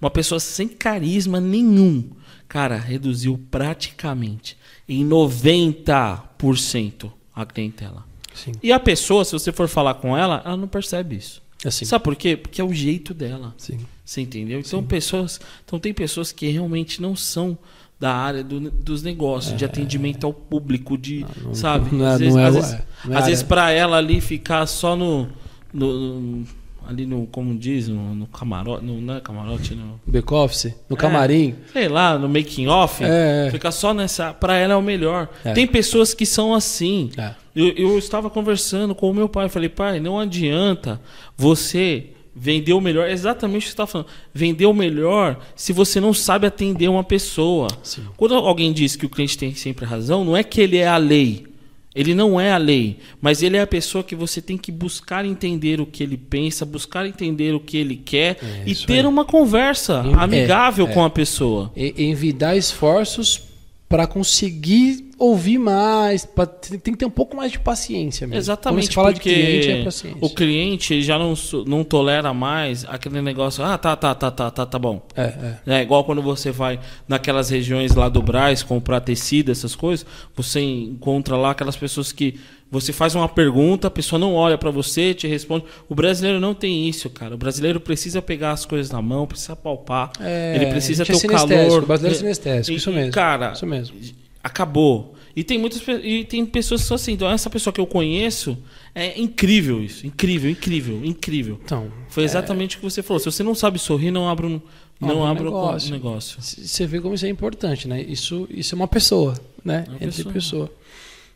Uma 0.00 0.08
pessoa 0.08 0.38
sem 0.38 0.68
carisma 0.68 1.40
nenhum, 1.40 2.08
cara, 2.46 2.76
reduziu 2.76 3.40
praticamente 3.50 4.56
em 4.88 5.04
90% 5.04 7.10
a 7.34 7.44
clientela. 7.44 8.04
Sim. 8.32 8.52
E 8.62 8.70
a 8.72 8.78
pessoa, 8.78 9.24
se 9.24 9.32
você 9.32 9.50
for 9.50 9.66
falar 9.68 9.94
com 9.94 10.16
ela, 10.16 10.42
ela 10.44 10.56
não 10.56 10.68
percebe 10.68 11.16
isso. 11.16 11.42
Assim. 11.64 11.84
Sabe 11.84 12.04
por 12.04 12.14
quê? 12.14 12.36
Porque 12.36 12.60
é 12.60 12.64
o 12.64 12.72
jeito 12.72 13.12
dela. 13.12 13.52
Sim. 13.58 13.80
Você 14.04 14.20
entendeu? 14.20 14.60
Então, 14.60 14.80
pessoas, 14.84 15.40
então 15.64 15.80
tem 15.80 15.92
pessoas 15.92 16.30
que 16.30 16.46
realmente 16.48 17.02
não 17.02 17.16
são 17.16 17.58
da 17.98 18.14
área 18.14 18.44
do- 18.44 18.70
dos 18.70 19.02
negócios, 19.02 19.56
de 19.56 19.64
atendimento 19.64 20.24
ao 20.24 20.32
público, 20.32 20.96
de, 20.96 21.24
É. 21.24 21.26
não- 21.42 21.54
sabe? 21.54 21.92
não 21.94 22.06
é- 22.06 22.12
às 22.14 22.20
vezes, 22.20 22.36
é 22.36 22.44
às 22.44 22.54
vezes, 22.54 22.72
é, 22.72 22.84
é 23.12 23.22
vezes 23.22 23.42
para 23.42 23.70
ela 23.72 23.96
ali 23.96 24.20
ficar 24.20 24.66
só 24.66 24.94
no- 24.96 25.28
no- 25.72 26.44
ali 26.88 27.06
no, 27.06 27.26
como 27.26 27.56
diz, 27.56 27.88
no, 27.88 28.14
no 28.14 28.26
camarote, 28.26 28.84
no, 28.84 29.00
não 29.00 29.16
é 29.16 29.20
camarote, 29.20 29.74
no, 29.74 30.00
Back 30.06 30.32
office, 30.34 30.74
no 30.88 30.96
camarim. 30.96 31.54
sei 31.72 31.88
lá, 31.88 32.18
no 32.18 32.28
making 32.28 32.66
off, 32.68 33.02
É, 33.04 33.46
é. 33.46 33.50
ficar 33.50 33.72
só 33.72 33.92
nessa, 33.94 34.32
para 34.32 34.56
ela 34.56 34.74
é 34.74 34.76
o 34.76 34.82
melhor. 34.82 35.28
É. 35.44 35.52
Tem 35.52 35.66
pessoas 35.66 36.14
que 36.14 36.26
são 36.26 36.54
assim. 36.54 37.10
É. 37.16 37.34
Eu, 37.54 37.68
eu 37.68 37.98
estava 37.98 38.30
conversando 38.30 38.94
com 38.94 39.10
o 39.10 39.14
meu 39.14 39.28
pai. 39.28 39.48
Falei, 39.48 39.68
pai, 39.68 40.00
não 40.00 40.18
adianta 40.18 41.00
você 41.36 42.06
vender 42.34 42.72
o 42.72 42.80
melhor. 42.80 43.08
É 43.08 43.12
exatamente 43.12 43.58
o 43.58 43.64
que 43.64 43.66
você 43.66 43.72
está 43.72 43.86
falando. 43.86 44.08
Vender 44.32 44.66
o 44.66 44.72
melhor 44.72 45.38
se 45.54 45.72
você 45.72 46.00
não 46.00 46.14
sabe 46.14 46.46
atender 46.46 46.88
uma 46.88 47.04
pessoa. 47.04 47.68
Sim. 47.82 48.04
Quando 48.16 48.34
alguém 48.34 48.72
diz 48.72 48.96
que 48.96 49.04
o 49.04 49.08
cliente 49.10 49.36
tem 49.36 49.54
sempre 49.54 49.84
razão, 49.84 50.24
não 50.24 50.36
é 50.36 50.42
que 50.42 50.60
ele 50.60 50.78
é 50.78 50.88
a 50.88 50.96
lei. 50.96 51.46
Ele 51.94 52.14
não 52.14 52.40
é 52.40 52.52
a 52.52 52.56
lei, 52.56 52.98
mas 53.20 53.42
ele 53.42 53.56
é 53.56 53.60
a 53.60 53.66
pessoa 53.66 54.02
que 54.02 54.14
você 54.14 54.40
tem 54.40 54.56
que 54.56 54.72
buscar 54.72 55.24
entender 55.24 55.80
o 55.80 55.86
que 55.86 56.02
ele 56.02 56.16
pensa, 56.16 56.64
buscar 56.64 57.06
entender 57.06 57.54
o 57.54 57.60
que 57.60 57.76
ele 57.76 57.96
quer 57.96 58.38
É, 58.42 58.62
e 58.66 58.74
ter 58.74 59.04
uma 59.04 59.24
conversa 59.24 60.02
É, 60.06 60.22
amigável 60.22 60.88
é. 60.88 60.92
com 60.92 61.04
a 61.04 61.10
pessoa. 61.10 61.70
E, 61.76 62.04
envidar 62.04 62.56
esforços 62.56 63.51
para 63.92 64.06
conseguir 64.06 65.10
ouvir 65.18 65.58
mais. 65.58 66.24
pra- 66.24 66.46
tem 66.46 66.78
que 66.80 66.96
ter 66.96 67.04
um 67.04 67.10
pouco 67.10 67.36
mais 67.36 67.52
de 67.52 67.58
paciência 67.58 68.26
mesmo. 68.26 68.38
Exatamente, 68.40 68.94
fala 68.94 69.12
porque 69.12 69.28
de 69.28 69.34
cliente, 69.42 69.70
é 69.70 69.84
paciência. 69.84 70.18
o 70.18 70.30
cliente 70.30 71.02
já 71.02 71.18
não, 71.18 71.34
não 71.66 71.84
tolera 71.84 72.32
mais 72.32 72.86
aquele 72.88 73.20
negócio, 73.20 73.62
ah, 73.62 73.76
tá, 73.76 73.94
tá, 73.94 74.14
tá, 74.14 74.30
tá, 74.30 74.50
tá, 74.50 74.64
tá 74.64 74.78
bom. 74.78 75.02
É, 75.14 75.58
é. 75.66 75.74
É 75.78 75.82
igual 75.82 76.04
quando 76.04 76.22
você 76.22 76.50
vai 76.50 76.80
naquelas 77.06 77.50
regiões 77.50 77.94
lá 77.94 78.08
do 78.08 78.22
Brás 78.22 78.62
comprar 78.62 79.00
tecido, 79.00 79.52
essas 79.52 79.76
coisas, 79.76 80.06
você 80.34 80.60
encontra 80.60 81.36
lá 81.36 81.50
aquelas 81.50 81.76
pessoas 81.76 82.12
que 82.12 82.40
você 82.72 82.90
faz 82.90 83.14
uma 83.14 83.28
pergunta, 83.28 83.88
a 83.88 83.90
pessoa 83.90 84.18
não 84.18 84.34
olha 84.34 84.56
pra 84.56 84.70
você, 84.70 85.12
te 85.12 85.26
responde. 85.26 85.66
O 85.90 85.94
brasileiro 85.94 86.40
não 86.40 86.54
tem 86.54 86.88
isso, 86.88 87.10
cara. 87.10 87.34
O 87.34 87.36
brasileiro 87.36 87.78
precisa 87.78 88.22
pegar 88.22 88.52
as 88.52 88.64
coisas 88.64 88.90
na 88.90 89.02
mão, 89.02 89.26
precisa 89.26 89.54
palpar. 89.54 90.10
É, 90.18 90.56
ele 90.56 90.66
precisa 90.68 91.02
a 91.02 91.06
ter 91.06 91.12
o 91.12 91.18
é 91.18 91.28
calor. 91.28 91.82
o 91.82 91.86
brasileiro 91.86 92.16
é 92.16 92.18
sinestésico, 92.18 92.74
isso 92.74 92.90
mesmo. 92.90 93.12
Cara, 93.12 93.52
Isso 93.52 93.66
mesmo. 93.66 93.94
acabou. 94.42 95.14
E 95.36 95.44
tem 95.44 95.58
muitas 95.58 95.82
e 96.02 96.24
tem 96.24 96.46
pessoas 96.46 96.80
que 96.80 96.88
são 96.88 96.94
assim. 96.94 97.12
Então 97.12 97.30
essa 97.30 97.50
pessoa 97.50 97.74
que 97.74 97.80
eu 97.80 97.86
conheço 97.86 98.56
é 98.94 99.20
incrível 99.20 99.82
isso, 99.84 100.06
incrível, 100.06 100.50
incrível, 100.50 101.04
incrível. 101.04 101.60
Então, 101.62 101.92
Foi 102.08 102.24
exatamente 102.24 102.76
o 102.76 102.78
que 102.80 102.84
você 102.84 103.02
falou. 103.02 103.20
Se 103.20 103.26
você 103.26 103.42
não 103.42 103.54
sabe 103.54 103.78
sorrir, 103.78 104.10
não 104.10 104.30
abra 104.30 104.46
um, 104.46 104.58
não 104.98 105.26
abra 105.26 105.50
um 105.50 105.90
negócio. 105.90 106.40
você 106.40 106.86
vê 106.86 107.00
como 107.02 107.14
isso 107.14 107.26
é 107.26 107.28
importante, 107.28 107.86
né? 107.86 108.00
Isso, 108.00 108.48
isso 108.50 108.74
é 108.74 108.76
uma 108.76 108.88
pessoa, 108.88 109.34
né? 109.62 109.84
É 109.86 109.90
uma 109.90 109.96
Entre 109.96 110.06
pessoa. 110.08 110.32
pessoa. 110.32 110.72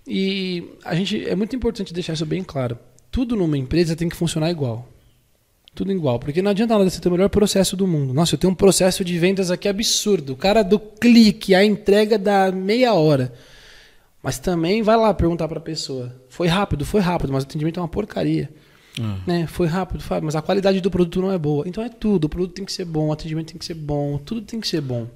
E 0.06 0.64
a 0.84 0.94
gente 0.94 1.28
é 1.28 1.34
muito 1.34 1.56
importante 1.56 1.92
deixar 1.92 2.12
isso 2.12 2.26
bem 2.26 2.44
claro. 2.44 2.78
Tudo 3.10 3.34
numa 3.34 3.58
empresa 3.58 3.96
tem 3.96 4.08
que 4.08 4.16
funcionar 4.16 4.50
igual. 4.50 4.88
Tudo 5.74 5.92
igual, 5.92 6.18
porque 6.18 6.40
não 6.40 6.50
adianta 6.50 6.72
nada 6.78 6.88
você 6.88 7.00
ter 7.00 7.08
o 7.08 7.12
melhor 7.12 7.28
processo 7.28 7.76
do 7.76 7.86
mundo. 7.86 8.14
Nossa, 8.14 8.34
eu 8.34 8.38
tenho 8.38 8.52
um 8.52 8.56
processo 8.56 9.04
de 9.04 9.18
vendas 9.18 9.50
aqui 9.50 9.68
absurdo. 9.68 10.32
O 10.32 10.36
cara 10.36 10.62
do 10.62 10.78
clique, 10.78 11.54
a 11.54 11.64
entrega 11.64 12.18
da 12.18 12.50
meia 12.50 12.94
hora. 12.94 13.32
Mas 14.22 14.38
também 14.38 14.82
vai 14.82 14.96
lá 14.96 15.12
perguntar 15.12 15.46
para 15.48 15.58
a 15.58 15.62
pessoa. 15.62 16.14
Foi 16.28 16.46
rápido, 16.46 16.84
foi 16.86 17.00
rápido, 17.00 17.32
mas 17.32 17.44
o 17.44 17.46
atendimento 17.46 17.78
é 17.78 17.82
uma 17.82 17.88
porcaria. 17.88 18.50
Né? 19.26 19.46
Foi 19.46 19.66
rápido, 19.66 20.02
mas 20.22 20.34
a 20.34 20.40
qualidade 20.40 20.80
do 20.80 20.90
produto 20.90 21.20
não 21.20 21.30
é 21.30 21.38
boa. 21.38 21.68
Então 21.68 21.84
é 21.84 21.88
tudo. 21.88 22.24
O 22.24 22.28
produto 22.28 22.54
tem 22.54 22.64
que 22.64 22.72
ser 22.72 22.84
bom, 22.86 23.08
o 23.08 23.12
atendimento 23.12 23.48
tem 23.48 23.58
que 23.58 23.64
ser 23.64 23.74
bom, 23.74 24.18
tudo 24.18 24.40
tem 24.40 24.58
que 24.58 24.66
ser 24.66 24.80
bom. 24.80 25.06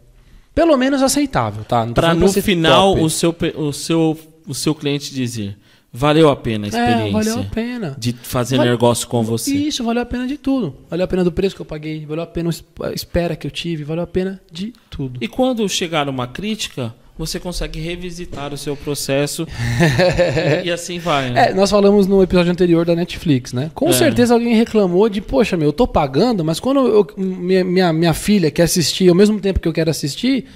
Pelo 0.55 0.77
menos 0.77 1.01
aceitável, 1.03 1.65
tá? 1.65 1.87
Para 1.87 2.15
no 2.15 2.29
final 2.29 2.93
top. 2.93 3.05
o 3.05 3.11
seu, 3.11 3.37
o, 3.57 3.73
seu, 3.73 4.19
o 4.51 4.55
seu 4.55 4.75
cliente 4.75 5.15
dizer: 5.15 5.57
valeu 5.93 6.29
a 6.29 6.37
pena 6.37 6.67
a 6.67 6.69
experiência 6.69 7.09
É, 7.09 7.11
valeu 7.11 7.41
a 7.41 7.45
pena. 7.45 7.97
de 7.99 8.13
fazer 8.13 8.59
negócio 8.59 9.07
com 9.09 9.23
você. 9.23 9.55
Isso, 9.55 9.83
valeu 9.85 10.03
a 10.03 10.07
pena 10.07 10.27
de 10.27 10.37
tudo. 10.37 10.75
Valeu 10.91 11.05
a 11.05 11.09
pena 11.09 11.25
do 11.25 11.33
preço 11.33 11.55
que 11.57 11.63
eu 11.63 11.67
paguei, 11.67 12.05
valeu 12.07 12.23
a 12.25 12.27
pena 12.27 12.51
a 12.83 12.93
espera 12.93 13.35
que 13.37 13.47
eu 13.47 13.51
tive, 13.51 13.85
valeu 13.85 14.05
a 14.05 14.07
pena 14.07 14.41
de 14.53 14.73
tudo. 14.91 15.19
E 15.21 15.29
quando 15.29 15.69
chegar 15.69 16.09
uma 16.09 16.27
crítica, 16.27 16.95
você 17.19 17.39
consegue 17.39 17.79
revisitar 17.81 18.53
o 18.55 18.57
seu 18.57 18.75
processo 18.77 19.47
e, 20.65 20.69
e 20.69 20.71
assim 20.73 20.99
vai. 20.99 21.31
Né? 21.31 21.51
É, 21.51 21.55
nós 21.55 21.71
falamos 21.71 22.07
no 22.07 22.23
episódio 22.23 22.51
anterior 22.53 22.85
da 22.87 22.95
Netflix, 22.97 23.53
né? 23.53 23.71
Com 23.75 23.89
É. 23.91 23.93
certeza 23.93 24.33
alguém 24.35 24.55
reclamou 24.55 25.09
de, 25.09 25.21
poxa, 25.21 25.57
meu, 25.57 25.69
eu 25.69 25.73
tô 25.73 25.87
pagando, 25.87 26.45
mas 26.45 26.59
quando 26.61 26.81
eu- 26.87 27.07
minha, 27.17 27.65
minha, 27.65 27.93
minha 27.93 28.15
filha 28.15 28.51
quer 28.51 28.63
assistir 28.63 29.09
ao 29.09 29.15
mesmo 29.15 29.39
tempo 29.41 29.61
que 29.61 29.69
eu 29.69 29.73
quero 29.73 29.91
assistir, 29.91 30.47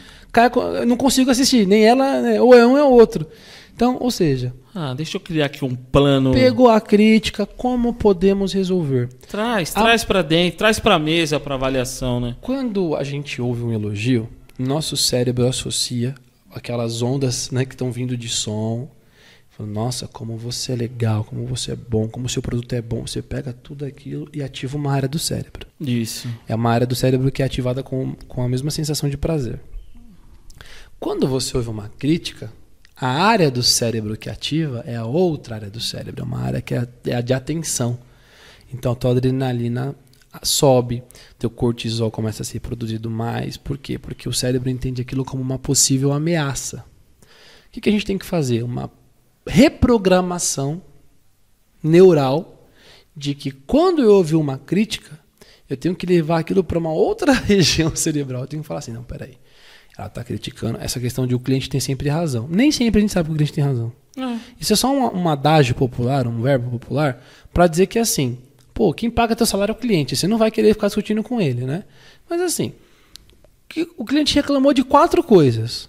co- 0.53 0.61
eu 0.63 0.87
não 0.87 0.97
consigo 0.97 1.31
assistir, 1.31 1.67
nem 1.67 1.85
ela, 1.85 2.23
né? 2.23 2.41
ou 2.41 2.55
é 2.55 2.67
um 2.67 2.79
é 2.79 2.83
o 2.83 2.91
outro. 2.91 3.27
Então, 3.75 3.97
ou 4.01 4.11
seja, 4.11 4.55
Ah, 4.75 4.95
deixa 4.95 5.17
eu 5.17 5.21
criar 5.21 5.47
aqui 5.47 5.65
um 5.65 5.75
plano. 5.75 6.33
pegou 6.33 6.69
a 6.69 6.81
crítica, 6.81 7.45
como 7.45 7.93
podemos 7.95 8.53
resolver? 8.53 9.09
Traz, 9.29 9.73
Ah. 9.75 9.83
traz 9.83 10.05
pra 10.05 10.23
dentro, 10.23 10.59
traz 10.59 10.79
pra 10.79 10.99
mesa 10.99 11.41
pra 11.41 11.55
avaliação, 11.57 12.21
né? 12.21 12.37
Quando 12.41 12.95
a 12.95 13.03
gente 13.03 13.41
ouve 13.43 13.63
um 13.63 13.73
elogio, 13.73 14.29
nosso 14.59 14.97
cérebro 14.97 15.47
associa 15.47 16.15
aquelas 16.53 17.03
ondas 17.03 17.51
né, 17.51 17.65
que 17.65 17.75
estão 17.75 17.91
vindo 17.91 18.17
de 18.17 18.29
som. 18.29 18.89
Fala, 19.51 19.69
Nossa, 19.69 20.07
como 20.09 20.37
você 20.37 20.73
é 20.73 20.77
legal, 20.77 21.25
como 21.25 21.45
você 21.47 21.73
é 21.73 21.77
bom, 21.77 22.09
como 22.09 22.27
o 22.27 22.29
seu 22.29 22.43
produto 22.43 22.73
é 22.75 22.83
bom. 22.83 23.05
Você 23.07 23.23
pega 23.23 23.53
tudo 23.53 23.85
aquilo 23.85 24.29
e 24.33 24.43
ativa 24.43 24.77
uma 24.77 24.93
área 24.93 25.09
do 25.09 25.19
cérebro. 25.19 25.67
Isso. 25.81 26.29
É 26.49 26.55
uma 26.55 26.71
área 26.73 26.87
do 26.87 26.95
cérebro 26.95 27.31
que 27.31 27.43
é 27.43 27.47
ativada 27.47 27.83
com, 27.83 28.15
com 28.29 28.43
a 28.43 28.49
mesma 28.49 28.71
sensação 28.71 29.09
de 29.09 29.17
prazer. 29.17 29.61
Quando 30.99 31.27
você 31.29 31.57
ouve 31.57 31.69
uma 31.69 31.89
crítica, 31.99 32.53
a 32.97 33.09
área 33.09 33.51
do 33.51 33.63
cérebro 33.63 34.17
que 34.17 34.31
ativa 34.31 34.83
é 34.87 34.97
a 34.97 35.05
outra 35.05 35.57
área 35.57 35.71
do 35.71 35.81
cérebro, 35.81 36.23
é 36.23 36.25
uma 36.25 36.41
área 36.41 36.63
que 36.63 36.75
é, 36.75 36.87
é 37.07 37.15
a 37.15 37.21
de 37.21 37.35
atenção. 37.35 37.99
Então 38.73 38.93
a 38.93 38.95
tua 38.95 39.11
adrenalina 39.11 39.95
sobe, 40.43 41.03
teu 41.39 41.51
cortisol 41.51 42.11
começa 42.11 42.43
a 42.43 42.45
ser 42.45 42.61
produzido 42.61 43.11
mais. 43.11 43.57
Por 43.57 43.79
quê? 43.79 43.99
Porque 43.99 44.29
o 44.29 44.33
cérebro 44.33 44.69
entende 44.69 45.03
aquilo 45.03 45.25
como 45.25 45.43
uma 45.43 45.59
possível 45.59 46.13
ameaça. 46.13 46.85
O 47.67 47.71
que, 47.71 47.81
que 47.81 47.89
a 47.89 47.93
gente 47.93 48.07
tem 48.07 48.19
que 48.19 48.27
fazer? 48.27 48.63
Uma 48.63 48.91
reprogramação 49.47 50.83
neural 51.83 52.69
de 53.17 53.35
que 53.35 53.51
quando 53.51 54.03
eu 54.03 54.15
ouvir 54.15 54.37
uma 54.37 54.59
crítica, 54.59 55.19
eu 55.69 55.77
tenho 55.77 55.95
que 55.95 56.07
levar 56.07 56.39
aquilo 56.39 56.65
para 56.65 56.79
uma 56.79 56.93
outra 56.93 57.33
região 57.47 57.95
cerebral. 57.95 58.43
Eu 58.43 58.49
tenho 58.49 58.63
que 58.63 58.67
falar 58.67 58.81
assim, 58.81 58.93
não, 58.93 59.05
peraí. 59.05 59.39
Ela 59.97 60.09
está 60.09 60.25
criticando 60.25 60.79
essa 60.81 60.99
questão 60.99 61.27
de 61.27 61.35
o 61.35 61.41
cliente 61.41 61.69
tem 61.69 61.81
sempre 61.81 62.09
razão. 62.09 62.49
Nem 62.51 62.73
sempre 62.73 62.99
a 62.99 63.01
gente 63.01 63.13
sabe 63.13 63.29
que 63.29 63.33
o 63.35 63.37
cliente 63.37 63.53
tem 63.53 63.65
razão. 63.65 63.93
É. 64.17 64.39
Isso 64.61 64.73
é 64.73 64.77
só 64.77 64.93
um, 64.93 65.23
um 65.23 65.29
adágio 65.29 65.75
popular, 65.75 66.27
um 66.27 66.43
verbo 66.43 66.71
popular, 66.79 67.23
para 67.53 67.67
dizer 67.67 67.87
que 67.87 67.99
é 67.99 68.03
assim, 68.03 68.39
pô, 68.73 68.93
quem 68.93 69.11
paga 69.11 69.37
teu 69.37 69.47
salário 69.47 69.73
é 69.73 69.75
o 69.75 69.79
cliente, 69.79 70.17
você 70.17 70.27
não 70.27 70.39
vai 70.39 70.51
querer 70.51 70.75
ficar 70.75 70.89
discutindo 70.89 71.23
com 71.23 71.41
ele, 71.41 71.65
né? 71.65 71.85
Mas 72.29 72.41
assim, 72.41 72.73
o 73.97 74.05
cliente 74.05 74.35
reclamou 74.35 74.73
de 74.73 74.85
quatro 74.85 75.23
coisas. 75.23 75.89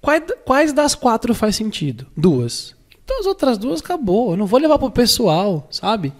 Quais, 0.00 0.22
quais 0.44 0.72
das 0.72 0.94
quatro 0.94 1.34
faz 1.34 1.56
sentido? 1.56 2.06
Duas. 2.16 2.74
Então 3.04 3.20
as 3.20 3.26
outras 3.26 3.58
duas 3.58 3.80
acabou. 3.80 4.32
Eu 4.32 4.36
não 4.36 4.46
vou 4.46 4.58
levar 4.58 4.78
pro 4.78 4.90
pessoal, 4.90 5.66
sabe? 5.70 6.12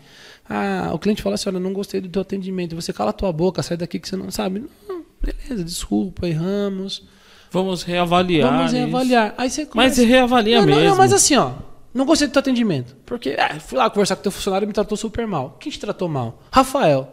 Ah, 0.48 0.90
o 0.92 0.98
cliente 0.98 1.22
fala 1.22 1.36
assim: 1.36 1.48
olha, 1.48 1.60
não 1.60 1.72
gostei 1.72 2.00
do 2.00 2.08
teu 2.08 2.22
atendimento. 2.22 2.74
Você 2.74 2.92
cala 2.92 3.10
a 3.10 3.14
tua 3.14 3.32
boca, 3.32 3.62
sai 3.62 3.76
daqui 3.76 3.98
que 3.98 4.08
você 4.08 4.16
não 4.16 4.30
sabe. 4.30 4.64
Não, 4.88 5.04
beleza, 5.22 5.64
desculpa, 5.64 6.28
erramos. 6.28 7.04
Vamos 7.50 7.82
reavaliar. 7.82 8.50
Vamos 8.50 8.66
isso. 8.66 8.76
reavaliar. 8.76 9.34
Aí 9.36 9.50
você 9.50 9.62
Mas 9.74 9.94
começa- 9.96 10.04
reavalia 10.04 10.60
não, 10.60 10.66
não, 10.66 10.74
mesmo. 10.76 10.90
não, 10.90 10.96
mas 10.96 11.12
assim, 11.12 11.36
ó. 11.36 11.52
Não 11.92 12.04
gostei 12.04 12.28
do 12.28 12.32
teu 12.32 12.40
atendimento. 12.40 12.96
Porque 13.04 13.30
é, 13.30 13.54
fui 13.58 13.76
lá 13.76 13.90
conversar 13.90 14.14
com 14.16 14.22
teu 14.22 14.30
funcionário 14.30 14.64
e 14.64 14.68
me 14.68 14.72
tratou 14.72 14.96
super 14.96 15.26
mal. 15.26 15.56
Quem 15.58 15.72
te 15.72 15.80
tratou 15.80 16.08
mal? 16.08 16.40
Rafael. 16.52 17.08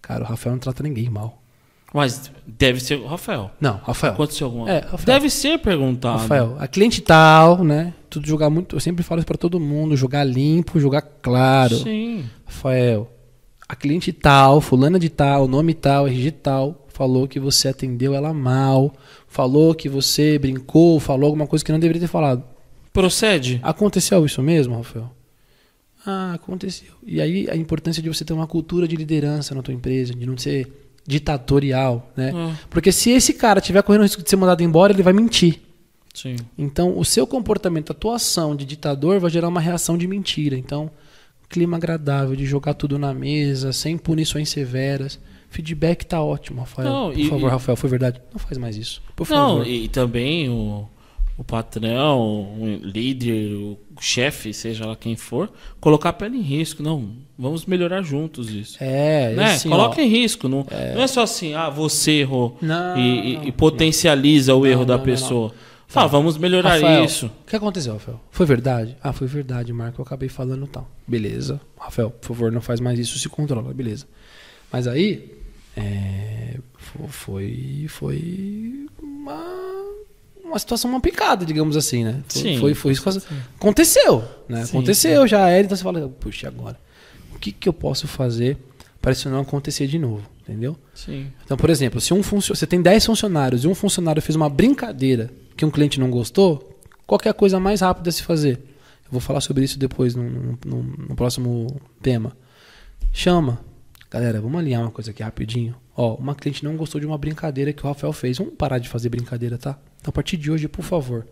Cara, 0.00 0.22
o 0.22 0.26
Rafael 0.26 0.52
não 0.52 0.60
trata 0.60 0.82
ninguém 0.82 1.10
mal. 1.10 1.42
Mas 1.92 2.30
deve 2.46 2.80
ser 2.80 2.94
o 3.00 3.06
Rafael. 3.06 3.50
Não, 3.60 3.78
Rafael. 3.82 4.12
Aconteceu 4.14 4.46
alguma 4.46 4.70
É, 4.70 4.78
Rafael. 4.80 5.04
Deve 5.04 5.28
ser 5.28 5.58
perguntado. 5.58 6.18
Rafael, 6.20 6.56
a 6.58 6.66
cliente 6.68 7.02
tal, 7.02 7.62
né? 7.64 7.92
Tudo 8.08 8.26
jogar 8.26 8.48
muito. 8.48 8.76
Eu 8.76 8.80
sempre 8.80 9.02
falo 9.02 9.18
isso 9.18 9.26
pra 9.26 9.36
todo 9.36 9.60
mundo: 9.60 9.96
jogar 9.96 10.24
limpo, 10.24 10.78
jogar 10.80 11.02
claro. 11.02 11.76
Sim. 11.76 12.24
Rafael, 12.46 13.10
a 13.68 13.74
cliente 13.76 14.10
tal, 14.12 14.60
fulana 14.60 14.98
de 14.98 15.08
tal, 15.10 15.46
nome 15.48 15.74
tal, 15.74 16.06
RG 16.08 16.30
tal, 16.30 16.81
falou 17.02 17.26
que 17.26 17.40
você 17.40 17.66
atendeu 17.66 18.14
ela 18.14 18.32
mal, 18.32 18.94
falou 19.26 19.74
que 19.74 19.88
você 19.88 20.38
brincou, 20.38 21.00
falou 21.00 21.26
alguma 21.26 21.48
coisa 21.48 21.64
que 21.64 21.72
não 21.72 21.80
deveria 21.80 22.02
ter 22.02 22.06
falado. 22.06 22.44
Procede. 22.92 23.58
Aconteceu 23.60 24.24
isso 24.24 24.40
mesmo, 24.40 24.76
Rafael? 24.76 25.10
Ah, 26.06 26.34
aconteceu. 26.34 26.92
E 27.04 27.20
aí 27.20 27.50
a 27.50 27.56
importância 27.56 28.00
de 28.00 28.08
você 28.08 28.24
ter 28.24 28.32
uma 28.32 28.46
cultura 28.46 28.86
de 28.86 28.94
liderança 28.94 29.52
na 29.52 29.62
tua 29.62 29.74
empresa, 29.74 30.14
de 30.14 30.24
não 30.24 30.38
ser 30.38 30.70
ditatorial, 31.04 32.08
né? 32.16 32.30
Ah, 32.32 32.54
Porque 32.70 32.92
se 32.92 33.10
esse 33.10 33.34
cara 33.34 33.60
tiver 33.60 33.82
correndo 33.82 34.02
o 34.02 34.04
risco 34.04 34.22
de 34.22 34.30
ser 34.30 34.36
mandado 34.36 34.62
embora, 34.62 34.92
ele 34.92 35.02
vai 35.02 35.12
mentir. 35.12 35.60
sim. 36.14 36.36
Então, 36.56 36.96
o 36.96 37.04
seu 37.04 37.26
comportamento, 37.26 37.90
a 37.90 37.94
tua 37.94 38.14
ação 38.14 38.54
de 38.54 38.64
ditador 38.64 39.18
vai 39.18 39.28
gerar 39.28 39.48
uma 39.48 39.60
reação 39.60 39.98
de 39.98 40.06
mentira. 40.06 40.56
Então, 40.56 40.88
clima 41.48 41.76
agradável, 41.78 42.36
de 42.36 42.46
jogar 42.46 42.74
tudo 42.74 42.96
na 42.96 43.12
mesa, 43.12 43.72
sem 43.72 43.98
punições 43.98 44.48
severas. 44.48 45.18
Feedback 45.52 46.04
tá 46.06 46.22
ótimo, 46.22 46.60
Rafael. 46.60 46.88
Não, 46.88 47.10
Por 47.12 47.18
e- 47.20 47.28
favor, 47.28 47.46
e- 47.46 47.50
Rafael, 47.50 47.76
foi 47.76 47.90
verdade? 47.90 48.20
Não 48.32 48.38
faz 48.38 48.56
mais 48.58 48.76
isso. 48.76 49.02
Por 49.14 49.28
Não, 49.28 49.58
favor. 49.58 49.66
e 49.66 49.86
também 49.88 50.48
o, 50.48 50.88
o 51.36 51.44
patrão, 51.44 52.18
o 52.20 52.80
líder, 52.82 53.52
o 53.54 53.78
chefe, 54.00 54.54
seja 54.54 54.86
lá 54.86 54.96
quem 54.96 55.14
for, 55.14 55.52
colocar 55.78 56.08
a 56.08 56.12
pele 56.12 56.38
em 56.38 56.42
risco. 56.42 56.82
Não, 56.82 57.10
vamos 57.38 57.66
melhorar 57.66 58.02
juntos 58.02 58.50
isso. 58.50 58.78
É, 58.80 59.34
né? 59.34 59.44
assim, 59.52 59.68
Coloca 59.68 60.00
ó, 60.00 60.04
em 60.04 60.08
risco. 60.08 60.48
Não 60.48 60.66
é... 60.70 60.94
não 60.94 61.02
é 61.02 61.06
só 61.06 61.22
assim, 61.22 61.52
ah, 61.54 61.68
você 61.68 62.12
errou 62.20 62.56
Não, 62.62 62.96
e, 62.96 63.36
não, 63.36 63.44
e 63.44 63.52
potencializa 63.52 64.54
o 64.54 64.60
Não, 64.60 64.66
erro 64.66 64.84
da 64.86 64.94
não, 64.94 64.98
não, 64.98 65.04
pessoa. 65.04 65.52
Fala, 65.86 66.08
vamos 66.08 66.38
melhorar 66.38 66.76
Rafael, 66.76 67.04
isso. 67.04 67.26
O 67.26 67.46
que 67.46 67.54
aconteceu, 67.54 67.92
Rafael? 67.92 68.18
Foi 68.30 68.46
verdade? 68.46 68.96
Ah, 69.02 69.12
foi 69.12 69.26
verdade, 69.26 69.70
Marco. 69.74 70.00
Eu 70.00 70.04
acabei 70.06 70.30
falando 70.30 70.66
tal. 70.66 70.88
Beleza. 71.06 71.60
Rafael, 71.78 72.10
por 72.10 72.28
favor, 72.28 72.50
não 72.50 72.62
faz 72.62 72.80
mais 72.80 72.98
isso, 72.98 73.18
se 73.18 73.28
controla. 73.28 73.74
Beleza. 73.74 74.06
Mas 74.72 74.88
aí, 74.88 75.41
é, 75.76 76.58
fo- 76.76 77.08
foi, 77.08 77.86
foi 77.88 78.86
uma, 79.02 79.84
uma 80.44 80.58
situação 80.58 80.90
uma 80.90 81.00
picada, 81.00 81.44
digamos 81.44 81.76
assim, 81.76 82.04
né? 82.04 82.22
Foi, 82.28 82.42
Sim, 82.42 82.58
foi, 82.58 82.74
foi 82.74 82.92
isso 82.92 83.02
que 83.02 83.08
aconteceu, 83.56 84.24
né? 84.48 84.64
Sim, 84.64 84.70
aconteceu 84.76 85.26
já 85.26 85.48
era, 85.48 85.64
então 85.64 85.76
você 85.76 85.82
fala, 85.82 86.08
puxa, 86.08 86.48
agora, 86.48 86.78
o 87.34 87.38
que, 87.38 87.52
que 87.52 87.68
eu 87.68 87.72
posso 87.72 88.06
fazer 88.06 88.56
para 89.00 89.12
isso 89.12 89.28
não 89.28 89.40
acontecer 89.40 89.86
de 89.86 89.98
novo, 89.98 90.22
entendeu? 90.42 90.76
Sim. 90.94 91.26
Então, 91.44 91.56
por 91.56 91.70
exemplo, 91.70 92.00
se 92.00 92.12
um 92.14 92.22
funcio- 92.22 92.54
você 92.54 92.66
tem 92.66 92.80
10 92.80 93.04
funcionários 93.06 93.64
e 93.64 93.68
um 93.68 93.74
funcionário 93.74 94.22
fez 94.22 94.36
uma 94.36 94.48
brincadeira 94.48 95.30
que 95.56 95.64
um 95.64 95.70
cliente 95.70 95.98
não 95.98 96.10
gostou, 96.10 96.78
qual 97.06 97.18
que 97.18 97.26
é 97.26 97.30
a 97.30 97.34
coisa 97.34 97.58
mais 97.58 97.80
rápida 97.80 98.10
a 98.10 98.12
se 98.12 98.22
fazer? 98.22 98.58
Eu 99.04 99.10
vou 99.10 99.20
falar 99.20 99.40
sobre 99.40 99.64
isso 99.64 99.78
depois 99.78 100.14
no, 100.14 100.22
no- 100.22 100.58
no- 100.64 100.82
no 101.08 101.16
próximo 101.16 101.80
tema. 102.00 102.36
Chama. 103.12 103.58
Galera, 104.12 104.40
vamos 104.42 104.58
alinhar 104.60 104.82
uma 104.82 104.90
coisa 104.90 105.10
aqui 105.10 105.22
rapidinho. 105.22 105.74
Ó, 105.96 106.16
uma 106.16 106.34
cliente 106.34 106.62
não 106.62 106.76
gostou 106.76 107.00
de 107.00 107.06
uma 107.06 107.16
brincadeira 107.16 107.72
que 107.72 107.82
o 107.82 107.88
Rafael 107.88 108.12
fez. 108.12 108.36
Vamos 108.36 108.52
parar 108.58 108.78
de 108.78 108.88
fazer 108.88 109.08
brincadeira, 109.08 109.56
tá? 109.56 109.78
Então, 110.00 110.10
a 110.10 110.12
partir 110.12 110.36
de 110.36 110.50
hoje, 110.50 110.68
por 110.68 110.82
favor, 110.84 111.26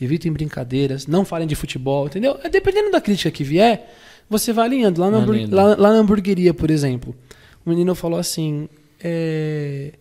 evitem 0.00 0.32
brincadeiras, 0.32 1.06
não 1.06 1.22
falem 1.24 1.46
de 1.46 1.54
futebol, 1.54 2.06
entendeu? 2.06 2.38
É, 2.42 2.48
Dependendo 2.48 2.90
da 2.90 3.00
crítica 3.00 3.30
que 3.30 3.44
vier, 3.44 3.94
você 4.28 4.52
vai 4.54 4.64
alinhando. 4.66 5.02
Lá 5.02 5.10
na, 5.10 5.18
hambur- 5.18 5.34
lá- 5.54 5.76
lá 5.76 5.92
na 5.92 5.98
hamburgueria, 5.98 6.54
por 6.54 6.70
exemplo, 6.70 7.14
o 7.64 7.68
menino 7.68 7.94
falou 7.94 8.18
assim: 8.18 8.68
é, 9.02 9.92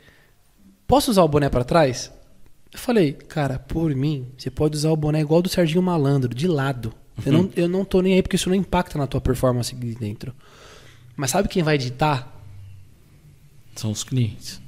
Posso 0.87 1.11
usar 1.11 1.23
o 1.23 1.27
boné 1.27 1.49
pra 1.49 1.63
trás? 1.65 2.09
Eu 2.71 2.79
falei, 2.79 3.13
cara, 3.13 3.59
por 3.59 3.93
mim, 3.93 4.27
você 4.37 4.49
pode 4.49 4.75
usar 4.77 4.91
o 4.91 4.95
boné 4.97 5.19
igual 5.21 5.41
do 5.41 5.49
Serginho 5.49 5.81
Malandro, 5.81 6.33
de 6.33 6.47
lado. 6.47 6.93
Eu, 7.25 7.31
não, 7.33 7.49
eu 7.55 7.67
não 7.67 7.85
tô 7.85 8.01
nem 8.01 8.15
aí 8.15 8.21
porque 8.23 8.35
isso 8.37 8.49
não 8.49 8.55
impacta 8.55 8.97
na 8.97 9.05
tua 9.05 9.21
performance 9.21 9.75
aqui 9.75 9.93
dentro. 9.99 10.33
Mas 11.15 11.31
sabe 11.31 11.47
quem 11.47 11.63
vai 11.63 11.75
editar? 11.75 12.31
São 13.75 13.91
os 13.91 14.03
clientes. 14.03 14.61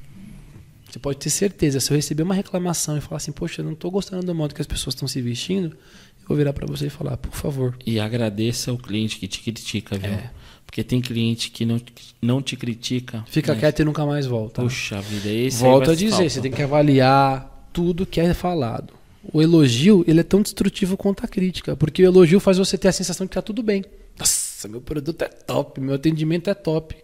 Você 0.89 0.99
pode 0.99 1.17
ter 1.19 1.29
certeza, 1.29 1.79
se 1.79 1.91
eu 1.91 1.95
receber 1.95 2.23
uma 2.23 2.33
reclamação 2.33 2.97
e 2.97 3.01
falar 3.01 3.17
assim, 3.17 3.31
poxa, 3.31 3.61
eu 3.61 3.65
não 3.65 3.75
tô 3.75 3.91
gostando 3.91 4.25
do 4.25 4.33
modo 4.33 4.55
que 4.55 4.61
as 4.61 4.67
pessoas 4.67 4.95
estão 4.95 5.07
se 5.07 5.21
vestindo, 5.21 5.75
eu 6.21 6.27
vou 6.27 6.37
virar 6.37 6.53
pra 6.53 6.65
você 6.65 6.87
e 6.87 6.89
falar, 6.89 7.17
por 7.17 7.33
favor. 7.33 7.77
E 7.85 7.99
agradeça 7.99 8.71
o 8.71 8.77
cliente 8.77 9.17
que 9.19 9.27
te 9.27 9.41
critica, 9.41 9.97
viu? 9.97 10.09
É. 10.11 10.31
Porque 10.65 10.83
tem 10.83 11.01
cliente 11.01 11.51
que 11.51 11.65
não, 11.65 11.81
não 12.21 12.41
te 12.41 12.55
critica. 12.55 13.23
Fica 13.27 13.51
mas- 13.53 13.59
quieto 13.59 13.81
e 13.81 13.85
nunca 13.85 14.05
mais 14.05 14.25
volta. 14.25 14.61
Puxa 14.61 15.01
vida, 15.01 15.29
esse 15.29 15.59
Volto 15.61 15.91
a 15.91 15.95
dizer, 15.95 16.09
faltar. 16.11 16.29
você 16.29 16.41
tem 16.41 16.51
que 16.51 16.61
avaliar 16.61 17.69
tudo 17.73 18.05
que 18.05 18.19
é 18.19 18.33
falado. 18.33 18.93
O 19.33 19.41
elogio, 19.41 20.03
ele 20.07 20.19
é 20.19 20.23
tão 20.23 20.41
destrutivo 20.41 20.95
quanto 20.95 21.25
a 21.25 21.27
crítica, 21.27 21.75
porque 21.75 22.03
o 22.03 22.05
elogio 22.05 22.39
faz 22.39 22.57
você 22.57 22.77
ter 22.77 22.87
a 22.87 22.91
sensação 22.91 23.25
de 23.25 23.29
que 23.29 23.35
tá 23.35 23.41
tudo 23.41 23.61
bem. 23.61 23.83
Nossa, 24.17 24.67
meu 24.67 24.81
produto 24.81 25.21
é 25.21 25.27
top, 25.27 25.79
meu 25.81 25.95
atendimento 25.95 26.49
é 26.49 26.53
top. 26.53 26.95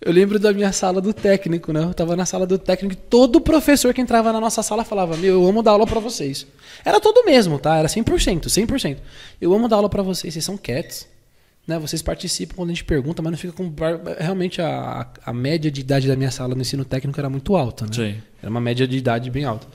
Eu 0.00 0.12
lembro 0.12 0.38
da 0.38 0.52
minha 0.52 0.70
sala 0.70 1.00
do 1.00 1.12
técnico, 1.12 1.72
né? 1.72 1.82
Eu 1.82 1.92
tava 1.92 2.14
na 2.14 2.24
sala 2.24 2.46
do 2.46 2.56
técnico 2.56 2.94
e 2.94 2.96
todo 2.96 3.40
professor 3.40 3.92
que 3.92 4.00
entrava 4.00 4.32
na 4.32 4.40
nossa 4.40 4.62
sala 4.62 4.84
falava: 4.84 5.16
Meu, 5.16 5.42
eu 5.42 5.46
amo 5.46 5.62
dar 5.62 5.72
aula 5.72 5.86
pra 5.86 5.98
vocês. 5.98 6.46
Era 6.84 7.00
todo 7.00 7.24
mesmo, 7.24 7.58
tá? 7.58 7.76
Era 7.76 7.88
100%, 7.88 8.44
100%. 8.44 8.96
Eu 9.40 9.52
amo 9.52 9.68
dar 9.68 9.76
aula 9.76 9.88
pra 9.88 10.02
vocês, 10.02 10.32
vocês 10.32 10.44
são 10.44 10.56
quietos. 10.56 11.06
Né? 11.66 11.78
Vocês 11.78 12.00
participam 12.00 12.54
quando 12.56 12.70
a 12.70 12.72
gente 12.72 12.84
pergunta, 12.84 13.20
mas 13.20 13.32
não 13.32 13.38
fica 13.38 13.52
com. 13.52 13.74
Realmente 14.18 14.62
a, 14.62 15.06
a 15.26 15.32
média 15.32 15.70
de 15.70 15.80
idade 15.80 16.06
da 16.06 16.16
minha 16.16 16.30
sala 16.30 16.54
no 16.54 16.62
ensino 16.62 16.84
técnico 16.84 17.18
era 17.20 17.28
muito 17.28 17.56
alta, 17.56 17.84
né? 17.84 17.92
Sim. 17.92 18.22
Era 18.40 18.50
uma 18.50 18.60
média 18.60 18.86
de 18.86 18.96
idade 18.96 19.30
bem 19.30 19.44
alta. 19.44 19.66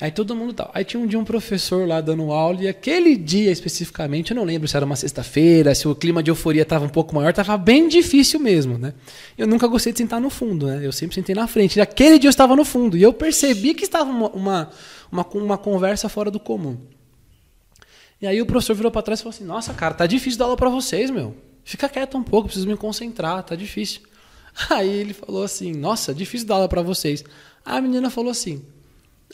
Aí 0.00 0.12
todo 0.12 0.34
mundo 0.36 0.52
tal. 0.52 0.70
Aí 0.72 0.84
tinha 0.84 1.02
um 1.02 1.06
dia 1.06 1.18
um 1.18 1.24
professor 1.24 1.86
lá 1.86 2.00
dando 2.00 2.30
aula, 2.30 2.62
e 2.62 2.68
aquele 2.68 3.16
dia 3.16 3.50
especificamente, 3.50 4.30
eu 4.30 4.36
não 4.36 4.44
lembro 4.44 4.68
se 4.68 4.76
era 4.76 4.86
uma 4.86 4.94
sexta-feira, 4.94 5.74
se 5.74 5.88
o 5.88 5.94
clima 5.94 6.22
de 6.22 6.30
euforia 6.30 6.62
estava 6.62 6.84
um 6.84 6.88
pouco 6.88 7.14
maior, 7.16 7.30
estava 7.30 7.56
bem 7.56 7.88
difícil 7.88 8.38
mesmo, 8.38 8.78
né? 8.78 8.94
Eu 9.36 9.48
nunca 9.48 9.66
gostei 9.66 9.92
de 9.92 9.98
sentar 9.98 10.20
no 10.20 10.30
fundo, 10.30 10.68
né? 10.68 10.86
Eu 10.86 10.92
sempre 10.92 11.16
sentei 11.16 11.34
na 11.34 11.48
frente. 11.48 11.78
E 11.78 11.80
aquele 11.80 12.16
dia 12.16 12.28
eu 12.28 12.30
estava 12.30 12.54
no 12.54 12.64
fundo, 12.64 12.96
e 12.96 13.02
eu 13.02 13.12
percebi 13.12 13.74
que 13.74 13.82
estava 13.82 14.08
uma, 14.08 14.28
uma, 14.28 14.70
uma, 15.10 15.26
uma 15.34 15.58
conversa 15.58 16.08
fora 16.08 16.30
do 16.30 16.38
comum. 16.38 16.78
E 18.20 18.26
aí 18.26 18.40
o 18.40 18.46
professor 18.46 18.74
virou 18.74 18.92
para 18.92 19.02
trás 19.02 19.18
e 19.18 19.22
falou 19.24 19.34
assim: 19.34 19.44
Nossa, 19.44 19.74
cara, 19.74 19.94
tá 19.94 20.06
difícil 20.06 20.38
dar 20.38 20.44
aula 20.44 20.56
para 20.56 20.68
vocês, 20.68 21.10
meu. 21.10 21.34
Fica 21.64 21.88
quieto 21.88 22.16
um 22.16 22.22
pouco, 22.22 22.46
preciso 22.46 22.68
me 22.68 22.76
concentrar, 22.76 23.42
tá 23.42 23.56
difícil. 23.56 24.02
Aí 24.70 24.88
ele 24.88 25.12
falou 25.12 25.42
assim: 25.42 25.72
Nossa, 25.72 26.14
difícil 26.14 26.46
dar 26.46 26.54
aula 26.54 26.68
para 26.68 26.82
vocês. 26.82 27.24
A 27.64 27.80
menina 27.80 28.10
falou 28.10 28.30
assim: 28.30 28.64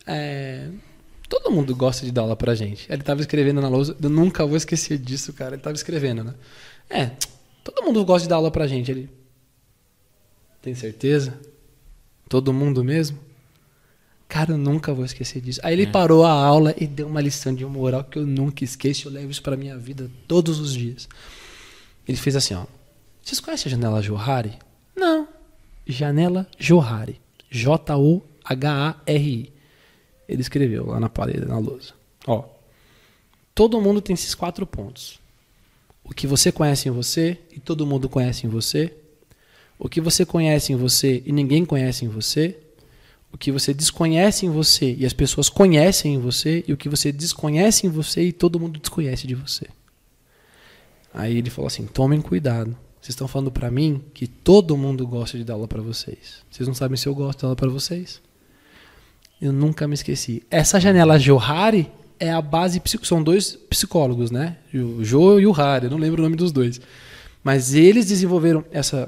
é, 0.07 0.69
Todo 1.29 1.51
mundo 1.51 1.75
gosta 1.75 2.07
de 2.07 2.13
dar 2.13 2.23
aula 2.23 2.37
pra 2.37 2.55
gente. 2.55 2.87
Ele 2.91 3.03
tava 3.03 3.21
escrevendo 3.21 3.61
na 3.61 3.69
lousa, 3.69 3.97
eu 4.01 4.09
nunca 4.09 4.47
vou 4.47 4.57
esquecer 4.57 4.99
disso, 4.99 5.33
cara. 5.33 5.55
Ele 5.55 5.63
tava 5.63 5.75
escrevendo, 5.75 6.23
né? 6.23 6.33
É, 6.89 7.11
todo 7.63 7.83
mundo 7.83 8.05
gosta 8.05 8.23
de 8.23 8.29
dar 8.29 8.37
aula 8.37 8.51
pra 8.51 8.67
gente. 8.67 8.91
Ele. 8.91 9.11
Tem 10.61 10.75
certeza? 10.75 11.39
Todo 12.29 12.53
mundo 12.53 12.85
mesmo? 12.85 13.19
Cara, 14.29 14.53
eu 14.53 14.59
nunca 14.59 14.93
vou 14.93 15.05
esquecer 15.05 15.41
disso. 15.41 15.61
Aí 15.63 15.73
ele 15.75 15.87
parou 15.87 16.25
a 16.25 16.31
aula 16.33 16.75
e 16.77 16.87
deu 16.87 17.07
uma 17.07 17.21
lição 17.21 17.55
de 17.55 17.65
moral 17.65 18.05
que 18.05 18.19
eu 18.19 18.27
nunca 18.27 18.63
esqueço. 18.65 19.09
Eu 19.09 19.13
levo 19.13 19.31
isso 19.31 19.43
pra 19.43 19.57
minha 19.57 19.77
vida 19.79 20.11
todos 20.29 20.61
os 20.61 20.73
dias. 20.73 21.09
Ele 22.07 22.19
fez 22.19 22.37
assim, 22.37 22.55
ó. 22.55 22.65
Vocês 23.23 23.41
conhecem 23.41 23.71
a 23.71 23.75
janela 23.75 24.03
Johari? 24.03 24.53
Não. 24.95 25.27
Janela 25.87 26.47
Johari. 26.59 27.21
J-O-H-A-R-I. 27.51 28.15
Ele 30.29 30.41
escreveu 30.41 30.87
lá 30.87 31.01
na 31.01 31.09
parede, 31.09 31.45
na 31.45 31.59
lousa. 31.59 31.93
Ó. 32.27 32.45
Todo 33.55 33.81
mundo 33.81 34.01
tem 34.01 34.15
esses 34.15 34.35
quatro 34.35 34.67
pontos. 34.67 35.21
O 36.03 36.13
que 36.13 36.27
você 36.27 36.53
conhece 36.53 36.89
em 36.89 36.93
você 36.93 37.39
e 37.53 37.61
todo 37.61 37.87
mundo 37.87 38.09
conhece 38.09 38.47
em 38.47 38.51
você. 38.51 38.93
O 39.79 39.89
que 39.89 40.01
você 40.01 40.25
conhece 40.27 40.73
em 40.73 40.77
você 40.77 41.23
e 41.25 41.33
ninguém 41.33 41.65
conhece 41.65 42.05
em 42.05 42.09
você. 42.09 42.59
O 43.33 43.39
que 43.39 43.51
você 43.51 43.73
desconhece 43.75 44.47
em 44.47 44.51
você 44.51 44.95
e 44.95 45.07
as 45.07 45.13
pessoas 45.13 45.49
conhecem 45.49 46.15
em 46.15 46.19
você. 46.19 46.65
E 46.69 46.73
o 46.73 46.77
que 46.77 46.89
você 46.89 47.11
desconhece 47.11 47.87
em 47.87 47.91
você 47.91 48.25
e 48.25 48.33
todo 48.33 48.61
mundo 48.61 48.79
desconhece 48.79 49.27
de 49.27 49.35
você. 49.35 49.67
Aí 51.13 51.39
ele 51.39 51.51
falou 51.51 51.69
assim: 51.69 51.87
tomem 51.87 52.21
cuidado. 52.21 52.77
Vocês 53.01 53.13
estão 53.13 53.29
falando 53.29 53.53
pra 53.53 53.71
mim 53.71 54.03
que 54.15 54.27
todo 54.27 54.77
mundo 54.77 55.07
gosta 55.07 55.37
de 55.37 55.45
dar 55.45 55.55
aula 55.55 55.69
pra 55.69 55.83
vocês. 55.83 56.43
Vocês 56.51 56.67
não 56.67 56.75
sabem 56.75 56.97
se 56.97 57.07
eu 57.07 57.15
gosto 57.15 57.39
de 57.39 57.43
dar 57.43 57.49
aula 57.49 57.57
pra 57.57 57.69
vocês? 57.69 58.21
Eu 59.45 59.53
nunca 59.53 59.87
me 59.87 59.93
esqueci. 59.93 60.43
Essa 60.51 60.81
janela 60.81 61.19
Johari 61.19 61.93
é 62.19 62.33
a 62.33 62.41
base. 62.41 62.81
São 63.03 63.23
dois 63.23 63.55
psicólogos, 63.69 64.31
né? 64.31 64.57
O 64.73 65.05
Jo 65.05 65.39
e 65.39 65.47
o 65.47 65.53
Hari. 65.53 65.85
Eu 65.85 65.91
não 65.91 65.99
lembro 65.99 66.23
o 66.23 66.25
nome 66.25 66.35
dos 66.35 66.51
dois. 66.51 66.81
Mas 67.43 67.75
eles 67.75 68.07
desenvolveram 68.07 68.65
essa 68.73 69.07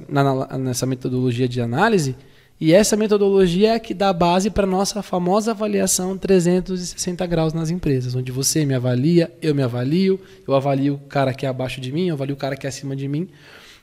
nessa 0.59 0.85
metodologia 0.85 1.49
de 1.49 1.59
análise. 1.59 2.15
E 2.61 2.75
essa 2.75 2.99
metodologia 2.99 3.77
é 3.77 3.79
que 3.79 3.95
dá 3.95 4.13
base 4.13 4.51
para 4.51 4.67
nossa 4.67 5.03
famosa 5.03 5.53
avaliação 5.53 6.19
360 6.19 7.27
graus 7.27 7.55
nas 7.55 7.71
empresas, 7.71 8.15
onde 8.15 8.31
você 8.33 8.65
me 8.65 8.75
avalia, 8.75 9.31
eu 9.43 9.55
me 9.55 9.63
avalio, 9.63 10.19
eu 10.47 10.55
avalio 10.55 10.95
o 10.95 10.99
cara 10.99 11.35
que 11.35 11.45
é 11.45 11.49
abaixo 11.51 11.83
de 11.83 11.93
mim, 11.93 12.09
eu 12.09 12.15
avalio 12.15 12.35
o 12.35 12.39
cara 12.39 12.57
que 12.57 12.67
é 12.67 12.69
acima 12.69 12.95
de 12.95 13.09
mim. 13.09 13.29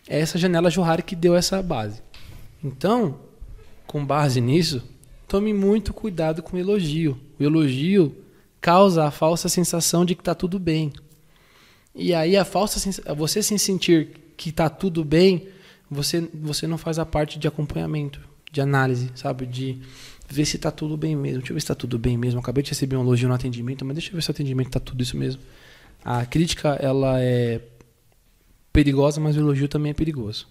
É 0.07 0.19
essa 0.19 0.37
janela 0.37 0.69
Johari 0.69 1.01
que 1.01 1.15
deu 1.15 1.35
essa 1.35 1.61
base. 1.61 2.01
Então, 2.63 3.15
com 3.85 4.03
base 4.03 4.41
nisso, 4.41 4.81
tome 5.33 5.51
muito 5.51 5.95
cuidado 5.95 6.43
com 6.43 6.55
o 6.55 6.59
elogio. 6.59 7.17
O 7.39 7.43
elogio 7.43 8.15
causa 8.61 9.05
a 9.05 9.09
falsa 9.09 9.49
sensação 9.49 10.05
de 10.05 10.13
que 10.13 10.21
está 10.21 10.35
tudo 10.35 10.59
bem. 10.59 10.93
E 11.95 12.13
aí 12.13 12.37
a 12.37 12.45
falsa 12.45 12.79
você 13.15 13.41
se 13.41 13.57
sentir 13.57 14.09
que 14.37 14.49
está 14.49 14.69
tudo 14.69 15.03
bem, 15.03 15.47
você 15.89 16.29
você 16.35 16.67
não 16.67 16.77
faz 16.77 16.99
a 16.99 17.05
parte 17.05 17.39
de 17.39 17.47
acompanhamento, 17.47 18.19
de 18.51 18.61
análise, 18.61 19.09
sabe, 19.15 19.47
de 19.47 19.79
ver 20.29 20.45
se 20.45 20.57
está 20.57 20.69
tudo 20.69 20.95
bem 20.95 21.15
mesmo. 21.15 21.39
Deixa 21.39 21.51
eu 21.51 21.55
ver 21.55 21.61
se 21.61 21.65
está 21.65 21.73
tudo 21.73 21.97
bem 21.97 22.15
mesmo. 22.15 22.39
acabei 22.39 22.61
de 22.61 22.69
receber 22.69 22.95
um 22.95 23.01
elogio 23.01 23.27
no 23.27 23.33
atendimento, 23.33 23.83
mas 23.83 23.95
deixa 23.95 24.11
eu 24.11 24.15
ver 24.15 24.21
se 24.21 24.29
o 24.29 24.33
atendimento 24.33 24.67
está 24.67 24.79
tudo 24.79 25.01
isso 25.01 25.17
mesmo. 25.17 25.41
A 26.05 26.27
crítica 26.27 26.77
ela 26.79 27.19
é 27.19 27.59
perigosa, 28.71 29.19
mas 29.19 29.35
o 29.35 29.39
elogio 29.39 29.67
também 29.67 29.89
é 29.89 29.95
perigoso. 29.95 30.47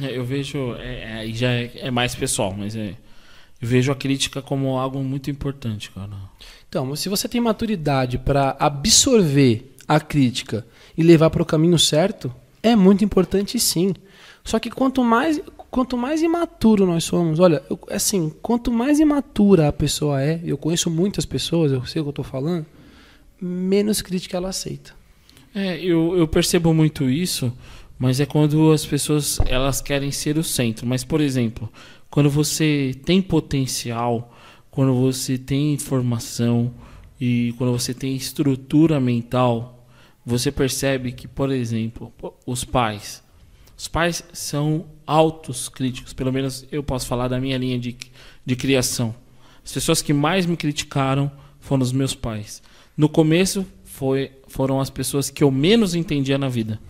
É, 0.00 0.16
eu 0.16 0.24
vejo, 0.24 0.74
é, 0.76 1.28
é, 1.28 1.32
já 1.34 1.50
é, 1.50 1.70
é, 1.74 1.90
mais 1.90 2.14
pessoal, 2.14 2.54
mas 2.56 2.74
é, 2.74 2.94
vejo 3.60 3.92
a 3.92 3.96
crítica 3.96 4.42
como 4.42 4.78
algo 4.78 5.02
muito 5.02 5.30
importante, 5.30 5.90
cara. 5.90 6.10
Então, 6.68 6.94
se 6.96 7.08
você 7.08 7.28
tem 7.28 7.40
maturidade 7.40 8.18
para 8.18 8.56
absorver 8.58 9.74
a 9.88 10.00
crítica 10.00 10.66
e 10.96 11.02
levar 11.02 11.30
para 11.30 11.42
o 11.42 11.46
caminho 11.46 11.78
certo, 11.78 12.32
é 12.62 12.74
muito 12.74 13.04
importante 13.04 13.58
sim. 13.58 13.94
Só 14.44 14.58
que 14.58 14.70
quanto 14.70 15.02
mais, 15.02 15.40
quanto 15.70 15.96
mais 15.96 16.22
imaturo 16.22 16.86
nós 16.86 17.04
somos, 17.04 17.40
olha, 17.40 17.62
eu, 17.70 17.78
assim, 17.90 18.32
quanto 18.42 18.70
mais 18.70 19.00
imatura 19.00 19.68
a 19.68 19.72
pessoa 19.72 20.22
é, 20.22 20.40
eu 20.44 20.58
conheço 20.58 20.90
muitas 20.90 21.24
pessoas, 21.24 21.72
eu 21.72 21.84
sei 21.86 22.00
o 22.00 22.04
que 22.04 22.08
eu 22.08 22.10
estou 22.10 22.24
falando, 22.24 22.66
menos 23.40 24.02
crítica 24.02 24.36
ela 24.36 24.48
aceita. 24.48 24.94
É, 25.54 25.78
eu, 25.78 26.16
eu 26.16 26.28
percebo 26.28 26.74
muito 26.74 27.08
isso 27.08 27.52
mas 27.98 28.20
é 28.20 28.26
quando 28.26 28.72
as 28.72 28.84
pessoas 28.84 29.38
elas 29.46 29.80
querem 29.80 30.10
ser 30.10 30.36
o 30.36 30.44
centro. 30.44 30.86
Mas, 30.86 31.02
por 31.04 31.20
exemplo, 31.20 31.70
quando 32.16 32.30
você 32.30 32.98
tem 33.04 33.20
potencial, 33.20 34.34
quando 34.70 34.94
você 34.94 35.36
tem 35.36 35.74
informação 35.74 36.72
e 37.20 37.52
quando 37.58 37.72
você 37.72 37.92
tem 37.92 38.16
estrutura 38.16 38.98
mental, 38.98 39.86
você 40.24 40.50
percebe 40.50 41.12
que, 41.12 41.28
por 41.28 41.52
exemplo, 41.52 42.10
os 42.46 42.64
pais, 42.64 43.22
os 43.76 43.86
pais 43.86 44.24
são 44.32 44.86
altos 45.06 45.68
críticos. 45.68 46.14
Pelo 46.14 46.32
menos 46.32 46.66
eu 46.72 46.82
posso 46.82 47.06
falar 47.06 47.28
da 47.28 47.38
minha 47.38 47.58
linha 47.58 47.78
de, 47.78 47.94
de 48.46 48.56
criação. 48.56 49.14
As 49.62 49.72
pessoas 49.72 50.00
que 50.00 50.14
mais 50.14 50.46
me 50.46 50.56
criticaram 50.56 51.30
foram 51.60 51.82
os 51.82 51.92
meus 51.92 52.14
pais. 52.14 52.62
No 52.96 53.10
começo 53.10 53.66
foi, 53.84 54.30
foram 54.48 54.80
as 54.80 54.88
pessoas 54.88 55.28
que 55.28 55.44
eu 55.44 55.50
menos 55.50 55.94
entendia 55.94 56.38
na 56.38 56.48
vida. 56.48 56.80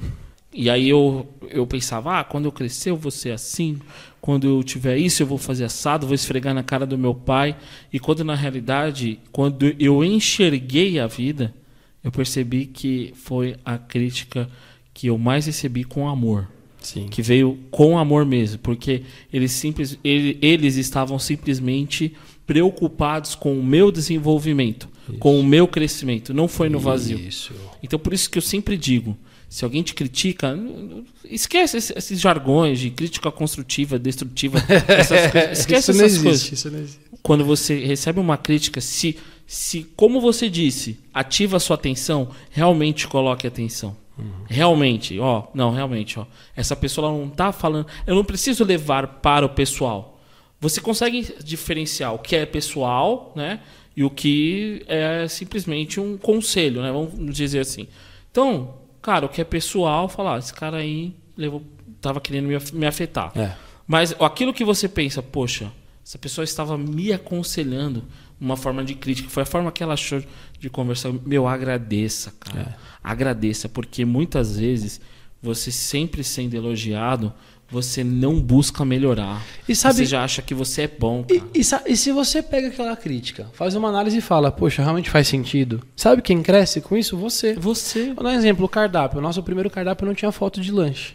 E 0.58 0.70
aí 0.70 0.88
eu, 0.88 1.28
eu 1.50 1.66
pensava, 1.66 2.18
ah, 2.18 2.24
quando 2.24 2.46
eu 2.46 2.52
crescer 2.52 2.88
eu 2.88 2.96
vou 2.96 3.10
ser 3.10 3.30
assim, 3.32 3.78
quando 4.22 4.46
eu 4.46 4.64
tiver 4.64 4.96
isso 4.96 5.22
eu 5.22 5.26
vou 5.26 5.36
fazer 5.36 5.64
assado, 5.64 6.06
vou 6.06 6.14
esfregar 6.14 6.54
na 6.54 6.62
cara 6.62 6.86
do 6.86 6.96
meu 6.96 7.14
pai. 7.14 7.54
E 7.92 8.00
quando 8.00 8.24
na 8.24 8.34
realidade, 8.34 9.20
quando 9.30 9.76
eu 9.78 10.02
enxerguei 10.02 10.98
a 10.98 11.06
vida, 11.06 11.54
eu 12.02 12.10
percebi 12.10 12.64
que 12.64 13.12
foi 13.14 13.54
a 13.62 13.76
crítica 13.76 14.48
que 14.94 15.08
eu 15.08 15.18
mais 15.18 15.44
recebi 15.44 15.84
com 15.84 16.08
amor. 16.08 16.48
Sim. 16.80 17.06
Que 17.08 17.20
veio 17.20 17.58
com 17.70 17.98
amor 17.98 18.24
mesmo, 18.24 18.58
porque 18.60 19.02
eles, 19.30 19.52
simples, 19.52 19.98
ele, 20.02 20.38
eles 20.40 20.76
estavam 20.76 21.18
simplesmente 21.18 22.14
preocupados 22.46 23.34
com 23.34 23.58
o 23.58 23.62
meu 23.62 23.92
desenvolvimento, 23.92 24.88
isso. 25.08 25.18
com 25.18 25.38
o 25.38 25.44
meu 25.44 25.68
crescimento, 25.68 26.32
não 26.32 26.48
foi 26.48 26.70
no 26.70 26.78
vazio. 26.78 27.18
Isso. 27.18 27.52
Então 27.82 27.98
por 27.98 28.14
isso 28.14 28.30
que 28.30 28.38
eu 28.38 28.42
sempre 28.42 28.76
digo, 28.76 29.18
se 29.56 29.64
alguém 29.64 29.82
te 29.82 29.94
critica, 29.94 30.54
esquece 31.24 31.78
esses 31.78 32.20
jargões 32.20 32.78
de 32.78 32.90
crítica 32.90 33.30
construtiva, 33.32 33.98
destrutiva. 33.98 34.58
Essas, 34.86 35.18
esquece 35.58 35.92
isso 35.92 36.02
essas 36.02 36.02
existe, 36.02 36.52
Isso 36.52 36.70
não 36.70 36.78
existe. 36.78 37.00
Quando 37.22 37.42
você 37.42 37.82
recebe 37.82 38.20
uma 38.20 38.36
crítica, 38.36 38.82
se, 38.82 39.16
se, 39.46 39.84
como 39.96 40.20
você 40.20 40.50
disse, 40.50 41.00
ativa 41.14 41.56
a 41.56 41.60
sua 41.60 41.76
atenção, 41.76 42.28
realmente 42.50 43.08
coloque 43.08 43.46
atenção. 43.46 43.96
Uhum. 44.18 44.44
Realmente, 44.46 45.18
ó, 45.18 45.44
não, 45.54 45.70
realmente, 45.70 46.18
ó. 46.18 46.26
Essa 46.54 46.76
pessoa 46.76 47.10
não 47.10 47.26
está 47.26 47.50
falando. 47.50 47.86
Eu 48.06 48.14
não 48.14 48.26
preciso 48.26 48.62
levar 48.62 49.06
para 49.06 49.46
o 49.46 49.48
pessoal. 49.48 50.20
Você 50.60 50.82
consegue 50.82 51.34
diferenciar 51.42 52.12
o 52.12 52.18
que 52.18 52.36
é 52.36 52.44
pessoal, 52.44 53.32
né? 53.34 53.60
E 53.96 54.04
o 54.04 54.10
que 54.10 54.84
é 54.86 55.26
simplesmente 55.28 55.98
um 55.98 56.18
conselho, 56.18 56.82
né? 56.82 56.92
Vamos 56.92 57.34
dizer 57.34 57.60
assim. 57.60 57.88
Então, 58.30 58.84
Cara, 59.06 59.24
o 59.24 59.28
que 59.28 59.40
é 59.40 59.44
pessoal, 59.44 60.08
falar, 60.08 60.34
ah, 60.34 60.38
esse 60.40 60.52
cara 60.52 60.78
aí 60.78 61.14
levou, 61.36 61.62
tava 62.00 62.20
querendo 62.20 62.48
me 62.72 62.86
afetar. 62.88 63.30
É. 63.38 63.54
Mas 63.86 64.12
aquilo 64.18 64.52
que 64.52 64.64
você 64.64 64.88
pensa, 64.88 65.22
poxa, 65.22 65.70
essa 66.04 66.18
pessoa 66.18 66.44
estava 66.44 66.76
me 66.76 67.12
aconselhando 67.12 68.02
uma 68.40 68.56
forma 68.56 68.82
de 68.82 68.96
crítica, 68.96 69.28
foi 69.28 69.44
a 69.44 69.46
forma 69.46 69.70
que 69.70 69.80
ela 69.80 69.94
achou 69.94 70.20
de 70.58 70.68
conversar. 70.68 71.12
Meu, 71.24 71.46
agradeça, 71.46 72.34
cara. 72.40 72.60
É. 72.60 72.74
Agradeça, 73.00 73.68
porque 73.68 74.04
muitas 74.04 74.58
vezes 74.58 75.00
você 75.40 75.70
sempre 75.70 76.24
sendo 76.24 76.54
elogiado, 76.54 77.32
você 77.70 78.04
não 78.04 78.40
busca 78.40 78.84
melhorar. 78.84 79.44
E 79.68 79.74
sabe, 79.74 79.96
você 79.96 80.04
já 80.04 80.22
acha 80.22 80.40
que 80.40 80.54
você 80.54 80.82
é 80.82 80.88
bom. 80.88 81.24
E, 81.28 81.42
e, 81.54 81.60
e, 81.60 81.96
se 81.96 82.12
você 82.12 82.42
pega 82.42 82.68
aquela 82.68 82.96
crítica, 82.96 83.48
faz 83.52 83.74
uma 83.74 83.88
análise 83.88 84.18
e 84.18 84.20
fala, 84.20 84.52
poxa, 84.52 84.82
realmente 84.82 85.10
faz 85.10 85.26
sentido. 85.28 85.82
Sabe 85.96 86.22
quem 86.22 86.42
cresce 86.42 86.80
com 86.80 86.96
isso? 86.96 87.16
Você. 87.16 87.54
Você. 87.54 88.12
Vou 88.14 88.22
dar 88.22 88.30
um 88.30 88.34
exemplo, 88.34 88.64
o 88.64 88.68
cardápio. 88.68 89.18
O 89.18 89.22
nosso 89.22 89.42
primeiro 89.42 89.68
cardápio 89.68 90.06
não 90.06 90.14
tinha 90.14 90.30
foto 90.30 90.60
de 90.60 90.70
lanche. 90.70 91.14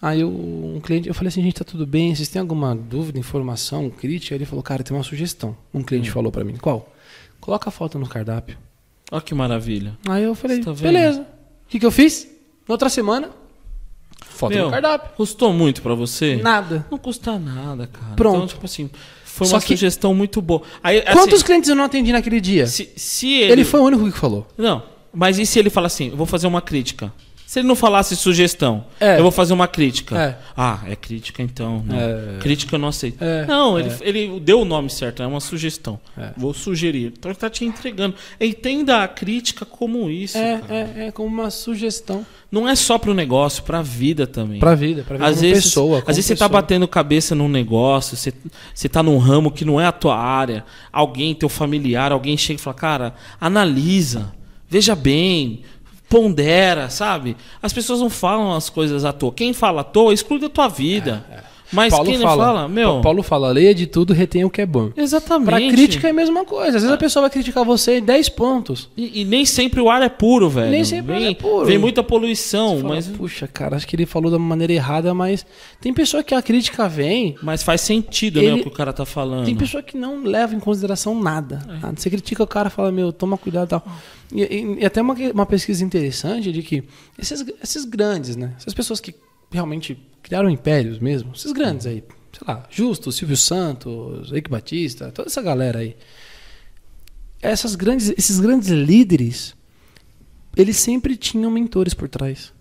Aí 0.00 0.20
eu, 0.20 0.28
um 0.28 0.80
cliente, 0.80 1.08
eu 1.08 1.14
falei 1.14 1.28
assim, 1.28 1.42
gente, 1.42 1.54
tá 1.54 1.64
tudo 1.64 1.86
bem? 1.86 2.14
Vocês 2.14 2.28
têm 2.28 2.40
alguma 2.40 2.74
dúvida, 2.76 3.18
informação, 3.18 3.90
crítica? 3.90 4.34
Ele 4.34 4.44
falou, 4.44 4.62
cara, 4.62 4.84
tem 4.84 4.96
uma 4.96 5.02
sugestão. 5.02 5.56
Um 5.72 5.82
cliente 5.82 6.10
hum. 6.10 6.12
falou 6.12 6.30
para 6.30 6.44
mim, 6.44 6.56
qual? 6.56 6.92
Coloca 7.40 7.68
a 7.68 7.72
foto 7.72 7.98
no 7.98 8.06
cardápio. 8.06 8.56
Olha 9.10 9.22
que 9.22 9.34
maravilha. 9.34 9.96
Aí 10.08 10.22
eu 10.22 10.34
falei, 10.34 10.60
tá 10.60 10.72
beleza. 10.72 11.22
O 11.22 11.68
que, 11.68 11.80
que 11.80 11.86
eu 11.86 11.90
fiz? 11.90 12.28
Na 12.68 12.74
outra 12.74 12.88
semana, 12.88 13.30
Foto 14.34 14.52
Meu, 14.52 14.64
no 14.66 14.70
cardápio. 14.72 15.10
Custou 15.16 15.52
muito 15.52 15.80
para 15.80 15.94
você? 15.94 16.36
Nada. 16.36 16.84
Não 16.90 16.98
custa 16.98 17.38
nada, 17.38 17.86
cara. 17.86 18.14
Pronto. 18.16 18.36
Então, 18.36 18.46
tipo 18.48 18.66
assim, 18.66 18.90
foi 19.24 19.46
uma 19.46 19.60
que... 19.60 19.68
sugestão 19.68 20.12
muito 20.12 20.42
boa. 20.42 20.62
Aí, 20.82 20.98
assim, 20.98 21.12
Quantos 21.12 21.42
clientes 21.42 21.70
eu 21.70 21.76
não 21.76 21.84
atendi 21.84 22.12
naquele 22.12 22.40
dia? 22.40 22.66
Se, 22.66 22.90
se 22.96 23.32
ele... 23.32 23.52
ele 23.52 23.64
foi 23.64 23.80
o 23.80 23.84
único 23.84 24.10
que 24.10 24.18
falou. 24.18 24.46
Não, 24.58 24.82
mas 25.12 25.38
e 25.38 25.46
se 25.46 25.58
ele 25.58 25.70
fala 25.70 25.86
assim, 25.86 26.10
eu 26.10 26.16
vou 26.16 26.26
fazer 26.26 26.48
uma 26.48 26.60
crítica? 26.60 27.12
Se 27.54 27.60
ele 27.60 27.68
não 27.68 27.76
falasse 27.76 28.16
sugestão, 28.16 28.84
é. 28.98 29.16
eu 29.16 29.22
vou 29.22 29.30
fazer 29.30 29.52
uma 29.52 29.68
crítica. 29.68 30.20
É. 30.20 30.38
Ah, 30.56 30.80
é 30.88 30.96
crítica 30.96 31.40
então. 31.40 31.84
Não. 31.86 31.96
É. 31.96 32.38
Crítica 32.40 32.74
eu 32.74 32.80
não 32.80 32.88
aceito. 32.88 33.22
É. 33.22 33.46
Não, 33.46 33.78
ele, 33.78 33.90
é. 33.90 33.98
ele 34.00 34.40
deu 34.40 34.62
o 34.62 34.64
nome 34.64 34.90
certo, 34.90 35.22
é 35.22 35.26
uma 35.28 35.38
sugestão. 35.38 36.00
É. 36.18 36.30
Vou 36.36 36.52
sugerir. 36.52 37.12
Então 37.16 37.30
ele 37.30 37.36
está 37.36 37.48
te 37.48 37.64
entregando. 37.64 38.16
Entenda 38.40 39.04
a 39.04 39.06
crítica 39.06 39.64
como 39.64 40.10
isso. 40.10 40.36
É, 40.36 40.62
é, 40.96 41.12
como 41.12 41.28
uma 41.28 41.48
sugestão. 41.48 42.26
Não 42.50 42.68
é 42.68 42.74
só 42.74 42.98
para 42.98 43.12
o 43.12 43.14
negócio, 43.14 43.62
para 43.62 43.78
a 43.78 43.82
vida 43.82 44.26
também. 44.26 44.58
Para 44.58 44.72
a 44.72 44.74
vida, 44.74 45.04
para 45.04 45.14
a 45.14 45.18
vida 45.18 45.30
às 45.30 45.40
vezes, 45.40 45.64
pessoa. 45.66 45.98
Às 46.00 46.16
vezes 46.16 46.26
você 46.26 46.32
está 46.32 46.48
batendo 46.48 46.88
cabeça 46.88 47.36
num 47.36 47.48
negócio, 47.48 48.16
você, 48.16 48.32
você 48.74 48.88
tá 48.88 49.00
num 49.00 49.18
ramo 49.18 49.52
que 49.52 49.64
não 49.64 49.80
é 49.80 49.86
a 49.86 49.92
tua 49.92 50.18
área. 50.18 50.64
Alguém, 50.92 51.32
teu 51.32 51.48
familiar, 51.48 52.10
alguém 52.10 52.36
chega 52.36 52.58
e 52.58 52.60
fala, 52.60 52.74
cara, 52.74 53.14
analisa, 53.40 54.34
veja 54.68 54.96
bem 54.96 55.62
pondera, 56.08 56.90
sabe? 56.90 57.36
As 57.62 57.72
pessoas 57.72 58.00
não 58.00 58.10
falam 58.10 58.54
as 58.54 58.68
coisas 58.68 59.04
à 59.04 59.12
toa. 59.12 59.32
Quem 59.32 59.52
fala 59.52 59.80
à 59.80 59.84
toa 59.84 60.12
exclui 60.12 60.38
da 60.38 60.48
tua 60.48 60.68
vida. 60.68 61.24
É, 61.30 61.34
é. 61.34 61.53
Mas 61.74 61.92
Paulo 61.92 62.10
quem 62.10 62.20
fala, 62.20 62.44
fala, 62.44 62.68
meu. 62.68 63.00
Paulo 63.00 63.22
fala, 63.22 63.50
leia 63.50 63.74
de 63.74 63.86
tudo, 63.86 64.12
retenha 64.12 64.46
o 64.46 64.50
que 64.50 64.62
é 64.62 64.66
bom. 64.66 64.90
Exatamente. 64.96 65.46
Pra 65.46 65.58
crítica 65.58 66.06
é 66.06 66.10
a 66.10 66.14
mesma 66.14 66.44
coisa. 66.44 66.76
Às 66.76 66.82
vezes 66.82 66.90
a 66.90 66.96
pessoa 66.96 67.22
vai 67.22 67.30
criticar 67.30 67.64
você 67.64 67.98
em 67.98 68.02
10 68.02 68.28
pontos. 68.30 68.88
E, 68.96 69.22
e, 69.22 69.24
nem 69.24 69.44
sempre 69.44 69.80
o 69.80 69.90
ar 69.90 70.00
é 70.02 70.08
puro, 70.08 70.48
velho. 70.48 70.70
Nem 70.70 70.84
sempre 70.84 71.14
vem, 71.14 71.22
o 71.22 71.26
ar 71.26 71.30
é 71.32 71.34
puro. 71.34 71.66
Vem 71.66 71.78
muita 71.78 72.02
poluição, 72.02 72.78
fala, 72.78 72.94
mas. 72.94 73.08
Puxa, 73.08 73.48
cara, 73.48 73.76
acho 73.76 73.86
que 73.86 73.96
ele 73.96 74.06
falou 74.06 74.30
da 74.30 74.38
maneira 74.38 74.72
errada, 74.72 75.12
mas 75.12 75.44
tem 75.80 75.92
pessoa 75.92 76.22
que 76.22 76.34
a 76.34 76.40
crítica 76.40 76.88
vem. 76.88 77.36
Mas 77.42 77.62
faz 77.62 77.80
sentido, 77.80 78.38
ele... 78.38 78.52
né, 78.52 78.54
o 78.54 78.62
que 78.62 78.68
o 78.68 78.70
cara 78.70 78.92
tá 78.92 79.04
falando. 79.04 79.44
Tem 79.44 79.56
pessoa 79.56 79.82
que 79.82 79.96
não 79.96 80.22
leva 80.22 80.54
em 80.54 80.60
consideração 80.60 81.20
nada. 81.20 81.60
É. 81.82 81.92
Você 81.94 82.08
critica 82.08 82.42
o 82.42 82.46
cara 82.46 82.70
fala, 82.70 82.92
meu, 82.92 83.12
toma 83.12 83.36
cuidado 83.36 83.66
e 83.66 83.70
tal. 83.70 83.86
E, 84.32 84.42
e, 84.42 84.76
e 84.80 84.86
até 84.86 85.02
uma, 85.02 85.14
uma 85.32 85.46
pesquisa 85.46 85.84
interessante 85.84 86.52
de 86.52 86.62
que 86.62 86.84
esses, 87.18 87.44
esses 87.62 87.84
grandes, 87.84 88.36
né? 88.36 88.54
Essas 88.56 88.74
pessoas 88.74 89.00
que 89.00 89.14
realmente 89.54 89.96
criaram 90.22 90.50
impérios 90.50 90.98
mesmo, 90.98 91.32
esses 91.34 91.52
grandes 91.52 91.86
aí, 91.86 92.02
sei 92.32 92.46
lá, 92.46 92.66
Justo, 92.68 93.12
Silvio 93.12 93.36
Santos, 93.36 94.32
Eike 94.32 94.50
Batista, 94.50 95.10
toda 95.12 95.28
essa 95.28 95.40
galera 95.40 95.78
aí. 95.78 95.96
Essas 97.40 97.74
grandes, 97.74 98.12
esses 98.16 98.40
grandes 98.40 98.68
líderes, 98.68 99.54
eles 100.56 100.76
sempre 100.76 101.16
tinham 101.16 101.50
mentores 101.50 101.94
por 101.94 102.08
trás. 102.08 102.52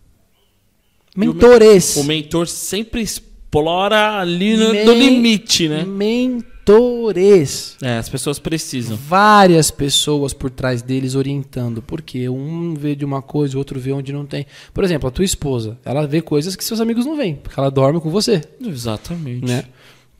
Mentores. 1.16 1.96
O, 1.96 2.04
mentor 2.04 2.48
sempre 2.48 3.02
explora 3.02 4.20
ali 4.20 4.58
no, 4.58 4.72
Men 4.72 4.86
no 4.86 4.94
limite, 4.94 5.70
né? 5.70 5.84
Mentores 5.86 6.53
mentores. 6.66 7.78
É, 7.82 7.98
as 7.98 8.10
pessoas 8.10 8.40
precisam. 8.40 8.98
Várias 8.98 9.70
pessoas 9.72 10.34
por 10.34 10.50
trás 10.50 10.82
deles 10.82 11.16
orientando. 11.16 11.82
Porque 11.82 12.28
um 12.30 12.74
vê 12.74 12.96
de 12.96 13.06
uma 13.06 13.22
coisa, 13.22 13.56
o 13.56 13.60
outro 13.60 13.80
vê 13.80 13.92
onde 13.92 14.12
não 14.14 14.26
tem. 14.26 14.46
Por 14.74 14.84
exemplo, 14.84 15.08
a 15.08 15.12
tua 15.12 15.26
esposa, 15.26 15.78
ela 15.86 16.08
vê 16.08 16.22
coisas 16.22 16.56
que 16.56 16.64
seus 16.64 16.80
amigos 16.80 17.06
não 17.06 17.16
veem, 17.16 17.36
porque 17.36 17.60
ela 17.60 17.70
dorme 17.70 18.00
com 18.00 18.10
você, 18.10 18.42
Exatamente. 18.62 19.46
né? 19.46 19.64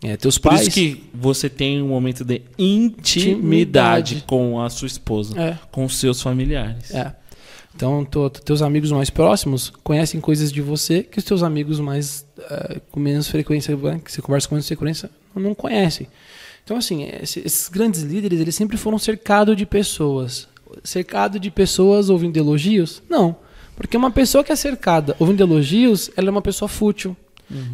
É, 0.06 0.18
teus 0.18 0.38
Por 0.38 0.50
pais. 0.50 0.62
isso 0.64 0.72
que 0.72 1.02
você 1.14 1.50
tem 1.50 1.82
um 1.82 1.88
momento 1.88 2.26
de 2.26 2.42
intimidade 2.58 3.30
Intimidade. 4.16 4.24
com 4.28 4.60
a 4.62 4.70
sua 4.70 4.86
esposa, 4.88 5.40
É. 5.40 5.58
com 5.72 5.86
os 5.86 5.98
seus 5.98 6.22
familiares. 6.22 6.92
É. 6.94 7.16
Então, 7.74 8.06
teus 8.46 8.62
amigos 8.62 8.92
mais 8.92 9.10
próximos 9.10 9.72
conhecem 9.82 10.20
coisas 10.20 10.52
de 10.52 10.62
você 10.62 11.02
que 11.04 11.18
os 11.18 11.24
teus 11.24 11.42
amigos 11.42 11.80
mais 11.80 12.24
eh, 12.38 12.82
com 12.92 13.00
menos 13.00 13.28
frequência, 13.30 13.76
né, 13.76 14.00
que 14.04 14.12
você 14.12 14.22
conversa 14.22 14.48
com 14.48 14.56
menos 14.56 14.68
frequência, 14.68 15.10
não 15.42 15.54
conhecem. 15.56 16.08
Então, 16.64 16.78
assim, 16.78 17.04
esse- 17.22 17.42
esses 17.46 17.68
grandes 17.70 18.02
líderes, 18.02 18.40
eles 18.40 18.56
sempre 18.56 18.78
foram 18.78 18.98
cercados 18.98 19.56
de 19.58 19.66
pessoas. 19.66 20.48
Cercado 20.84 21.40
de 21.40 21.52
pessoas 21.52 22.10
ouvindo 22.10 22.38
elogios? 22.38 23.02
Não. 23.10 23.36
Porque 23.76 23.98
uma 23.98 24.12
pessoa 24.12 24.44
que 24.44 24.52
é 24.52 24.56
cercada 24.56 25.16
ouvindo 25.20 25.42
elogios, 25.42 26.10
ela 26.16 26.28
é 26.30 26.32
uma 26.32 26.42
pessoa 26.42 26.70
fútil. 26.70 27.16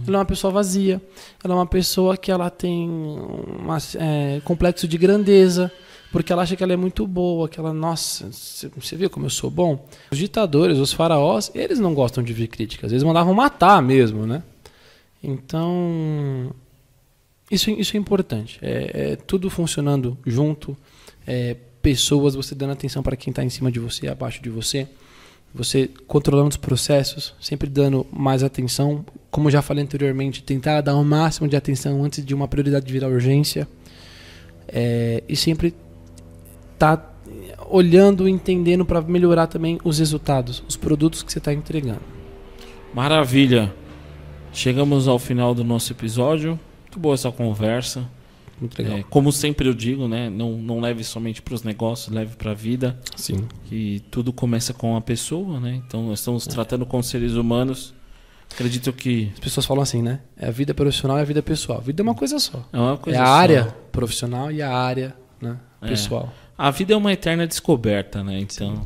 Ela 0.08 0.18
é 0.18 0.20
uma 0.20 0.26
pessoa 0.26 0.52
vazia. 0.52 1.02
Ela 1.44 1.54
é 1.54 1.58
uma 1.58 1.66
pessoa 1.66 2.18
que 2.18 2.32
ela 2.32 2.50
tem 2.50 2.90
um 2.90 4.42
complexo 4.44 4.88
de 4.88 4.98
grandeza. 4.98 5.72
Porque 6.12 6.34
ela 6.34 6.42
acha 6.42 6.56
que 6.56 6.64
ela 6.64 6.74
é 6.74 6.76
muito 6.76 7.06
boa, 7.06 7.48
que 7.48 7.60
ela, 7.60 7.72
nossa, 7.72 8.32
você 8.32 8.68
você 8.76 8.96
viu 8.96 9.12
como 9.12 9.28
eu 9.28 9.30
sou 9.30 9.48
bom? 9.52 9.88
Os 10.12 10.18
ditadores, 10.18 10.80
os 10.80 10.92
faraós, 10.92 11.52
eles 11.54 11.78
não 11.80 11.94
gostam 11.94 12.24
de 12.24 12.34
ver 12.34 12.48
críticas, 12.48 12.92
eles 12.92 13.04
mandavam 13.04 13.32
matar 13.36 13.80
mesmo, 13.84 14.26
né? 14.26 14.42
Então, 15.24 16.52
isso, 17.50 17.70
isso 17.72 17.98
é 17.98 18.00
importante. 18.00 18.60
É, 18.62 19.12
é 19.12 19.16
tudo 19.16 19.50
funcionando 19.50 20.18
junto, 20.26 20.78
é, 21.26 21.56
pessoas, 21.82 22.36
você 22.36 22.54
dando 22.54 22.74
atenção 22.74 23.02
para 23.02 23.16
quem 23.16 23.32
está 23.32 23.44
em 23.44 23.50
cima 23.50 23.72
de 23.72 23.80
você, 23.80 24.08
abaixo 24.08 24.42
de 24.42 24.50
você, 24.50 24.88
você 25.54 25.90
controlando 26.08 26.50
os 26.50 26.58
processos, 26.58 27.34
sempre 27.40 27.70
dando 27.70 28.06
mais 28.12 28.44
atenção. 28.44 29.04
Como 29.32 29.50
já 29.50 29.62
falei 29.62 29.84
anteriormente, 29.84 30.44
tentar 30.44 30.82
dar 30.82 30.96
o 30.96 31.04
máximo 31.04 31.48
de 31.48 31.56
atenção 31.56 32.04
antes 32.04 32.24
de 32.24 32.34
uma 32.36 32.48
prioridade 32.48 32.92
virar 32.92 33.08
urgência. 33.08 33.68
É, 34.68 35.24
e 35.28 35.36
sempre 35.36 35.74
tá 36.78 37.04
olhando 37.68 38.28
e 38.28 38.32
entendendo 38.32 38.86
para 38.86 39.02
melhorar 39.02 39.48
também 39.48 39.80
os 39.84 40.00
resultados, 40.00 40.64
os 40.68 40.78
produtos 40.78 41.24
que 41.24 41.32
você 41.32 41.40
está 41.40 41.54
entregando. 41.54 42.02
Maravilha. 42.94 43.74
Chegamos 44.52 45.08
ao 45.08 45.20
final 45.20 45.54
do 45.54 45.64
nosso 45.64 45.94
episódio. 45.94 46.60
Muito 46.90 47.00
boa 47.00 47.14
essa 47.14 47.32
conversa. 47.32 48.04
Muito 48.60 48.78
legal. 48.82 48.98
É, 48.98 49.04
como 49.04 49.32
sempre 49.32 49.70
eu 49.70 49.74
digo, 49.74 50.08
né? 50.08 50.30
Não, 50.30 50.54
não 50.58 50.80
leve 50.82 51.04
somente 51.04 51.42
para 51.42 51.54
os 51.54 51.64
negócios, 51.64 52.14
leve 52.14 52.36
para 52.36 52.52
a 52.52 52.54
vida. 52.56 53.00
Sim. 53.16 53.48
Que 53.66 54.02
tudo 54.12 54.34
começa 54.34 54.74
com 54.74 54.98
a 54.98 55.02
pessoa, 55.02 55.60
né? 55.60 55.82
Então 55.88 56.08
nós 56.08 56.20
estamos 56.20 56.46
tratando 56.48 56.86
com 56.86 57.02
seres 57.04 57.34
humanos. 57.34 57.94
Acredito 58.52 58.92
que 58.92 59.30
As 59.34 59.40
pessoas 59.40 59.66
falam 59.68 59.84
assim, 59.84 60.02
né? 60.02 60.22
É 60.36 60.48
a 60.48 60.52
vida 60.52 60.74
profissional 60.74 61.20
e 61.20 61.22
a 61.22 61.24
vida 61.24 61.42
pessoal. 61.44 61.78
A 61.78 61.82
vida 61.82 62.02
é 62.02 62.04
uma 62.04 62.16
coisa 62.16 62.40
só. 62.40 62.68
é 62.74 62.78
uma 62.80 62.94
É 62.96 62.98
coisa 62.98 63.22
a 63.22 63.26
só. 63.26 63.32
área 63.32 63.64
profissional 63.92 64.52
e 64.52 64.62
a 64.62 64.76
área 64.76 65.16
né, 65.40 65.58
É. 65.82 65.88
pessoal. 65.88 66.34
A 66.58 66.72
vida 66.72 66.94
é 66.94 66.98
uma 66.98 67.14
eterna 67.14 67.46
descoberta, 67.48 68.24
né? 68.24 68.40
Então, 68.40 68.86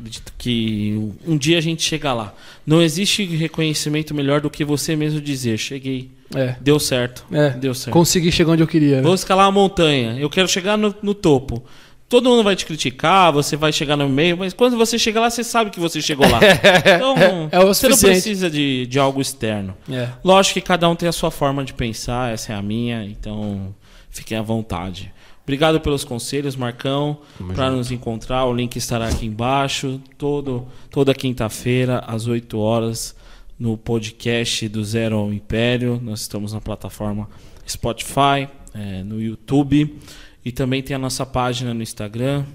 acredito 0.00 0.32
que 0.38 1.12
um 1.26 1.36
dia 1.36 1.58
a 1.58 1.60
gente 1.60 1.82
chega 1.82 2.12
lá. 2.12 2.34
Não 2.66 2.80
existe 2.82 3.24
reconhecimento 3.24 4.14
melhor 4.14 4.40
do 4.40 4.50
que 4.50 4.64
você 4.64 4.96
mesmo 4.96 5.20
dizer: 5.20 5.58
cheguei, 5.58 6.10
É. 6.34 6.56
deu 6.60 6.78
certo, 6.80 7.24
É. 7.32 7.50
deu 7.50 7.74
certo. 7.74 7.92
Consegui 7.92 8.32
chegar 8.32 8.52
onde 8.52 8.62
eu 8.62 8.66
queria. 8.66 8.96
né? 8.96 9.02
Vou 9.02 9.14
escalar 9.14 9.46
a 9.46 9.52
montanha, 9.52 10.16
eu 10.18 10.28
quero 10.30 10.48
chegar 10.48 10.76
no, 10.76 10.94
no 11.02 11.14
topo. 11.14 11.62
Todo 12.08 12.28
mundo 12.28 12.42
vai 12.42 12.56
te 12.56 12.66
criticar, 12.66 13.32
você 13.32 13.54
vai 13.56 13.72
chegar 13.72 13.96
no 13.96 14.08
meio, 14.08 14.36
mas 14.36 14.52
quando 14.52 14.76
você 14.76 14.98
chega 14.98 15.20
lá, 15.20 15.30
você 15.30 15.44
sabe 15.44 15.70
que 15.70 15.78
você 15.78 16.02
chegou 16.02 16.28
lá. 16.28 16.40
Então, 16.96 17.48
É 17.52 17.60
o 17.60 17.68
você 17.68 17.88
não 17.88 17.96
precisa 17.96 18.50
de, 18.50 18.84
de 18.86 18.98
algo 18.98 19.20
externo. 19.20 19.76
É. 19.88 20.08
Lógico 20.24 20.54
que 20.54 20.60
cada 20.60 20.88
um 20.88 20.96
tem 20.96 21.08
a 21.08 21.12
sua 21.12 21.30
forma 21.30 21.62
de 21.64 21.72
pensar, 21.72 22.32
essa 22.34 22.52
é 22.52 22.56
a 22.56 22.62
minha, 22.62 23.04
então 23.04 23.72
fiquem 24.10 24.36
à 24.36 24.42
vontade. 24.42 25.12
Obrigado 25.42 25.80
pelos 25.80 26.04
conselhos, 26.04 26.54
Marcão. 26.54 27.18
Para 27.54 27.70
nos 27.70 27.90
encontrar, 27.90 28.44
o 28.44 28.54
link 28.54 28.76
estará 28.76 29.08
aqui 29.08 29.26
embaixo. 29.26 30.00
Todo, 30.16 30.68
toda 30.90 31.14
quinta-feira, 31.14 31.98
às 32.06 32.26
8 32.26 32.58
horas, 32.58 33.16
no 33.58 33.76
podcast 33.76 34.68
do 34.68 34.84
Zero 34.84 35.16
ao 35.16 35.32
Império. 35.32 36.00
Nós 36.02 36.20
estamos 36.20 36.52
na 36.52 36.60
plataforma 36.60 37.28
Spotify, 37.66 38.48
eh, 38.74 39.02
no 39.02 39.20
YouTube. 39.20 39.98
E 40.44 40.52
também 40.52 40.82
tem 40.82 40.94
a 40.94 40.98
nossa 40.98 41.26
página 41.26 41.74
no 41.74 41.82
Instagram, 41.82 42.46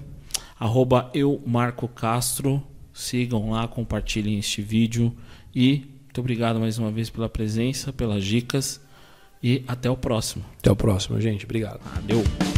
arroba 0.58 1.10
eu, 1.14 1.40
Marco 1.46 1.86
Castro. 1.86 2.62
Sigam 2.92 3.50
lá, 3.50 3.68
compartilhem 3.68 4.38
este 4.38 4.62
vídeo. 4.62 5.14
E 5.54 5.84
muito 6.04 6.18
obrigado 6.20 6.58
mais 6.58 6.78
uma 6.78 6.90
vez 6.90 7.10
pela 7.10 7.28
presença, 7.28 7.92
pelas 7.92 8.24
dicas. 8.24 8.80
E 9.42 9.62
até 9.68 9.90
o 9.90 9.96
próximo. 9.96 10.44
Até 10.58 10.70
o 10.70 10.76
próximo, 10.76 11.20
gente. 11.20 11.44
Obrigado. 11.44 11.80
Valeu! 11.94 12.55